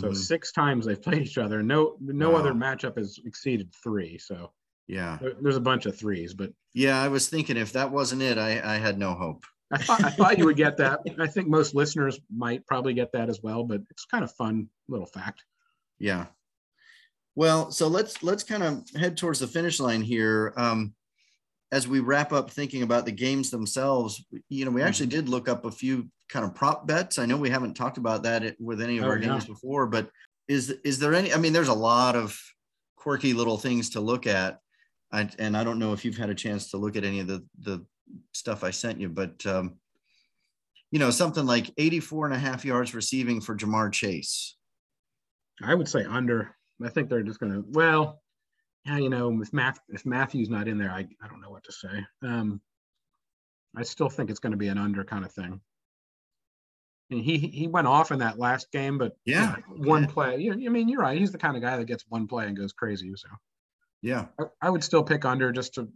So 0.00 0.08
Mhm. 0.08 0.16
six 0.16 0.52
times 0.52 0.84
they've 0.84 1.00
played 1.00 1.22
each 1.22 1.38
other. 1.38 1.62
No, 1.62 1.96
no 2.00 2.34
other 2.36 2.52
matchup 2.52 2.98
has 2.98 3.18
exceeded 3.24 3.72
three. 3.82 4.18
So 4.18 4.52
yeah, 4.88 5.18
there's 5.40 5.56
a 5.56 5.60
bunch 5.60 5.86
of 5.86 5.96
threes, 5.96 6.34
but 6.34 6.50
yeah. 6.74 7.00
I 7.00 7.08
was 7.08 7.28
thinking 7.28 7.56
if 7.56 7.72
that 7.74 7.90
wasn't 7.92 8.22
it, 8.22 8.38
I 8.38 8.60
I 8.74 8.78
had 8.78 8.98
no 8.98 9.14
hope. 9.14 9.44
I 9.70 9.78
thought, 9.78 10.04
I 10.04 10.10
thought 10.10 10.38
you 10.38 10.46
would 10.46 10.56
get 10.56 10.76
that. 10.78 11.00
I 11.18 11.26
think 11.26 11.48
most 11.48 11.74
listeners 11.74 12.18
might 12.34 12.66
probably 12.66 12.94
get 12.94 13.12
that 13.12 13.28
as 13.28 13.42
well, 13.42 13.64
but 13.64 13.82
it's 13.90 14.06
kind 14.06 14.24
of 14.24 14.32
fun 14.32 14.68
little 14.88 15.06
fact. 15.06 15.44
Yeah. 15.98 16.26
Well, 17.34 17.70
so 17.70 17.86
let's 17.86 18.22
let's 18.22 18.42
kind 18.42 18.62
of 18.62 18.88
head 18.96 19.16
towards 19.16 19.38
the 19.40 19.46
finish 19.46 19.78
line 19.78 20.02
here. 20.02 20.52
Um, 20.56 20.94
as 21.70 21.86
we 21.86 22.00
wrap 22.00 22.32
up 22.32 22.50
thinking 22.50 22.82
about 22.82 23.04
the 23.04 23.12
games 23.12 23.50
themselves, 23.50 24.24
you 24.48 24.64
know, 24.64 24.70
we 24.70 24.82
actually 24.82 25.06
did 25.08 25.28
look 25.28 25.48
up 25.48 25.66
a 25.66 25.70
few 25.70 26.08
kind 26.30 26.44
of 26.44 26.54
prop 26.54 26.86
bets. 26.86 27.18
I 27.18 27.26
know 27.26 27.36
we 27.36 27.50
haven't 27.50 27.74
talked 27.74 27.98
about 27.98 28.22
that 28.22 28.56
with 28.58 28.80
any 28.80 28.98
of 28.98 29.04
Oh, 29.04 29.08
our 29.08 29.18
yeah. 29.18 29.28
games 29.28 29.44
before, 29.44 29.86
but 29.86 30.10
is 30.48 30.70
is 30.82 30.98
there 30.98 31.14
any? 31.14 31.32
I 31.32 31.36
mean, 31.36 31.52
there's 31.52 31.68
a 31.68 31.74
lot 31.74 32.16
of 32.16 32.40
quirky 32.96 33.34
little 33.34 33.58
things 33.58 33.90
to 33.90 34.00
look 34.00 34.26
at. 34.26 34.60
I, 35.12 35.28
and 35.38 35.56
I 35.56 35.62
don't 35.64 35.78
know 35.78 35.92
if 35.92 36.04
you've 36.04 36.16
had 36.16 36.30
a 36.30 36.34
chance 36.34 36.70
to 36.70 36.76
look 36.78 36.96
at 36.96 37.04
any 37.04 37.20
of 37.20 37.26
the 37.26 37.44
the 37.60 37.84
stuff 38.32 38.64
I 38.64 38.70
sent 38.70 39.00
you, 39.00 39.08
but 39.08 39.44
um, 39.46 39.78
you 40.90 40.98
know, 40.98 41.10
something 41.10 41.44
like 41.46 41.70
84 41.76 42.26
and 42.26 42.34
a 42.34 42.38
half 42.38 42.64
yards 42.64 42.94
receiving 42.94 43.40
for 43.40 43.56
Ja'Marr 43.56 43.92
Chase. 43.92 44.56
I 45.62 45.74
would 45.74 45.88
say 45.88 46.04
under. 46.04 46.54
I 46.84 46.88
think 46.88 47.08
they're 47.08 47.22
just 47.22 47.40
going 47.40 47.52
to, 47.52 47.64
well, 47.70 48.22
yeah, 48.86 48.98
you 48.98 49.10
know, 49.10 49.42
if 49.42 49.52
Math, 49.52 49.80
if 49.88 50.04
Mathieu's 50.04 50.48
not 50.48 50.68
in 50.68 50.78
there, 50.78 50.90
I, 50.90 51.06
I 51.22 51.28
don't 51.28 51.40
know 51.40 51.50
what 51.50 51.64
to 51.64 51.72
say. 51.72 52.04
Um, 52.22 52.60
I 53.76 53.82
still 53.82 54.08
think 54.08 54.30
it's 54.30 54.38
going 54.38 54.52
to 54.52 54.56
be 54.56 54.68
an 54.68 54.78
under 54.78 55.04
kind 55.04 55.24
of 55.24 55.32
thing. 55.32 55.60
And 57.10 57.20
he 57.20 57.38
he 57.38 57.66
went 57.66 57.86
off 57.86 58.12
in 58.12 58.18
that 58.18 58.38
last 58.38 58.70
game, 58.70 58.98
but 58.98 59.16
Yeah, 59.24 59.56
one 59.68 60.02
yeah. 60.04 60.08
play. 60.10 60.36
You, 60.38 60.52
I 60.52 60.68
mean, 60.68 60.88
you're 60.88 61.00
right. 61.00 61.18
He's 61.18 61.32
the 61.32 61.38
kind 61.38 61.56
of 61.56 61.62
guy 61.62 61.76
that 61.76 61.86
gets 61.86 62.04
one 62.08 62.26
play 62.26 62.46
and 62.46 62.56
goes 62.56 62.72
crazy. 62.72 63.10
So 63.16 63.28
Yeah. 64.02 64.26
I, 64.38 64.44
I 64.62 64.70
would 64.70 64.84
still 64.84 65.02
pick 65.02 65.24
under 65.24 65.50
just 65.50 65.74
to 65.74 65.88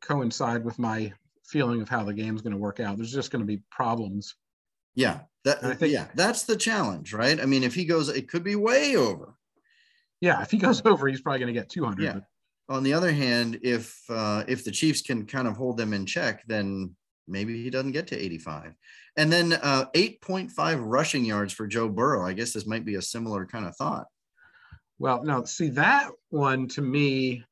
coincide 0.00 0.64
with 0.64 0.78
my 0.78 1.12
feeling 1.44 1.80
of 1.82 1.88
how 1.88 2.04
the 2.04 2.14
game's 2.14 2.42
going 2.42 2.52
to 2.52 2.58
work 2.58 2.80
out. 2.80 2.96
There's 2.96 3.12
just 3.12 3.30
going 3.30 3.42
to 3.42 3.46
be 3.46 3.62
problems. 3.70 4.34
Yeah, 4.94 5.20
that 5.44 5.62
And 5.62 5.72
I 5.72 5.74
think- 5.74 5.92
yeah, 5.92 6.08
that's 6.14 6.44
the 6.44 6.56
challenge, 6.56 7.12
right? 7.12 7.40
I 7.40 7.46
mean, 7.46 7.62
if 7.64 7.74
he 7.74 7.84
goes, 7.84 8.08
it 8.08 8.28
could 8.28 8.44
be 8.44 8.56
way 8.56 8.96
over. 8.96 9.34
Yeah, 10.20 10.42
if 10.42 10.50
he 10.50 10.58
goes 10.58 10.82
over, 10.84 11.08
he's 11.08 11.20
probably 11.20 11.40
going 11.40 11.52
to 11.54 11.58
get 11.60 11.68
200. 11.68 12.02
Yeah. 12.02 12.12
but- 12.14 12.74
On 12.76 12.82
the 12.82 12.92
other 12.92 13.10
hand, 13.12 13.58
if 13.62 14.00
uh, 14.08 14.44
if 14.46 14.64
the 14.64 14.70
Chiefs 14.70 15.02
can 15.02 15.26
kind 15.26 15.48
of 15.48 15.56
hold 15.56 15.76
them 15.76 15.92
in 15.92 16.06
check, 16.06 16.42
then 16.46 16.94
maybe 17.26 17.62
he 17.62 17.70
doesn't 17.70 17.92
get 17.92 18.06
to 18.08 18.16
85. 18.18 18.74
And 19.16 19.32
then 19.32 19.52
uh, 19.54 19.86
8.5 19.94 20.78
rushing 20.80 21.24
yards 21.24 21.52
for 21.52 21.66
Joe 21.66 21.88
Burrow. 21.88 22.24
I 22.24 22.32
guess 22.32 22.52
this 22.52 22.66
might 22.66 22.84
be 22.84 22.94
a 22.94 23.02
similar 23.02 23.44
kind 23.46 23.66
of 23.66 23.76
thought. 23.76 24.06
Well, 24.98 25.24
no, 25.24 25.44
see 25.44 25.68
that 25.70 26.10
one 26.28 26.68
to 26.68 26.82
me 26.82 27.44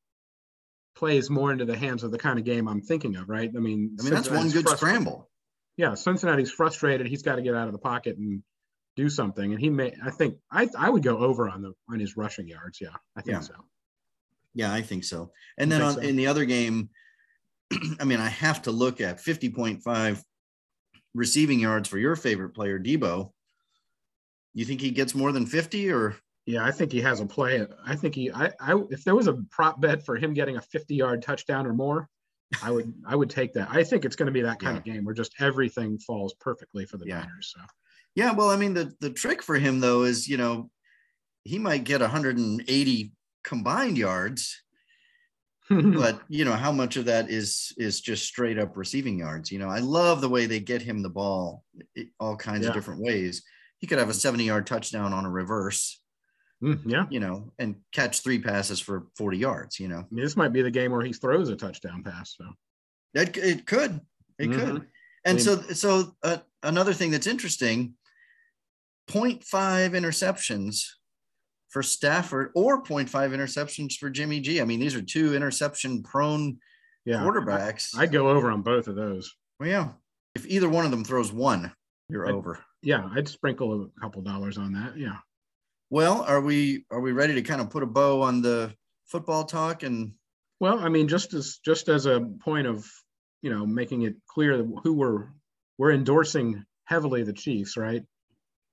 plays 0.99 1.29
more 1.29 1.51
into 1.53 1.63
the 1.63 1.77
hands 1.77 2.03
of 2.03 2.11
the 2.11 2.17
kind 2.17 2.37
of 2.37 2.43
game 2.43 2.67
I'm 2.67 2.81
thinking 2.81 3.15
of, 3.15 3.29
right? 3.29 3.49
I 3.55 3.59
mean, 3.59 3.95
I 3.97 4.03
mean, 4.03 4.13
that's 4.13 4.29
one 4.29 4.49
good 4.49 4.67
scramble. 4.67 5.29
Yeah, 5.77 5.93
Cincinnati's 5.95 6.51
frustrated. 6.51 7.07
He's 7.07 7.21
got 7.23 7.35
to 7.37 7.41
get 7.41 7.55
out 7.55 7.67
of 7.67 7.71
the 7.71 7.79
pocket 7.79 8.17
and 8.17 8.43
do 8.97 9.07
something. 9.09 9.53
And 9.53 9.61
he 9.61 9.69
may, 9.69 9.95
I 10.03 10.11
think, 10.11 10.35
I 10.51 10.67
I 10.77 10.89
would 10.89 11.01
go 11.01 11.19
over 11.19 11.47
on 11.47 11.61
the 11.61 11.71
on 11.89 12.01
his 12.01 12.17
rushing 12.17 12.49
yards. 12.49 12.81
Yeah, 12.81 12.89
I 13.15 13.21
think 13.21 13.35
Yeah. 13.35 13.39
so. 13.39 13.53
Yeah, 14.53 14.73
I 14.73 14.81
think 14.81 15.05
so. 15.05 15.31
And 15.57 15.71
then 15.71 15.81
on 15.81 15.93
so? 15.93 16.01
in 16.01 16.17
the 16.17 16.27
other 16.27 16.43
game, 16.43 16.89
I 17.99 18.03
mean, 18.03 18.19
I 18.19 18.27
have 18.27 18.63
to 18.63 18.71
look 18.71 18.99
at 18.99 19.19
50.5 19.19 20.21
receiving 21.13 21.61
yards 21.61 21.87
for 21.87 21.97
your 21.97 22.17
favorite 22.17 22.49
player, 22.49 22.77
Deebo. 22.77 23.31
You 24.53 24.65
think 24.65 24.81
he 24.81 24.91
gets 24.91 25.15
more 25.15 25.31
than 25.31 25.45
50 25.45 25.91
or 25.91 26.17
Yeah, 26.49 26.65
I 26.65 26.71
think 26.71 26.91
he 26.91 26.99
has 27.01 27.19
a 27.19 27.27
play. 27.27 27.65
I 27.85 27.95
think 27.95 28.15
he, 28.15 28.31
I, 28.31 28.47
I, 28.59 28.81
if 28.89 29.03
there 29.03 29.15
was 29.15 29.27
a 29.27 29.33
prop 29.51 29.79
bet 29.79 30.03
for 30.03 30.17
him 30.17 30.33
getting 30.33 30.57
a 30.57 30.61
50 30.61 30.95
yard 30.95 31.21
touchdown 31.21 31.67
or 31.67 31.73
more, 31.73 32.09
I 32.63 32.71
would, 32.71 32.91
I 33.05 33.15
would 33.15 33.29
take 33.29 33.53
that. 33.53 33.69
I 33.69 33.83
think 33.83 34.03
it's 34.03 34.15
going 34.15 34.25
to 34.25 34.31
be 34.31 34.41
that 34.41 34.59
kind 34.59 34.75
of 34.75 34.83
game 34.83 35.05
where 35.05 35.13
just 35.13 35.39
everything 35.39 35.99
falls 35.99 36.33
perfectly 36.39 36.87
for 36.87 36.97
the 36.97 37.05
Yeah. 37.05 37.19
Niners. 37.19 37.53
So 37.55 37.61
Yeah, 38.15 38.31
well, 38.31 38.49
I 38.49 38.55
mean, 38.55 38.73
the 38.73 38.91
the 38.99 39.11
trick 39.11 39.43
for 39.43 39.59
him 39.59 39.79
though 39.79 40.03
is, 40.03 40.27
you 40.27 40.37
know, 40.37 40.71
he 41.43 41.59
might 41.59 41.83
get 41.83 42.01
180 42.01 43.13
combined 43.43 43.97
yards, 43.97 44.63
but 45.69 46.21
you 46.29 46.45
know, 46.45 46.53
how 46.53 46.71
much 46.71 46.97
of 46.97 47.05
that 47.05 47.29
is 47.29 47.73
is 47.77 48.01
just 48.01 48.25
straight 48.25 48.57
up 48.57 48.75
receiving 48.75 49.19
yards? 49.19 49.51
You 49.51 49.59
know, 49.59 49.69
I 49.69 49.79
love 49.79 50.21
the 50.21 50.29
way 50.29 50.47
they 50.47 50.59
get 50.59 50.81
him 50.81 51.01
the 51.03 51.09
ball 51.09 51.63
all 52.19 52.35
kinds 52.35 52.63
Yeah. 52.63 52.69
of 52.69 52.73
different 52.73 53.01
ways. 53.01 53.43
He 53.77 53.87
could 53.87 53.99
have 53.99 54.09
a 54.09 54.13
70 54.13 54.43
yard 54.45 54.67
touchdown 54.67 55.13
on 55.13 55.25
a 55.25 55.29
reverse, 55.29 55.98
Mm, 56.63 56.81
yeah, 56.85 57.05
you 57.09 57.19
know, 57.21 57.51
and 57.57 57.75
catch 57.93 58.19
three 58.21 58.39
passes 58.39 58.79
for 58.79 59.07
40 59.17 59.37
yards. 59.37 59.79
You 59.79 59.87
know, 59.87 59.99
I 59.99 60.05
this 60.11 60.35
might 60.35 60.51
be 60.53 60.61
the 60.61 60.71
game 60.71 60.91
where 60.91 61.01
he 61.05 61.13
throws 61.13 61.49
a 61.49 61.55
touchdown 61.55 62.03
pass. 62.03 62.35
So 62.37 62.45
it, 63.13 63.37
it 63.37 63.65
could, 63.65 64.01
it 64.37 64.47
could. 64.51 64.75
Mhm. 64.75 64.85
And 65.25 65.35
mean- 65.37 65.45
so, 65.45 65.61
so 65.73 66.11
uh, 66.23 66.37
another 66.63 66.93
thing 66.93 67.11
that's 67.11 67.27
interesting 67.27 67.93
0.5 69.09 69.41
interceptions 69.91 70.85
for 71.69 71.81
Stafford 71.83 72.51
or 72.55 72.83
0.5 72.83 73.09
interceptions 73.09 73.93
for 73.93 74.09
Jimmy 74.09 74.39
G. 74.39 74.59
I 74.61 74.65
mean, 74.65 74.79
these 74.79 74.95
are 74.95 75.01
two 75.01 75.35
interception 75.35 76.03
prone 76.03 76.57
yeah, 77.05 77.17
quarterbacks. 77.21 77.97
I'd 77.97 78.11
go 78.11 78.29
over 78.29 78.51
on 78.51 78.61
both 78.61 78.87
of 78.87 78.95
those. 78.95 79.33
well, 79.59 79.69
yeah. 79.69 79.89
If 80.35 80.45
either 80.45 80.69
one 80.69 80.85
of 80.85 80.91
them 80.91 81.03
throws 81.03 81.31
one, 81.31 81.71
you're 82.09 82.25
I'd- 82.27 82.33
over. 82.33 82.59
Yeah, 82.81 83.09
I'd 83.13 83.27
sprinkle 83.27 83.83
a 83.97 84.01
couple 84.01 84.21
dollars 84.21 84.57
on 84.57 84.71
that. 84.73 84.97
Yeah. 84.97 85.17
Well, 85.89 86.21
are 86.23 86.41
we 86.41 86.85
are 86.91 86.99
we 87.01 87.11
ready 87.11 87.35
to 87.35 87.41
kind 87.41 87.61
of 87.61 87.69
put 87.69 87.83
a 87.83 87.87
bow 87.87 88.21
on 88.21 88.41
the 88.41 88.73
football 89.07 89.45
talk 89.45 89.83
and 89.83 90.13
Well, 90.59 90.79
I 90.79 90.89
mean, 90.89 91.07
just 91.07 91.33
as 91.33 91.59
just 91.65 91.89
as 91.89 92.05
a 92.05 92.21
point 92.41 92.67
of 92.67 92.85
you 93.41 93.49
know 93.49 93.65
making 93.65 94.03
it 94.03 94.15
clear 94.27 94.57
that 94.57 94.71
who 94.83 94.93
we're 94.93 95.29
we're 95.77 95.91
endorsing 95.91 96.63
heavily 96.85 97.23
the 97.23 97.33
Chiefs, 97.33 97.77
right? 97.77 98.03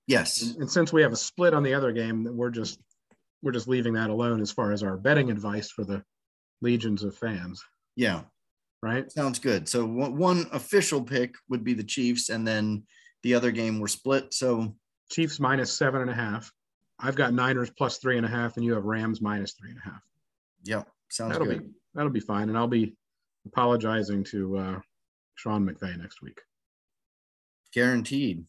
yes. 0.07 0.41
And, 0.41 0.61
and 0.61 0.71
since 0.71 0.93
we 0.93 1.01
have 1.01 1.11
a 1.11 1.17
split 1.17 1.53
on 1.53 1.63
the 1.63 1.73
other 1.73 1.91
game, 1.91 2.23
that 2.25 2.33
we're 2.33 2.49
just 2.51 2.79
we're 3.41 3.51
just 3.51 3.67
leaving 3.67 3.93
that 3.93 4.09
alone 4.09 4.41
as 4.41 4.51
far 4.51 4.71
as 4.71 4.83
our 4.83 4.97
betting 4.97 5.29
advice 5.31 5.69
for 5.71 5.83
the 5.83 6.03
legions 6.61 7.03
of 7.03 7.15
fans, 7.15 7.61
Yeah. 7.95 8.23
right? 8.81 9.11
Sounds 9.11 9.37
good. 9.37 9.69
So 9.69 9.85
one 9.85 10.47
official 10.51 11.03
pick 11.03 11.35
would 11.49 11.63
be 11.63 11.73
the 11.75 11.83
Chiefs 11.83 12.29
and 12.29 12.47
then 12.47 12.83
the 13.21 13.35
other 13.35 13.51
game 13.51 13.79
we're 13.79 13.87
split. 13.87 14.33
So 14.33 14.75
Chiefs 15.11 15.39
minus 15.39 15.71
seven 15.77 16.01
and 16.01 16.09
a 16.09 16.15
half. 16.15 16.51
I've 16.99 17.15
got 17.15 17.33
Niners 17.33 17.69
plus 17.69 17.97
three 17.97 18.17
and 18.17 18.25
a 18.25 18.29
half, 18.29 18.57
and 18.57 18.65
you 18.65 18.73
have 18.73 18.85
Rams 18.85 19.21
minus 19.21 19.53
three 19.53 19.69
and 19.69 19.79
a 19.79 19.89
half. 19.89 20.01
Yep, 20.63 20.87
sounds 21.09 21.33
That'll 21.33 21.47
good. 21.47 21.63
be 21.63 21.69
that'll 21.93 22.11
be 22.11 22.19
fine, 22.19 22.49
and 22.49 22.57
I'll 22.57 22.67
be 22.67 22.95
apologizing 23.45 24.23
to 24.25 24.57
uh, 24.57 24.79
Sean 25.35 25.67
McVay 25.67 25.97
next 25.97 26.21
week. 26.21 26.39
Guaranteed. 27.73 28.45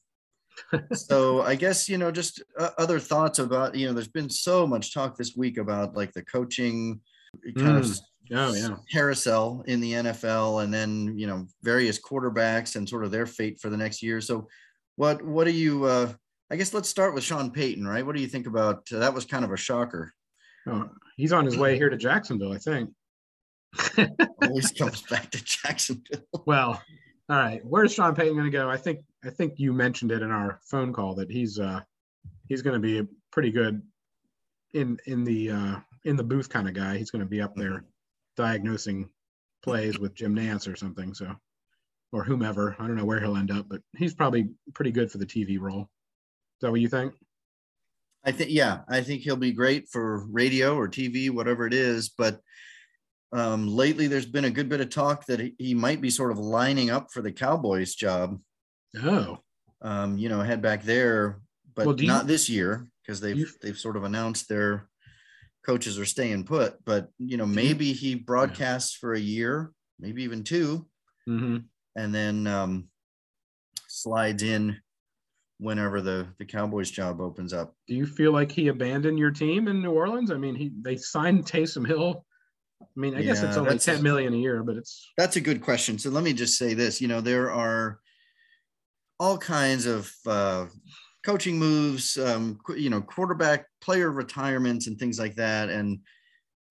so 0.93 1.43
I 1.43 1.55
guess 1.55 1.89
you 1.89 1.99
know 1.99 2.11
just 2.11 2.43
uh, 2.59 2.71
other 2.79 2.99
thoughts 2.99 3.39
about 3.39 3.75
you 3.77 3.87
know 3.87 3.93
there's 3.93 4.09
been 4.09 4.31
so 4.31 4.67
much 4.67 4.93
talk 4.93 5.17
this 5.17 5.37
week 5.37 5.57
about 5.59 5.95
like 5.97 6.13
the 6.13 6.23
coaching 6.23 7.01
kind 7.57 7.79
of 7.79 7.99
Mm. 8.31 8.37
Oh 8.37 8.53
yeah. 8.53 8.77
carousel 8.93 9.63
in 9.67 9.81
the 9.81 9.93
NFL 9.93 10.63
and 10.63 10.73
then 10.73 11.17
you 11.17 11.27
know 11.27 11.47
various 11.63 11.99
quarterbacks 12.01 12.77
and 12.77 12.89
sort 12.89 13.05
of 13.05 13.11
their 13.11 13.27
fate 13.27 13.61
for 13.61 13.71
the 13.71 13.77
next 13.77 14.03
year. 14.03 14.21
So 14.21 14.49
what 14.97 15.25
what 15.25 15.45
do 15.45 15.51
you 15.53 15.85
uh 15.85 16.13
I 16.51 16.57
guess 16.57 16.73
let's 16.73 16.89
start 16.89 17.15
with 17.15 17.25
Sean 17.25 17.51
Payton, 17.51 17.87
right? 17.87 18.05
What 18.05 18.17
do 18.17 18.23
you 18.23 18.29
think 18.29 18.47
about 18.47 18.89
uh, 18.93 18.99
that 18.99 19.15
was 19.15 19.25
kind 19.25 19.45
of 19.45 19.53
a 19.53 19.57
shocker. 19.57 20.15
Oh, 20.67 20.89
he's 21.17 21.33
on 21.33 21.45
his 21.45 21.57
way 21.57 21.77
here 21.77 21.89
to 21.89 21.97
Jacksonville, 21.97 22.53
I 22.53 22.59
think. 22.59 22.91
Always 24.43 24.73
comes 24.79 25.03
back 25.03 25.31
to 25.31 25.45
Jacksonville. 25.45 26.25
Well, 26.47 26.83
all 27.29 27.37
right. 27.37 27.61
Where's 27.65 27.93
Sean 27.93 28.15
Payton 28.15 28.35
going 28.35 28.51
to 28.51 28.57
go? 28.57 28.71
I 28.71 28.77
think 28.77 29.01
I 29.25 29.31
think 29.31 29.55
you 29.57 29.73
mentioned 29.73 30.13
it 30.13 30.23
in 30.23 30.31
our 30.31 30.61
phone 30.65 30.93
call 30.93 31.15
that 31.17 31.31
he's 31.31 31.59
uh 31.59 31.81
he's 32.49 32.63
going 32.63 32.75
to 32.75 32.81
be 32.81 32.99
a 32.99 33.07
pretty 33.31 33.51
good 33.51 33.83
in 34.73 34.99
in 35.07 35.25
the 35.25 35.51
uh 35.51 35.77
in 36.05 36.17
the 36.17 36.25
booth 36.25 36.49
kind 36.49 36.69
of 36.69 36.75
guy. 36.75 36.97
He's 36.97 37.11
going 37.11 37.25
to 37.25 37.29
be 37.29 37.43
up 37.43 37.55
there 37.57 37.85
diagnosing 38.37 39.11
plays 39.63 39.99
with 39.99 40.15
Jim 40.15 40.35
Nantz 40.35 40.71
or 40.71 40.77
something. 40.77 41.13
So 41.13 41.35
or 42.13 42.25
whomever. 42.25 42.75
I 42.79 42.87
don't 42.87 42.97
know 42.97 43.05
where 43.05 43.21
he'll 43.21 43.37
end 43.37 43.51
up, 43.51 43.67
but 43.69 43.83
he's 43.97 44.15
probably 44.15 44.49
pretty 44.75 44.93
good 44.93 45.11
for 45.11 45.19
the 45.19 45.27
TV 45.27 45.61
role. 45.61 45.91
Is 46.59 46.63
that 46.63 46.73
what 46.73 46.81
you 46.81 46.89
think? 46.89 47.15
I 48.25 48.33
think 48.33 48.51
yeah, 48.51 48.81
I 48.89 49.01
think 49.01 49.23
he'll 49.23 49.37
be 49.37 49.53
great 49.53 49.89
for 49.89 50.27
radio 50.27 50.75
or 50.77 50.89
TV, 50.89 51.31
whatever 51.31 51.67
it 51.69 51.73
is. 51.73 52.09
But 52.09 52.41
um, 53.33 53.69
lately, 53.69 54.09
there's 54.09 54.27
been 54.27 54.45
a 54.45 54.51
good 54.51 54.69
bit 54.69 54.81
of 54.81 54.91
talk 54.91 55.25
that 55.27 55.53
he, 55.57 55.73
might 55.75 56.01
be 56.01 56.11
sort 56.11 56.33
of 56.33 56.39
lining 56.39 56.91
up 56.91 57.13
for 57.13 57.23
the 57.23 57.31
Cowboys 57.31 57.95
job. 57.95 58.41
Oh, 59.01 59.39
Um, 59.83 60.19
you 60.19 60.29
know, 60.29 60.41
head 60.41 60.61
back 60.61 60.83
there, 60.83 61.41
but 61.77 61.87
Well, 61.87 61.95
do 61.95 62.03
you- 62.05 62.09
not 62.09 62.27
this 62.27 62.49
year 62.49 62.89
because 63.03 63.21
they've 63.21 63.37
you- 63.39 63.49
they've 63.63 63.79
sort 63.79 63.97
of 63.97 64.03
announced 64.03 64.49
their 64.49 64.89
coaches 65.65 65.97
are 65.97 66.05
staying 66.07 66.45
put. 66.45 66.85
But 66.85 67.11
you 67.19 67.37
know, 67.37 67.47
maybe 67.47 67.93
he 67.93 68.17
broadcasts 68.17 68.95
for 68.95 69.13
a 69.15 69.21
year, 69.21 69.73
maybe 70.01 70.25
even 70.25 70.43
two, 70.43 70.89
hmm 71.25 71.59
and 71.95 72.13
then 72.15 72.47
um, 72.49 72.91
slides 73.87 74.43
in 74.43 74.81
whenever 75.59 76.01
the 76.01 76.35
the 76.39 76.45
Cowboys 76.47 76.91
job 76.91 77.21
opens 77.21 77.53
up. 77.53 77.75
Do 77.87 77.95
you 77.95 78.07
feel 78.07 78.33
like 78.33 78.53
he 78.53 78.69
abandoned 78.69 79.19
your 79.19 79.31
team 79.31 79.67
in 79.67 79.81
New 79.83 79.93
Orleans? 79.93 80.31
I 80.31 80.37
mean, 80.37 80.55
he 80.55 80.71
they 80.83 80.97
signed 80.97 81.45
Taysom 81.45 81.87
Hill. 81.87 82.25
I 82.83 82.87
mean, 82.97 83.15
I 83.15 83.23
guess 83.23 83.39
Yeah, 83.39 83.47
it's 83.49 83.57
only 83.57 83.79
ten 83.79 84.03
million 84.03 84.35
a 84.35 84.37
year, 84.39 84.63
but 84.63 84.77
it's 84.77 85.07
That's 85.17 85.37
a 85.37 85.41
good 85.41 85.61
question. 85.63 85.99
So 85.99 86.11
let 86.11 86.25
me 86.25 86.33
just 86.33 86.57
say 86.57 86.75
this. 86.75 87.01
You 87.01 87.09
know, 87.09 87.21
there 87.21 87.51
are 87.51 88.01
all 89.21 89.39
kinds 89.39 89.87
of 89.87 90.13
uh, 90.27 90.67
coaching 91.25 91.59
moves, 91.59 92.17
um, 92.19 92.59
you 92.77 92.91
know, 92.91 93.03
quarterback 93.03 93.67
player 93.81 94.11
retirements 94.11 94.87
and 94.87 94.99
things 94.99 95.19
like 95.19 95.35
that. 95.37 95.69
And 95.69 96.01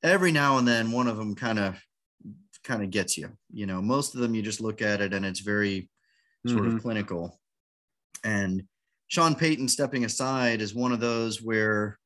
every 0.03 0.31
now 0.31 0.57
and 0.57 0.67
then, 0.67 0.91
one 0.91 1.07
of 1.07 1.17
them 1.17 1.35
kind 1.35 1.59
of 1.59 1.79
kind 2.63 2.83
of 2.83 2.91
gets 2.91 3.17
you. 3.17 3.37
You 3.51 3.65
know, 3.65 3.81
most 3.81 4.15
of 4.15 4.21
them 4.21 4.35
you 4.35 4.41
just 4.43 4.61
look 4.61 4.81
at 4.81 5.01
it 5.01 5.13
and 5.13 5.25
it's 5.25 5.41
very 5.41 5.89
sort 6.47 6.67
Mhm. 6.67 6.77
of 6.77 6.81
clinical. 6.81 7.41
And 8.23 8.63
Sean 9.07 9.35
Payton 9.35 9.67
stepping 9.69 10.05
aside 10.05 10.61
is 10.61 10.75
one 10.75 10.91
of 10.91 10.99
those 10.99 11.41
where, 11.41 11.97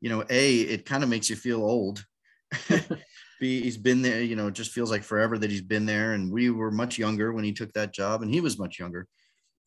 you 0.00 0.08
know, 0.08 0.24
a 0.28 0.60
it 0.60 0.84
kind 0.84 1.02
of 1.02 1.08
makes 1.08 1.30
you 1.30 1.36
feel 1.36 1.62
old. 1.62 2.04
B 3.40 3.60
he's 3.62 3.76
been 3.76 4.02
there, 4.02 4.20
you 4.22 4.34
know, 4.34 4.48
it 4.48 4.54
just 4.54 4.72
feels 4.72 4.90
like 4.90 5.04
forever 5.04 5.38
that 5.38 5.50
he's 5.50 5.62
been 5.62 5.86
there. 5.86 6.12
And 6.14 6.32
we 6.32 6.50
were 6.50 6.72
much 6.72 6.98
younger 6.98 7.32
when 7.32 7.44
he 7.44 7.52
took 7.52 7.72
that 7.74 7.92
job, 7.92 8.22
and 8.22 8.32
he 8.32 8.40
was 8.40 8.58
much 8.58 8.78
younger. 8.78 9.06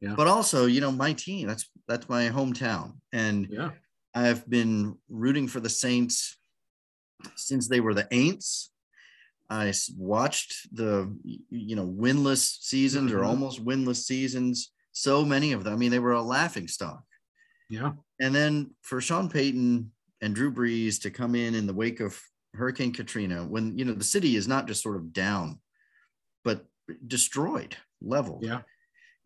Yeah. 0.02 0.16
But 0.16 0.28
also, 0.28 0.66
you 0.66 0.82
know, 0.82 0.92
my 0.92 1.14
team, 1.14 1.48
that's 1.48 1.70
that's 1.88 2.10
my 2.10 2.30
hometown. 2.30 2.96
And 3.14 3.48
yeah, 3.50 3.72
I've 4.14 4.50
been 4.50 4.98
rooting 5.10 5.48
for 5.48 5.62
the 5.62 5.70
Saints 5.70 6.38
since 7.36 7.70
they 7.70 7.80
were 7.80 7.94
the 7.94 8.06
Aints. 8.12 8.70
I 9.50 9.74
watched 9.98 10.68
the 10.76 11.16
you 11.50 11.76
know 11.76 11.86
winless 11.88 12.62
seasons 12.62 13.12
or 13.12 13.20
Mhm. 13.20 13.28
almost 13.28 13.64
winless 13.64 14.04
seasons. 14.04 14.72
So 14.92 15.24
many 15.26 15.54
of 15.54 15.64
them. 15.64 15.74
I 15.74 15.76
mean, 15.78 15.92
they 15.92 16.00
were 16.00 16.12
a 16.14 16.22
laughing 16.22 16.68
stock. 16.68 17.04
yeah, 17.70 17.94
And 18.20 18.36
then 18.36 18.72
for 18.82 19.00
Sean 19.02 19.30
Payton 19.30 19.92
and 20.22 20.36
Drew 20.36 20.52
Brees 20.52 21.02
to 21.02 21.10
come 21.12 21.36
in 21.36 21.56
in 21.56 21.66
the 21.68 21.74
wake 21.74 22.00
of 22.00 22.20
Hurricane 22.54 22.92
Katrina, 22.94 23.44
when 23.46 23.78
you 23.78 23.86
know 23.86 23.94
the 23.94 24.04
city 24.04 24.36
is 24.36 24.48
not 24.48 24.68
just 24.68 24.84
sort 24.84 24.98
of 24.98 25.14
down, 25.14 25.60
but 26.44 26.66
destroyed, 27.08 27.78
leveled 28.02 28.44
yeah. 28.44 28.62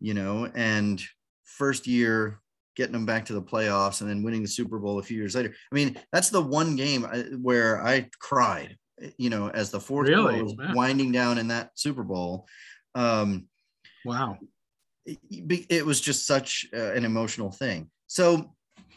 you 0.00 0.14
know, 0.14 0.46
and 0.54 1.02
first 1.44 1.86
year 1.86 2.40
getting 2.76 2.92
them 2.92 3.06
back 3.06 3.24
to 3.24 3.32
the 3.32 3.42
playoffs 3.42 4.00
and 4.02 4.08
then 4.10 4.22
winning 4.22 4.42
the 4.42 4.48
Super 4.48 4.78
Bowl 4.78 4.98
a 4.98 5.02
few 5.02 5.16
years 5.16 5.34
later. 5.34 5.54
I 5.72 5.74
mean, 5.74 5.98
that's 6.12 6.30
the 6.30 6.42
one 6.42 6.76
game 6.76 7.04
I- 7.06 7.22
where 7.40 7.84
I 7.84 8.08
cried, 8.20 8.76
you 9.16 9.30
know, 9.30 9.48
as 9.48 9.70
the 9.70 9.80
fourth 9.80 10.08
Really? 10.08 10.34
quarter 10.40 10.44
was 10.44 10.74
winding 10.74 11.10
down 11.10 11.38
in 11.38 11.48
that 11.48 11.70
Super 11.74 12.04
Bowl. 12.04 12.46
Um, 12.94 13.48
Wow. 14.04 14.38
It, 15.06 15.84
was 15.86 16.00
just 16.00 16.26
such 16.26 16.66
uh, 16.74 16.92
an 16.92 17.04
emotional 17.04 17.50
thing. 17.50 17.90
So 18.06 18.54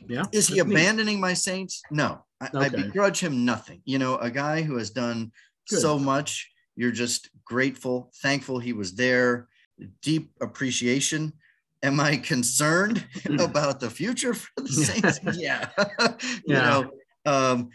Yeah. 0.08 0.24
is 0.32 0.48
he 0.48 0.56
neat. 0.56 0.62
abandoning 0.62 1.20
my 1.20 1.34
Saints? 1.34 1.82
No, 1.92 2.24
I, 2.42 2.50
I 2.54 2.70
begrudge 2.70 3.20
him 3.20 3.46
nothing. 3.46 3.82
You 3.86 4.00
know, 4.00 4.18
a 4.18 4.32
guy 4.32 4.62
who 4.62 4.78
has 4.78 4.90
done 4.90 5.32
Good. 5.70 5.82
so 5.82 6.00
much, 6.00 6.50
you're 6.76 6.92
just 6.92 7.30
grateful, 7.46 8.12
thankful 8.22 8.60
he 8.60 8.74
was 8.74 8.96
there, 8.96 9.48
deep 10.02 10.32
appreciation. 10.42 11.34
Am 11.84 12.00
I 12.00 12.18
concerned 12.18 13.06
about 13.40 13.80
the 13.80 13.90
future 13.90 14.34
for 14.34 14.50
the 14.58 14.68
Saints? 14.70 15.20
yeah. 15.38 15.70
you 16.46 16.54
know, 16.56 16.92
um, 17.26 17.70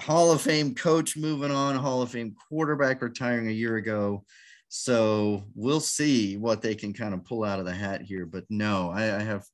Hall 0.00 0.32
of 0.32 0.40
Fame 0.40 0.74
coach 0.74 1.16
moving 1.16 1.50
on, 1.50 1.76
Hall 1.76 2.00
of 2.02 2.10
Fame 2.10 2.34
quarterback 2.48 3.02
retiring 3.02 3.48
a 3.48 3.52
year 3.52 3.76
ago. 3.76 4.24
So 4.72 5.42
we'll 5.56 5.80
see 5.80 6.36
what 6.36 6.62
they 6.62 6.76
can 6.76 6.92
kind 6.92 7.12
of 7.12 7.24
pull 7.24 7.42
out 7.42 7.58
of 7.58 7.64
the 7.64 7.74
hat 7.74 8.02
here. 8.02 8.24
But 8.24 8.44
no, 8.48 8.90
I, 8.90 9.16
I 9.16 9.18
have 9.18 9.44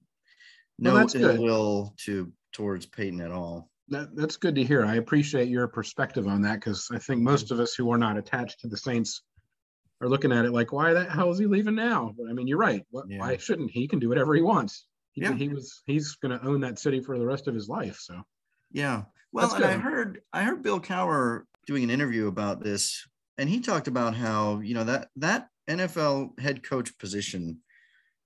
no 0.79 1.09
ill 1.15 1.43
will 1.43 1.95
to 2.05 2.31
towards 2.53 2.85
Payton 2.85 3.23
at 3.23 3.33
all. 3.33 3.71
That, 3.89 4.15
that's 4.15 4.37
good 4.37 4.55
to 4.57 4.65
hear. 4.65 4.85
I 4.85 4.97
appreciate 4.97 5.49
your 5.49 5.69
perspective 5.69 6.29
on 6.29 6.43
that 6.43 6.57
because 6.61 6.89
I 6.93 6.99
think 6.99 7.23
most 7.23 7.51
of 7.51 7.61
us 7.61 7.75
who 7.75 7.91
are 7.91 7.99
not 7.99 8.19
attached 8.19 8.61
to 8.61 8.69
the 8.69 8.77
Saints 8.77 9.23
are 10.03 10.09
looking 10.09 10.33
at 10.33 10.45
it 10.45 10.53
like, 10.53 10.71
why 10.71 10.93
the 10.93 11.05
hell 11.05 11.31
is 11.31 11.39
he 11.39 11.47
leaving 11.47 11.77
now? 11.77 12.13
But 12.19 12.29
I 12.29 12.35
mean, 12.35 12.47
you're 12.47 12.59
right. 12.59 12.85
What, 12.91 13.07
Yeah. 13.09 13.21
Why 13.21 13.39
shouldn't 13.39 13.71
he? 13.71 13.81
He 13.81 13.89
can 13.89 13.99
do 13.99 14.11
whatever 14.11 14.35
he 14.35 14.43
wants. 14.43 14.87
He, 15.13 15.23
Yeah. 15.23 15.33
he 15.33 15.49
was 15.49 15.83
he's 15.87 16.17
going 16.17 16.39
to 16.39 16.47
own 16.47 16.61
that 16.61 16.79
city 16.79 17.01
for 17.01 17.19
the 17.19 17.25
rest 17.25 17.49
of 17.49 17.55
his 17.55 17.71
life. 17.71 17.99
So 18.01 18.21
Yeah. 18.71 19.05
Well, 19.33 19.55
and 19.55 19.65
I 19.65 19.79
heard 19.79 20.21
I 20.33 20.43
heard 20.43 20.63
Bill 20.63 20.81
Cowher 20.81 21.45
doing 21.67 21.85
an 21.85 21.91
interview 21.91 22.27
about 22.27 22.63
this, 22.63 23.07
and 23.39 23.49
he 23.49 23.61
talked 23.61 23.89
about 23.89 24.15
how 24.15 24.61
you 24.61 24.75
know 24.75 24.85
that 24.85 25.09
that 25.17 25.49
NFL 25.69 26.39
head 26.41 26.63
coach 26.63 26.97
position, 26.99 27.59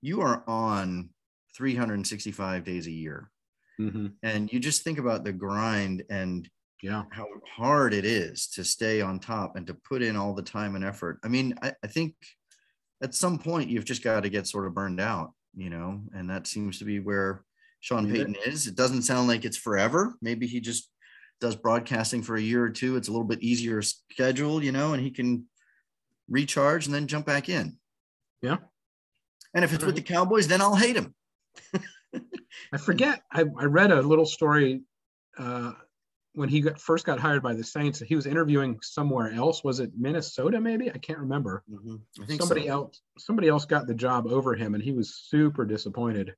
you 0.01 0.21
are 0.21 0.43
on 0.47 1.09
365 1.55 2.63
days 2.63 2.87
a 2.87 2.91
year, 2.91 3.29
mhm, 3.79 4.13
and 4.23 4.51
you 4.51 4.59
just 4.59 4.83
think 4.83 4.99
about 4.99 5.23
the 5.23 5.33
grind 5.33 6.03
and 6.09 6.49
yeah, 6.81 7.03
how 7.11 7.27
hard 7.55 7.93
it 7.93 8.05
is 8.05 8.47
to 8.47 8.63
stay 8.63 9.01
on 9.01 9.19
top 9.19 9.55
and 9.55 9.67
to 9.67 9.73
put 9.73 10.01
in 10.01 10.15
all 10.15 10.33
the 10.33 10.41
time 10.41 10.75
and 10.75 10.83
effort. 10.83 11.19
I 11.23 11.27
mean, 11.27 11.53
I, 11.61 11.73
I 11.83 11.87
think 11.87 12.15
at 13.03 13.13
some 13.13 13.37
point 13.37 13.69
you've 13.69 13.85
just 13.85 14.03
got 14.03 14.23
to 14.23 14.29
get 14.29 14.47
sort 14.47 14.65
of 14.65 14.73
burned 14.73 14.99
out, 14.99 15.33
you 15.55 15.69
know, 15.69 16.01
and 16.13 16.29
that 16.29 16.47
seems 16.47 16.79
to 16.79 16.85
be 16.85 16.99
where 16.99 17.43
Sean 17.81 18.09
Payton 18.09 18.35
is. 18.45 18.67
It 18.67 18.75
doesn't 18.75 19.03
sound 19.03 19.27
like 19.27 19.45
it's 19.45 19.57
forever. 19.57 20.15
Maybe 20.21 20.47
he 20.47 20.59
just 20.59 20.89
does 21.41 21.55
broadcasting 21.55 22.21
for 22.21 22.35
a 22.35 22.41
year 22.41 22.63
or 22.63 22.69
two. 22.69 22.95
It's 22.95 23.09
a 23.09 23.11
little 23.11 23.27
bit 23.27 23.41
easier 23.41 23.81
schedule, 23.81 24.63
you 24.63 24.71
know, 24.71 24.93
and 24.93 25.03
he 25.03 25.11
can 25.11 25.45
recharge 26.29 26.85
and 26.85 26.95
then 26.95 27.07
jump 27.07 27.25
back 27.25 27.49
in. 27.49 27.77
Yeah. 28.41 28.57
And 29.53 29.65
if 29.65 29.73
it's 29.73 29.83
with 29.83 29.95
the 29.95 30.01
Cowboys, 30.01 30.47
then 30.47 30.61
I'll 30.61 30.75
hate 30.75 30.95
him. 30.95 31.13
I 32.71 32.77
forget. 32.77 33.21
I, 33.31 33.41
I 33.41 33.65
read 33.65 33.91
a 33.91 34.01
little 34.01 34.25
story 34.25 34.83
uh, 35.37 35.73
when 36.33 36.47
he 36.47 36.61
got, 36.61 36.79
first 36.79 37.05
got 37.05 37.19
hired 37.19 37.43
by 37.43 37.53
the 37.53 37.63
Saints. 37.63 37.99
He 37.99 38.15
was 38.15 38.25
interviewing 38.25 38.79
somewhere 38.81 39.33
else. 39.33 39.63
Was 39.63 39.79
it 39.79 39.91
Minnesota? 39.97 40.61
Maybe 40.61 40.89
I 40.89 40.97
can't 40.97 41.19
remember. 41.19 41.63
I 42.21 42.25
think 42.25 42.41
somebody 42.41 42.67
so. 42.67 42.73
else 42.73 43.01
somebody 43.17 43.49
else 43.49 43.65
got 43.65 43.87
the 43.87 43.93
job 43.93 44.27
over 44.27 44.55
him, 44.55 44.73
and 44.73 44.83
he 44.83 44.93
was 44.93 45.15
super 45.15 45.65
disappointed. 45.65 46.33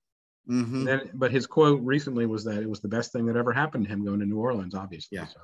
Mhm. 0.49 0.73
And 0.79 0.87
then, 0.87 1.09
but 1.13 1.31
his 1.31 1.47
quote 1.47 1.81
recently 1.81 2.25
was 2.25 2.43
that 2.43 2.61
it 2.61 2.69
was 2.69 2.81
the 2.81 2.87
best 2.89 3.11
thing 3.13 3.25
that 3.27 3.37
ever 3.37 3.53
happened 3.53 3.85
to 3.85 3.89
him 3.89 4.03
going 4.03 4.19
to 4.19 4.25
New 4.25 4.39
Orleans. 4.39 4.75
Obviously, 4.75 5.17
Yeah. 5.17 5.27
So, 5.27 5.39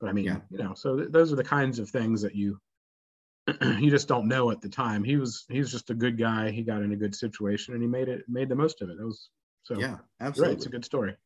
but 0.00 0.08
I 0.10 0.12
mean, 0.12 0.26
Yeah. 0.26 0.40
you 0.50 0.58
know, 0.58 0.74
so 0.74 0.96
th- 0.98 1.10
those 1.10 1.32
are 1.32 1.36
the 1.36 1.44
kinds 1.44 1.78
of 1.78 1.88
things 1.88 2.20
that 2.22 2.34
you 2.34 2.60
you 3.78 3.90
just 3.90 4.08
don't 4.08 4.26
know 4.28 4.50
at 4.50 4.60
the 4.60 4.68
time. 4.68 5.04
He 5.04 5.16
was 5.16 5.44
he 5.48 5.58
was 5.60 5.70
just 5.70 5.90
a 5.90 5.94
good 5.94 6.18
guy. 6.18 6.50
He 6.50 6.62
got 6.62 6.82
in 6.82 6.92
a 6.92 6.96
good 6.96 7.14
situation, 7.14 7.72
and 7.74 7.82
he 7.82 7.88
made 7.88 8.08
it 8.08 8.24
made 8.28 8.48
the 8.48 8.56
most 8.56 8.82
of 8.82 8.90
it. 8.90 8.98
That 8.98 9.06
was 9.06 9.30
so. 9.62 9.78
Yeah, 9.78 9.98
absolutely. 10.20 10.50
right. 10.50 10.56
It's 10.58 10.66
a 10.66 10.70
good 10.70 10.84
story. 10.84 11.16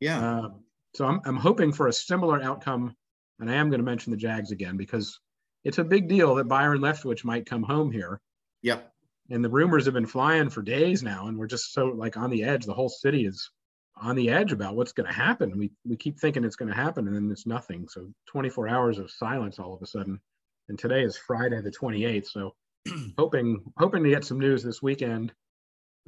yeah. 0.00 0.18
Uh, 0.38 0.50
so 0.94 1.04
I'm, 1.04 1.20
I'm 1.26 1.36
hoping 1.36 1.72
for 1.72 1.88
a 1.88 1.92
similar 1.92 2.42
outcome, 2.42 2.96
and 3.38 3.50
I 3.50 3.54
am 3.54 3.68
going 3.68 3.80
to 3.80 3.84
mention 3.84 4.10
the 4.12 4.16
Jags 4.16 4.50
again 4.50 4.78
because 4.78 5.20
it's 5.62 5.76
a 5.78 5.84
big 5.84 6.08
deal 6.08 6.34
that 6.36 6.48
Byron 6.48 6.80
Leftwich 6.80 7.22
might 7.22 7.44
come 7.44 7.62
home 7.62 7.90
here, 7.92 8.18
yep. 8.62 8.94
And 9.30 9.44
the 9.44 9.50
rumors 9.50 9.84
have 9.86 9.94
been 9.94 10.06
flying 10.06 10.50
for 10.50 10.62
days 10.62 11.02
now, 11.02 11.28
and 11.28 11.38
we're 11.38 11.46
just 11.46 11.72
so 11.72 11.86
like 11.86 12.16
on 12.16 12.30
the 12.30 12.44
edge. 12.44 12.64
The 12.64 12.74
whole 12.74 12.88
city 12.88 13.26
is 13.26 13.50
on 13.96 14.14
the 14.16 14.28
edge 14.30 14.52
about 14.52 14.76
what's 14.76 14.92
going 14.92 15.06
to 15.08 15.12
happen. 15.12 15.56
We 15.58 15.70
we 15.84 15.96
keep 15.96 16.18
thinking 16.18 16.44
it's 16.44 16.56
going 16.56 16.68
to 16.70 16.74
happen, 16.74 17.06
and 17.06 17.16
then 17.16 17.30
it's 17.30 17.46
nothing. 17.46 17.88
So 17.88 18.08
24 18.28 18.68
hours 18.68 18.98
of 18.98 19.10
silence 19.10 19.58
all 19.58 19.74
of 19.74 19.82
a 19.82 19.86
sudden, 19.86 20.20
and 20.68 20.78
today 20.78 21.02
is 21.02 21.16
Friday 21.16 21.60
the 21.60 21.70
28th. 21.70 22.26
So 22.26 22.54
hoping 23.18 23.62
hoping 23.78 24.04
to 24.04 24.10
get 24.10 24.24
some 24.24 24.38
news 24.38 24.62
this 24.62 24.82
weekend. 24.82 25.32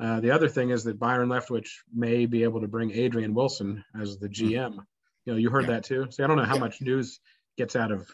Uh, 0.01 0.21
the 0.21 0.31
other 0.31 0.49
thing 0.49 0.71
is 0.71 0.85
that 0.85 0.97
Byron 0.99 1.29
Leftwich 1.29 1.69
may 1.93 2.25
be 2.27 2.45
able 2.45 2.61
to 2.61 2.69
bring 2.69 2.93
Adrian 2.93 3.35
Wilson 3.35 3.85
as 4.01 4.17
the 4.19 4.29
GM. 4.29 4.75
You 5.25 5.33
know, 5.33 5.37
you 5.37 5.51
heard 5.51 5.65
Hmm. 5.65 5.71
Yeah. 5.71 5.77
that 5.79 5.85
too. 5.85 6.07
See, 6.11 6.23
I 6.23 6.29
don't 6.29 6.37
know 6.37 6.45
how 6.45 6.55
Yeah. 6.55 6.61
much 6.61 6.81
news 6.81 7.19
gets 7.57 7.75
out 7.75 7.91
of 7.91 8.09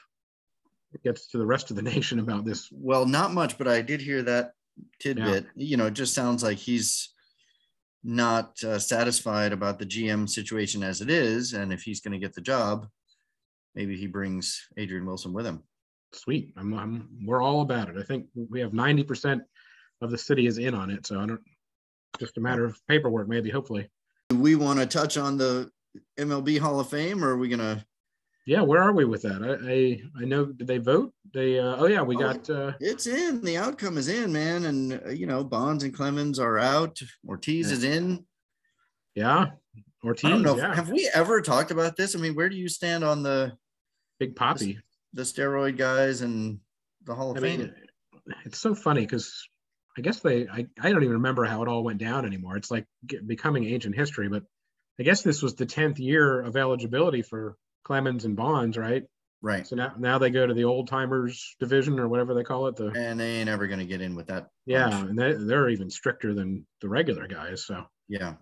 gets 1.02 1.26
to 1.28 1.38
the 1.38 1.44
rest 1.46 1.70
of 1.70 1.76
the 1.76 1.82
nation 1.94 2.20
about 2.20 2.44
this. 2.46 2.70
Well, 2.72 3.04
not 3.04 3.34
much, 3.34 3.58
but 3.58 3.68
I 3.68 3.82
did 3.82 4.00
hear 4.00 4.22
that 4.22 4.52
tidbit. 5.00 5.46
You 5.54 5.76
know, 5.76 5.86
it 5.86 5.94
just 5.94 6.14
sounds 6.14 6.42
like 6.42 6.58
he's 6.58 7.10
not 8.02 8.62
uh, 8.62 8.78
satisfied 8.78 9.52
about 9.52 9.78
the 9.78 9.86
GM 9.86 10.28
situation 10.28 10.82
as 10.82 11.00
it 11.00 11.10
is, 11.10 11.52
and 11.52 11.72
if 11.72 11.82
he's 11.82 12.00
going 12.00 12.12
to 12.12 12.18
get 12.18 12.34
the 12.34 12.40
job, 12.40 12.86
maybe 13.74 13.96
he 13.96 14.06
brings 14.06 14.66
Adrian 14.76 15.06
Wilson 15.06 15.32
with 15.32 15.46
him. 15.46 15.62
Sweet. 16.12 16.52
I'm, 16.56 16.74
I'm 16.74 17.08
we're 17.24 17.42
all 17.42 17.62
about 17.62 17.88
it. 17.88 17.96
I 17.98 18.02
think 18.02 18.26
we 18.34 18.60
have 18.60 18.72
90% 18.72 19.40
of 20.00 20.10
the 20.10 20.18
city 20.18 20.46
is 20.46 20.58
in 20.58 20.74
on 20.74 20.90
it. 20.90 21.06
So 21.06 21.18
I 21.20 21.26
don't 21.26 21.40
just 22.18 22.36
a 22.36 22.40
matter 22.40 22.64
of 22.64 22.78
paperwork, 22.86 23.28
maybe, 23.28 23.50
hopefully. 23.50 23.88
Do 24.28 24.38
we 24.38 24.54
want 24.54 24.78
to 24.78 24.86
touch 24.86 25.16
on 25.16 25.36
the 25.36 25.70
MLB 26.18 26.58
Hall 26.58 26.80
of 26.80 26.88
Fame, 26.88 27.24
or 27.24 27.30
are 27.30 27.38
we 27.38 27.48
going 27.48 27.58
to? 27.60 27.84
Yeah, 28.46 28.60
where 28.60 28.82
are 28.82 28.92
we 28.92 29.04
with 29.04 29.22
that? 29.22 29.42
I 29.42 30.20
I, 30.20 30.22
I 30.22 30.26
know 30.26 30.44
did 30.46 30.66
they 30.66 30.78
vote? 30.78 31.12
They 31.32 31.58
uh, 31.58 31.76
oh 31.78 31.86
yeah, 31.86 32.02
we 32.02 32.16
Oh, 32.16 32.20
got 32.20 32.50
uh 32.50 32.72
It's 32.80 33.06
in. 33.06 33.40
The 33.42 33.56
outcome 33.56 33.96
is 33.98 34.08
in, 34.08 34.32
man, 34.32 34.64
and 34.66 35.00
uh, 35.06 35.10
you 35.10 35.26
know 35.26 35.42
Bonds 35.44 35.82
and 35.84 35.94
Clemens 35.94 36.38
are 36.38 36.58
out. 36.58 37.00
Ortiz 37.26 37.70
is 37.72 37.84
in. 37.84 38.24
yeah. 39.14 39.46
Ortiz. 40.04 40.24
I 40.26 40.30
don't 40.30 40.42
know. 40.42 40.56
yeah. 40.56 40.74
Have 40.74 40.90
we 40.90 41.10
ever 41.14 41.40
talked 41.40 41.70
about 41.70 41.96
this? 41.96 42.14
I 42.14 42.18
mean, 42.18 42.34
where 42.34 42.50
do 42.50 42.56
you 42.56 42.68
stand 42.68 43.02
on 43.04 43.22
the 43.22 43.56
Big 44.18 44.34
Papi. 44.36 44.78
the 45.14 45.22
steroid 45.22 45.78
guys 45.78 46.20
and 46.20 46.58
the 47.04 47.14
Hall 47.14 47.30
of 47.30 47.38
I 47.38 47.40
Fame? 47.40 47.60
mean, 47.60 47.74
it's 48.44 48.58
so 48.58 48.74
funny 48.74 49.00
because 49.00 49.48
I 49.96 50.02
guess 50.02 50.20
they, 50.20 50.46
I, 50.46 50.66
I 50.78 50.90
don't 50.92 51.02
even 51.02 51.14
remember 51.14 51.44
how 51.44 51.62
it 51.62 51.68
all 51.68 51.82
went 51.84 51.98
down 51.98 52.26
anymore. 52.26 52.56
It's 52.58 52.70
like 52.70 52.86
becoming 53.26 53.64
ancient 53.64 53.94
history, 53.96 54.28
but 54.28 54.42
I 55.00 55.04
guess 55.04 55.22
this 55.22 55.40
was 55.40 55.54
the 55.54 55.66
10th 55.66 55.98
year 55.98 56.40
of 56.42 56.56
eligibility 56.56 57.22
for 57.22 57.56
Clemens 57.84 58.24
and 58.24 58.36
Bonds, 58.36 58.76
right? 58.76 59.04
Right. 59.42 59.66
So 59.66 59.76
now, 59.76 59.92
now 59.98 60.18
they 60.18 60.30
go 60.30 60.46
to 60.46 60.54
the 60.54 60.64
old 60.64 60.88
timers 60.88 61.54
division 61.60 62.00
or 62.00 62.08
whatever 62.08 62.32
they 62.32 62.44
call 62.44 62.66
it. 62.66 62.76
The 62.76 62.86
And 62.96 63.20
they 63.20 63.36
ain't 63.36 63.50
ever 63.50 63.66
going 63.66 63.78
to 63.80 63.84
get 63.84 64.00
in 64.00 64.14
with 64.14 64.26
that. 64.28 64.48
yeah, 64.64 64.88
bunch. 64.88 65.10
and 65.10 65.18
they, 65.18 65.32
they're 65.34 65.68
even 65.68 65.90
stricter 65.90 66.32
than 66.32 66.66
the 66.80 66.88
regular 66.88 67.26
guys. 67.26 67.66
So 67.66 67.84
Yeah. 68.08 68.34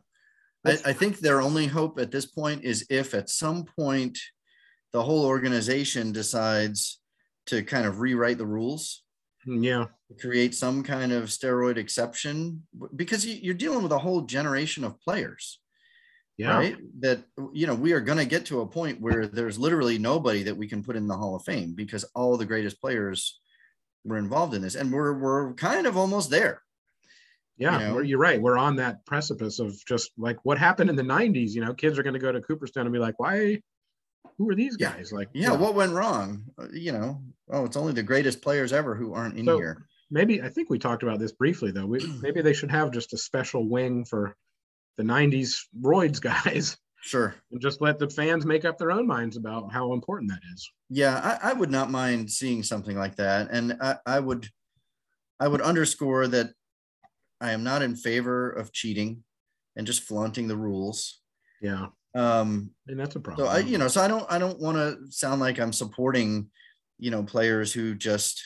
I, 0.64 0.78
I 0.84 0.92
think 0.92 1.18
their 1.18 1.40
only 1.40 1.66
hope 1.66 1.98
at 1.98 2.12
this 2.12 2.26
point 2.26 2.62
is 2.62 2.86
if 2.88 3.14
at 3.14 3.28
some 3.28 3.64
point 3.64 4.16
the 4.92 5.02
whole 5.02 5.24
organization 5.24 6.12
decides 6.12 7.00
to 7.46 7.64
kind 7.64 7.84
of 7.84 7.98
rewrite 7.98 8.38
the 8.38 8.46
rules, 8.46 9.02
mm, 9.44 9.64
yeah, 9.64 9.86
create 10.20 10.54
some 10.54 10.84
kind 10.84 11.10
of 11.10 11.24
steroid 11.24 11.78
exception, 11.78 12.62
because 12.94 13.26
you're 13.26 13.54
dealing 13.54 13.82
with 13.82 13.90
a 13.90 13.98
whole 13.98 14.20
generation 14.20 14.84
of 14.84 15.00
players. 15.00 15.58
Yeah, 16.42 16.56
right 16.56 16.76
that 17.00 17.24
you 17.52 17.66
know 17.66 17.74
we 17.74 17.92
are 17.92 18.00
going 18.00 18.18
to 18.18 18.24
get 18.24 18.46
to 18.46 18.60
a 18.60 18.66
point 18.66 19.00
where 19.00 19.26
there's 19.26 19.58
literally 19.58 19.98
nobody 19.98 20.42
that 20.42 20.56
we 20.56 20.68
can 20.68 20.82
put 20.82 20.96
in 20.96 21.06
the 21.06 21.16
hall 21.16 21.34
of 21.34 21.44
fame 21.44 21.74
because 21.74 22.04
all 22.14 22.36
the 22.36 22.46
greatest 22.46 22.80
players 22.80 23.40
were 24.04 24.18
involved 24.18 24.54
in 24.54 24.62
this 24.62 24.74
and 24.74 24.92
we're 24.92 25.12
we're 25.18 25.54
kind 25.54 25.86
of 25.86 25.96
almost 25.96 26.30
there 26.30 26.62
yeah. 27.58 27.78
you 27.78 27.86
know? 27.86 28.00
you're 28.00 28.18
right. 28.18 28.40
We're 28.40 28.58
on 28.58 28.76
that 28.76 29.04
precipice 29.06 29.58
of 29.58 29.74
just 29.86 30.10
like 30.18 30.38
what 30.42 30.58
happened 30.58 30.90
in 30.90 30.96
the 30.96 31.02
'90s. 31.02 31.50
You 31.50 31.64
know, 31.64 31.74
kids 31.74 31.98
are 31.98 32.02
going 32.02 32.14
to 32.14 32.20
go 32.20 32.32
to 32.32 32.40
Cooperstown 32.40 32.86
and 32.86 32.92
be 32.92 32.98
like, 32.98 33.18
"Why? 33.18 33.60
Who 34.38 34.48
are 34.50 34.54
these 34.54 34.76
Yeah. 34.80 34.92
guys?" 34.92 35.12
Like, 35.12 35.28
yeah 35.32 35.52
what 35.52 35.74
went 35.74 35.92
wrong 35.92 36.44
Uh, 36.58 36.68
you 36.72 36.92
know 36.92 37.20
oh 37.50 37.64
it's 37.64 37.76
only 37.76 37.92
the 37.92 38.02
greatest 38.02 38.40
players 38.42 38.72
ever 38.72 38.94
who 38.94 39.12
aren't 39.14 39.38
in 39.38 39.44
So- 39.44 39.58
here 39.58 39.86
maybe 40.10 40.42
I 40.42 40.48
think 40.48 40.70
we 40.70 40.78
talked 40.78 41.02
about 41.02 41.18
this 41.18 41.32
briefly 41.32 41.70
though. 41.70 41.86
We, 41.86 41.98
maybe 42.22 42.40
they 42.42 42.52
should 42.52 42.70
have 42.70 42.90
just 42.92 43.12
a 43.12 43.18
special 43.18 43.68
wing 43.68 44.04
for 44.04 44.36
the 44.96 45.02
'90s 45.02 45.56
roids 45.80 46.20
guys 46.32 46.76
sure 47.02 47.34
and 47.50 47.60
just 47.60 47.80
let 47.80 47.98
the 47.98 48.08
fans 48.08 48.46
make 48.46 48.64
up 48.64 48.78
their 48.78 48.92
own 48.92 49.06
minds 49.06 49.36
about 49.36 49.72
how 49.72 49.92
important 49.92 50.30
that 50.30 50.40
is. 50.54 50.70
yeah 50.88 51.38
I, 51.42 51.50
I 51.50 51.52
would 51.52 51.70
not 51.70 51.90
mind 51.90 52.30
seeing 52.30 52.62
something 52.62 52.96
like 52.96 53.16
that 53.16 53.48
and 53.50 53.76
I, 53.80 53.96
I 54.06 54.20
would 54.20 54.48
i 55.40 55.48
would 55.48 55.60
underscore 55.60 56.28
that 56.28 56.50
i 57.40 57.50
am 57.50 57.64
not 57.64 57.82
in 57.82 57.96
favor 57.96 58.50
of 58.50 58.72
cheating 58.72 59.24
and 59.74 59.86
just 59.86 60.02
flaunting 60.02 60.46
the 60.46 60.56
rules 60.56 61.20
Yeah, 61.60 61.86
um 62.14 62.70
and 62.86 63.00
that's 63.00 63.16
a 63.16 63.20
problem. 63.20 63.46
So 63.46 63.50
I, 63.52 63.58
you 63.60 63.78
know, 63.78 63.88
so 63.88 64.00
I 64.02 64.06
don't, 64.08 64.26
I 64.30 64.38
don't 64.38 64.60
want 64.60 64.76
to 64.76 65.10
sound 65.10 65.40
like 65.40 65.58
I'm 65.58 65.72
supporting, 65.72 66.50
you 66.98 67.10
know, 67.10 67.22
players 67.22 67.72
who 67.72 67.94
just 67.94 68.42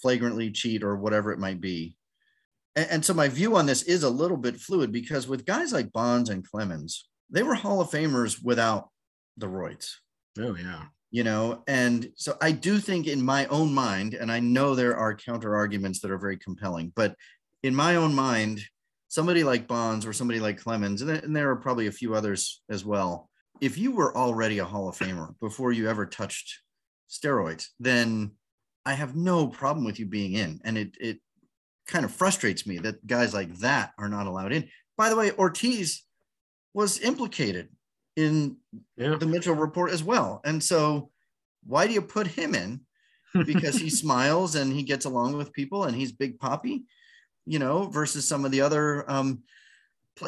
flagrantly 0.00 0.50
cheat 0.52 0.82
or 0.84 0.96
whatever 0.96 1.32
it 1.32 1.38
might 1.38 1.60
be. 1.60 1.96
And, 2.76 2.90
and 2.90 3.04
so 3.04 3.14
my 3.14 3.28
view 3.28 3.56
on 3.56 3.66
this 3.66 3.82
is 3.82 4.04
a 4.04 4.10
little 4.10 4.36
bit 4.36 4.60
fluid 4.60 4.92
because 4.92 5.26
with 5.26 5.46
guys 5.46 5.72
like 5.72 5.92
Bonds 5.92 6.30
and 6.30 6.48
Clemens, 6.48 7.08
they 7.30 7.42
were 7.42 7.54
Hall 7.54 7.80
of 7.80 7.90
Famers 7.90 8.42
without 8.44 8.90
the 9.36 9.48
roids, 9.48 9.94
oh 10.38 10.54
yeah, 10.54 10.84
you 11.10 11.24
know, 11.24 11.62
and 11.66 12.10
so 12.14 12.36
I 12.40 12.52
do 12.52 12.78
think 12.78 13.06
in 13.06 13.22
my 13.22 13.46
own 13.46 13.74
mind, 13.74 14.14
and 14.14 14.30
I 14.30 14.40
know 14.40 14.74
there 14.74 14.96
are 14.96 15.14
counter 15.14 15.56
arguments 15.56 16.00
that 16.00 16.10
are 16.10 16.18
very 16.18 16.38
compelling, 16.38 16.92
but 16.94 17.16
in 17.62 17.74
my 17.74 17.96
own 17.96 18.14
mind, 18.14 18.60
somebody 19.08 19.42
like 19.44 19.66
Bonds 19.66 20.06
or 20.06 20.12
somebody 20.12 20.40
like 20.40 20.58
Clemens, 20.58 21.00
and 21.02 21.10
there, 21.10 21.16
and 21.16 21.34
there 21.34 21.50
are 21.50 21.56
probably 21.56 21.88
a 21.88 21.92
few 21.92 22.14
others 22.14 22.62
as 22.70 22.84
well. 22.84 23.28
If 23.60 23.78
you 23.78 23.92
were 23.92 24.16
already 24.16 24.58
a 24.58 24.64
Hall 24.64 24.88
of 24.88 24.96
Famer 24.96 25.34
before 25.40 25.72
you 25.72 25.88
ever 25.88 26.06
touched 26.06 26.60
steroids, 27.10 27.66
then 27.80 28.32
I 28.84 28.92
have 28.92 29.16
no 29.16 29.48
problem 29.48 29.84
with 29.84 29.98
you 29.98 30.06
being 30.06 30.34
in. 30.34 30.60
And 30.64 30.76
it 30.78 30.96
it 31.00 31.18
kind 31.86 32.04
of 32.04 32.12
frustrates 32.12 32.66
me 32.66 32.78
that 32.78 33.06
guys 33.06 33.34
like 33.34 33.54
that 33.58 33.92
are 33.98 34.08
not 34.08 34.26
allowed 34.26 34.52
in. 34.52 34.68
By 34.96 35.08
the 35.08 35.16
way, 35.16 35.32
Ortiz 35.32 36.04
was 36.74 37.00
implicated 37.00 37.68
in 38.16 38.56
yeah, 38.96 39.16
the 39.16 39.26
Mitchell 39.26 39.54
report 39.54 39.90
as 39.92 40.02
well. 40.02 40.40
And 40.44 40.62
so 40.62 41.10
why 41.64 41.86
do 41.86 41.92
you 41.92 42.02
put 42.02 42.26
him 42.26 42.54
in? 42.54 42.80
Because 43.44 43.76
he 43.76 43.90
smiles 43.90 44.54
and 44.54 44.72
he 44.72 44.82
gets 44.82 45.04
along 45.04 45.36
with 45.36 45.52
people 45.52 45.84
and 45.84 45.94
he's 45.94 46.10
Big 46.10 46.38
Papi, 46.38 46.84
you 47.44 47.58
know, 47.58 47.84
versus 47.84 48.26
some 48.26 48.46
of 48.46 48.50
the 48.50 48.62
other 48.62 49.04
um 49.10 49.42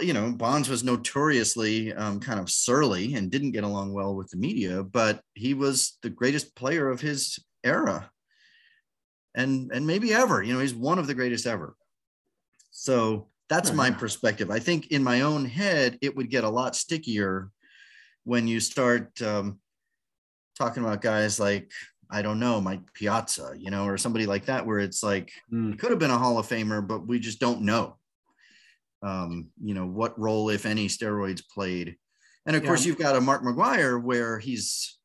you 0.02 0.12
know, 0.12 0.30
Bonds 0.32 0.68
was 0.68 0.84
notoriously 0.84 1.92
um, 1.94 2.20
kind 2.20 2.38
of 2.38 2.50
surly 2.50 3.14
and 3.14 3.30
didn't 3.30 3.52
get 3.52 3.64
along 3.64 3.92
well 3.92 4.14
with 4.14 4.28
the 4.28 4.36
media, 4.36 4.82
but 4.82 5.22
he 5.34 5.54
was 5.54 5.96
the 6.02 6.10
greatest 6.10 6.54
player 6.54 6.90
of 6.90 7.00
his 7.00 7.38
era, 7.64 8.10
and 9.38 9.70
and 9.72 9.86
maybe 9.86 10.12
ever. 10.12 10.42
You 10.42 10.52
know, 10.52 10.60
he's 10.60 10.74
one 10.74 10.98
of 10.98 11.06
the 11.06 11.14
greatest 11.14 11.46
ever. 11.46 11.76
So 12.70 13.28
that's 13.48 13.70
Oh, 13.70 13.74
my 13.74 13.90
yeah. 13.90 13.96
perspective. 13.96 14.50
I 14.50 14.58
think 14.58 14.88
in 14.88 15.02
my 15.02 15.22
own 15.22 15.44
head, 15.46 15.98
it 16.02 16.14
would 16.16 16.30
get 16.30 16.44
a 16.44 16.50
lot 16.50 16.76
stickier 16.76 17.50
when 18.24 18.46
you 18.46 18.60
start 18.60 19.20
um, 19.22 19.60
talking 20.56 20.82
about 20.84 21.00
guys 21.00 21.40
like 21.40 21.70
I 22.10 22.22
don't 22.22 22.40
know 22.40 22.60
Mike 22.60 22.92
Piazza, 22.94 23.54
you 23.56 23.70
know, 23.70 23.86
or 23.86 23.96
somebody 23.98 24.26
like 24.26 24.46
that, 24.46 24.66
where 24.66 24.80
it's 24.80 25.02
like 25.02 25.30
Mm, 25.52 25.70
he 25.72 25.76
could 25.76 25.90
have 25.90 25.98
been 25.98 26.10
a 26.10 26.18
Hall 26.18 26.38
of 26.38 26.46
Famer, 26.48 26.86
but 26.86 27.06
we 27.06 27.18
just 27.20 27.38
don't 27.40 27.62
know. 27.62 27.96
Um, 29.02 29.50
you 29.62 29.74
know 29.74 29.86
what 29.86 30.18
role, 30.18 30.50
if 30.50 30.66
any, 30.66 30.88
steroids 30.88 31.42
played, 31.48 31.96
and 32.46 32.56
of 32.56 32.62
Yeah. 32.62 32.68
course 32.68 32.84
you've 32.84 32.98
got 32.98 33.14
a 33.16 33.20
Mark 33.20 33.42
McGwire 33.42 34.02
where 34.02 34.38
he's 34.40 34.98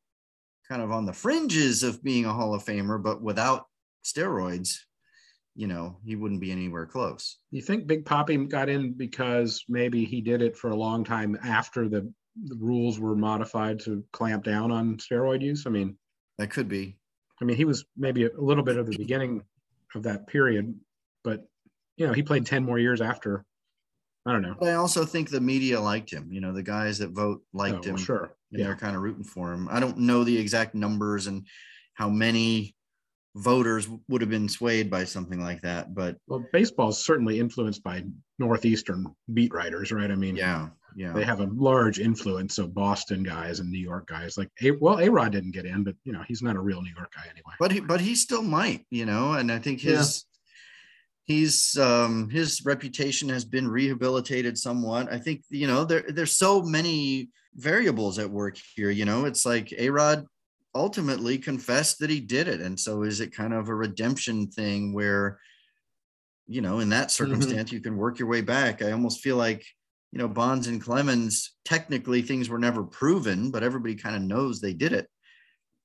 kind 0.67 0.81
of 0.81 0.91
on 0.91 1.05
the 1.05 1.13
fringes 1.13 1.83
of 1.83 2.01
being 2.03 2.25
a 2.25 2.33
Hall 2.33 2.55
of 2.55 2.63
Famer, 2.65 3.01
but 3.01 3.21
without 3.21 3.67
steroids, 4.03 4.75
you 5.55 5.67
know, 5.67 5.97
he 6.05 6.15
wouldn't 6.15 6.41
be 6.41 6.51
anywhere 6.51 6.85
close. 6.85 7.37
you 7.51 7.61
think 7.61 7.87
Big 7.87 8.05
Papi 8.05 8.49
got 8.49 8.69
in 8.69 8.93
because 8.93 9.63
maybe 9.69 10.03
he 10.05 10.21
did 10.21 10.41
it 10.41 10.57
for 10.57 10.71
a 10.71 10.75
long 10.75 11.03
time 11.03 11.37
after 11.43 11.87
the, 11.87 12.11
the 12.45 12.55
rules 12.59 12.99
were 12.99 13.15
modified 13.15 13.79
to 13.81 14.03
clamp 14.13 14.43
down 14.43 14.71
on 14.71 14.97
steroid 14.97 15.41
use? 15.41 15.65
I 15.67 15.69
mean, 15.69 15.95
That 16.39 16.49
could 16.49 16.67
be. 16.67 16.97
I 17.41 17.45
mean, 17.45 17.57
he 17.57 17.65
was 17.65 17.85
maybe 17.97 18.25
a 18.25 18.29
little 18.37 18.63
bit 18.63 18.77
of 18.77 18.87
the 18.87 18.97
beginning 18.97 19.43
of 19.95 20.03
that 20.03 20.27
period, 20.27 20.73
but 21.23 21.41
you 21.97 22.07
know, 22.07 22.13
he 22.13 22.23
played 22.23 22.45
10 22.45 22.63
more 22.63 22.79
years 22.79 23.01
after. 23.01 23.45
I 24.25 24.31
don't 24.31 24.41
know. 24.41 24.55
But 24.59 24.69
I 24.69 24.73
also 24.75 25.05
think 25.05 25.29
the 25.29 25.41
media 25.41 25.79
liked 25.79 26.09
him. 26.11 26.31
You 26.31 26.41
know, 26.41 26.53
the 26.53 26.63
guys 26.63 26.97
that 26.99 27.11
vote 27.11 27.41
Oh, 27.43 27.57
liked 27.57 27.81
well, 27.85 27.89
him. 27.91 27.97
sure. 27.97 28.35
and 28.51 28.59
Yeah. 28.59 28.65
they're 28.67 28.75
kind 28.75 28.95
of 28.95 29.03
rooting 29.03 29.23
for 29.25 29.53
him. 29.53 29.67
I 29.69 29.79
don't 29.79 29.97
know 29.99 30.23
the 30.23 30.35
exact 30.37 30.73
numbers 30.73 31.27
and 31.27 31.45
how 31.93 32.09
many 32.09 32.75
voters 33.35 33.87
would 34.07 34.21
have 34.21 34.29
been 34.29 34.49
swayed 34.49 34.89
by 34.89 35.03
something 35.03 35.41
like 35.41 35.61
that, 35.61 35.95
but 35.95 36.17
Well, 36.27 36.45
baseball's 36.53 37.03
certainly 37.03 37.39
influenced 37.39 37.83
by 37.83 38.03
Northeastern 38.37 39.07
beat 39.33 39.53
writers, 39.53 39.91
right? 39.91 40.11
I 40.11 40.15
mean, 40.15 40.35
yeah, 40.35 40.69
yeah. 40.95 41.13
they 41.13 41.23
have 41.23 41.39
a 41.39 41.49
large 41.53 41.99
influence 41.99 42.59
of 42.59 42.75
Boston 42.75 43.23
guys 43.23 43.59
and 43.59 43.71
New 43.71 43.79
York 43.79 44.07
guys. 44.07 44.37
Like, 44.37 44.49
a, 44.61 44.71
well, 44.71 44.99
A 44.99 45.09
Rod 45.09 45.31
didn't 45.31 45.51
get 45.51 45.65
in, 45.65 45.83
but 45.83 45.95
you 46.03 46.13
know, 46.13 46.23
he's 46.27 46.43
not 46.43 46.55
a 46.55 46.61
real 46.61 46.81
New 46.81 46.93
York 46.95 47.11
guy 47.15 47.23
anyway. 47.23 47.53
but 47.59 47.71
he 47.71 47.79
but 47.79 48.01
he 48.01 48.15
still 48.15 48.43
might, 48.43 48.85
you 48.91 49.05
know, 49.05 49.33
and 49.33 49.51
I 49.51 49.57
think 49.59 49.81
his 49.81 50.25
he's 51.25 51.77
um 51.77 52.29
his 52.29 52.63
reputation 52.65 53.29
has 53.29 53.45
been 53.45 53.67
rehabilitated 53.67 54.57
somewhat. 54.57 55.11
I 55.11 55.17
think, 55.17 55.43
you 55.49 55.67
know, 55.67 55.85
there 55.85 56.05
there's 56.07 56.37
so 56.37 56.61
many 56.61 57.29
variables 57.55 58.19
at 58.19 58.29
work 58.29 58.57
here, 58.75 58.89
you 58.89 59.05
know. 59.05 59.25
It's 59.25 59.45
like 59.45 59.73
A-Rod 59.77 60.27
ultimately 60.75 61.37
confessed 61.37 61.99
that 61.99 62.09
he 62.09 62.19
did 62.19 62.47
it. 62.47 62.61
And 62.61 62.79
so 62.79 63.03
is 63.03 63.19
it 63.19 63.35
kind 63.35 63.53
of 63.53 63.69
a 63.69 63.75
redemption 63.75 64.47
thing 64.47 64.93
where 64.93 65.39
you 66.47 66.61
know, 66.61 66.79
in 66.79 66.89
that 66.89 67.07
mm-hmm. 67.07 67.23
circumstance, 67.23 67.71
you 67.71 67.81
can 67.81 67.97
work 67.97 68.19
your 68.19 68.27
way 68.27 68.41
back. 68.41 68.81
I 68.81 68.91
almost 68.91 69.21
feel 69.21 69.37
like, 69.37 69.65
you 70.11 70.19
know, 70.19 70.27
Bonds 70.27 70.67
and 70.67 70.81
Clemens, 70.81 71.55
technically 71.65 72.21
things 72.21 72.49
were 72.49 72.59
never 72.59 72.83
proven, 72.83 73.51
but 73.51 73.63
everybody 73.63 73.95
kind 73.95 74.15
of 74.15 74.21
knows 74.21 74.59
they 74.59 74.73
did 74.73 74.93
it. 74.93 75.07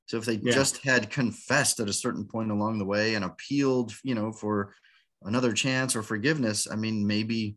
So 0.07 0.17
if 0.17 0.25
they 0.25 0.35
Yeah. 0.35 0.53
just 0.53 0.79
had 0.79 1.11
confessed 1.11 1.81
at 1.81 1.89
a 1.89 1.93
certain 1.93 2.25
point 2.25 2.51
along 2.51 2.79
the 2.79 2.85
way 2.85 3.15
and 3.15 3.25
appealed, 3.25 3.93
you 4.03 4.15
know, 4.15 4.33
for 4.33 4.75
another 5.23 5.53
chance 5.53 5.95
or 5.95 6.03
forgiveness, 6.03 6.67
I 6.71 6.77
mean, 6.77 7.07
maybe 7.07 7.57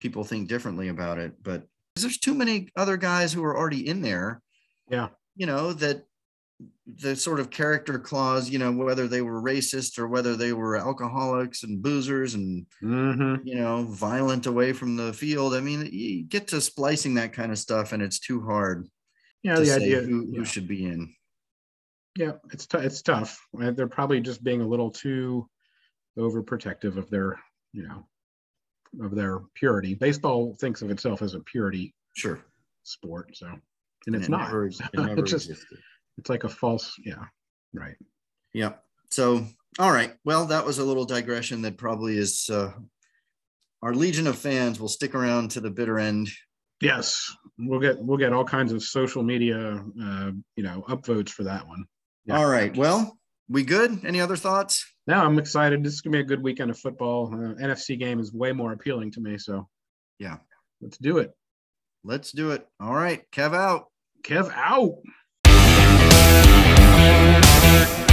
people 0.00 0.24
think 0.24 0.48
differently 0.48 0.88
about 0.88 1.18
it. 1.18 1.42
But 1.42 1.66
there's 1.96 2.18
too 2.18 2.34
many 2.34 2.68
other 2.76 2.96
guys 2.96 3.32
who 3.32 3.44
are 3.44 3.56
already 3.56 3.86
in 3.86 4.02
there. 4.02 4.40
Yeah. 4.88 5.08
You 5.36 5.46
know, 5.46 5.72
that 5.74 6.04
the 6.96 7.16
sort 7.16 7.40
of 7.40 7.50
character 7.50 7.98
clause, 7.98 8.50
you 8.50 8.58
know, 8.58 8.72
whether 8.72 9.08
they 9.08 9.22
were 9.22 9.40
racist 9.40 9.98
or 9.98 10.08
whether 10.08 10.36
they 10.36 10.52
were 10.52 10.76
alcoholics 10.76 11.62
and 11.62 11.82
boozers 11.82 12.34
and, 12.34 12.66
Mm-hmm. 12.82 13.46
you 13.46 13.54
know, 13.56 13.84
violent 13.84 14.46
away 14.46 14.72
from 14.72 14.96
the 14.96 15.12
field. 15.12 15.54
I 15.54 15.60
mean, 15.60 15.88
you 15.92 16.24
get 16.24 16.48
to 16.48 16.60
splicing 16.60 17.14
that 17.14 17.32
kind 17.32 17.52
of 17.52 17.58
stuff 17.58 17.92
and 17.92 18.02
it's 18.02 18.18
too 18.18 18.42
hard 18.44 18.88
Yeah, 19.42 19.58
the 19.58 19.70
idea. 19.72 20.00
who, 20.02 20.26
yeah. 20.30 20.38
who 20.38 20.44
should 20.44 20.68
be 20.68 20.84
in. 20.86 21.14
Yeah, 22.18 22.32
it's 22.52 22.66
t- 22.66 22.78
it's 22.78 23.02
tough. 23.02 23.40
They're 23.54 23.86
probably 23.86 24.20
just 24.20 24.42
being 24.42 24.60
a 24.60 24.66
little 24.66 24.90
too 24.90 25.48
overprotective 26.18 26.96
of 26.96 27.08
their, 27.08 27.38
you 27.72 27.86
know, 27.86 28.06
of 29.04 29.14
their 29.14 29.40
purity. 29.54 29.94
Baseball 29.94 30.54
thinks 30.60 30.82
of 30.82 30.90
itself 30.90 31.22
as 31.22 31.34
a 31.34 31.40
purity 31.40 31.94
Sure. 32.16 32.40
sport, 32.82 33.36
so 33.36 33.46
and 34.06 34.16
it's 34.16 34.26
it 34.26 34.30
not. 34.30 34.48
never- 34.48 34.66
it 34.66 34.76
never 34.94 35.22
just 35.22 35.48
existed. 35.50 35.78
It's 36.20 36.28
like 36.28 36.44
a 36.44 36.48
false. 36.48 36.94
Yeah, 37.02 37.24
right. 37.72 37.96
Yeah. 38.52 38.74
So 39.10 39.46
All 39.78 39.90
right. 39.90 40.12
Well, 40.24 40.44
that 40.46 40.66
was 40.66 40.78
a 40.78 40.84
little 40.84 41.06
digression 41.06 41.62
that 41.62 41.78
probably 41.78 42.18
is 42.18 42.50
uh, 42.52 42.72
our 43.82 43.94
legion 43.94 44.26
of 44.26 44.36
fans 44.38 44.78
will 44.78 44.88
stick 44.88 45.14
around 45.14 45.52
to 45.52 45.60
the 45.60 45.70
bitter 45.70 45.98
end. 45.98 46.28
Yes, 46.82 47.34
we'll 47.58 47.80
get 47.80 47.98
we'll 47.98 48.18
get 48.18 48.32
all 48.32 48.44
kinds 48.44 48.72
of 48.72 48.82
social 48.82 49.22
media, 49.22 49.82
uh, 50.02 50.30
you 50.56 50.62
know, 50.62 50.84
upvotes 50.88 51.30
for 51.30 51.44
that 51.44 51.66
one. 51.66 51.84
Yeah. 52.26 52.38
All 52.38 52.46
right. 52.46 52.76
Well, 52.76 53.18
we 53.48 53.62
good? 53.62 54.04
Any 54.04 54.20
other 54.20 54.36
thoughts? 54.36 54.86
No, 55.06 55.14
I'm 55.14 55.38
excited. 55.38 55.82
This 55.82 55.94
is 55.94 56.00
gonna 56.02 56.18
be 56.18 56.20
a 56.20 56.24
good 56.24 56.42
weekend 56.42 56.70
of 56.70 56.78
football. 56.78 57.32
Uh, 57.32 57.54
NFC 57.54 57.98
game 57.98 58.20
is 58.20 58.32
way 58.32 58.52
more 58.52 58.72
appealing 58.72 59.10
to 59.12 59.20
me. 59.20 59.38
So, 59.38 59.68
yeah, 60.18 60.36
let's 60.82 60.98
do 60.98 61.18
it. 61.18 61.32
Let's 62.04 62.32
do 62.32 62.50
it. 62.52 62.66
All 62.78 62.94
right, 62.94 63.22
Kev 63.30 63.54
out. 63.54 63.86
Kev 64.22 64.50
out. 64.54 64.98
Yeah. 67.70 68.09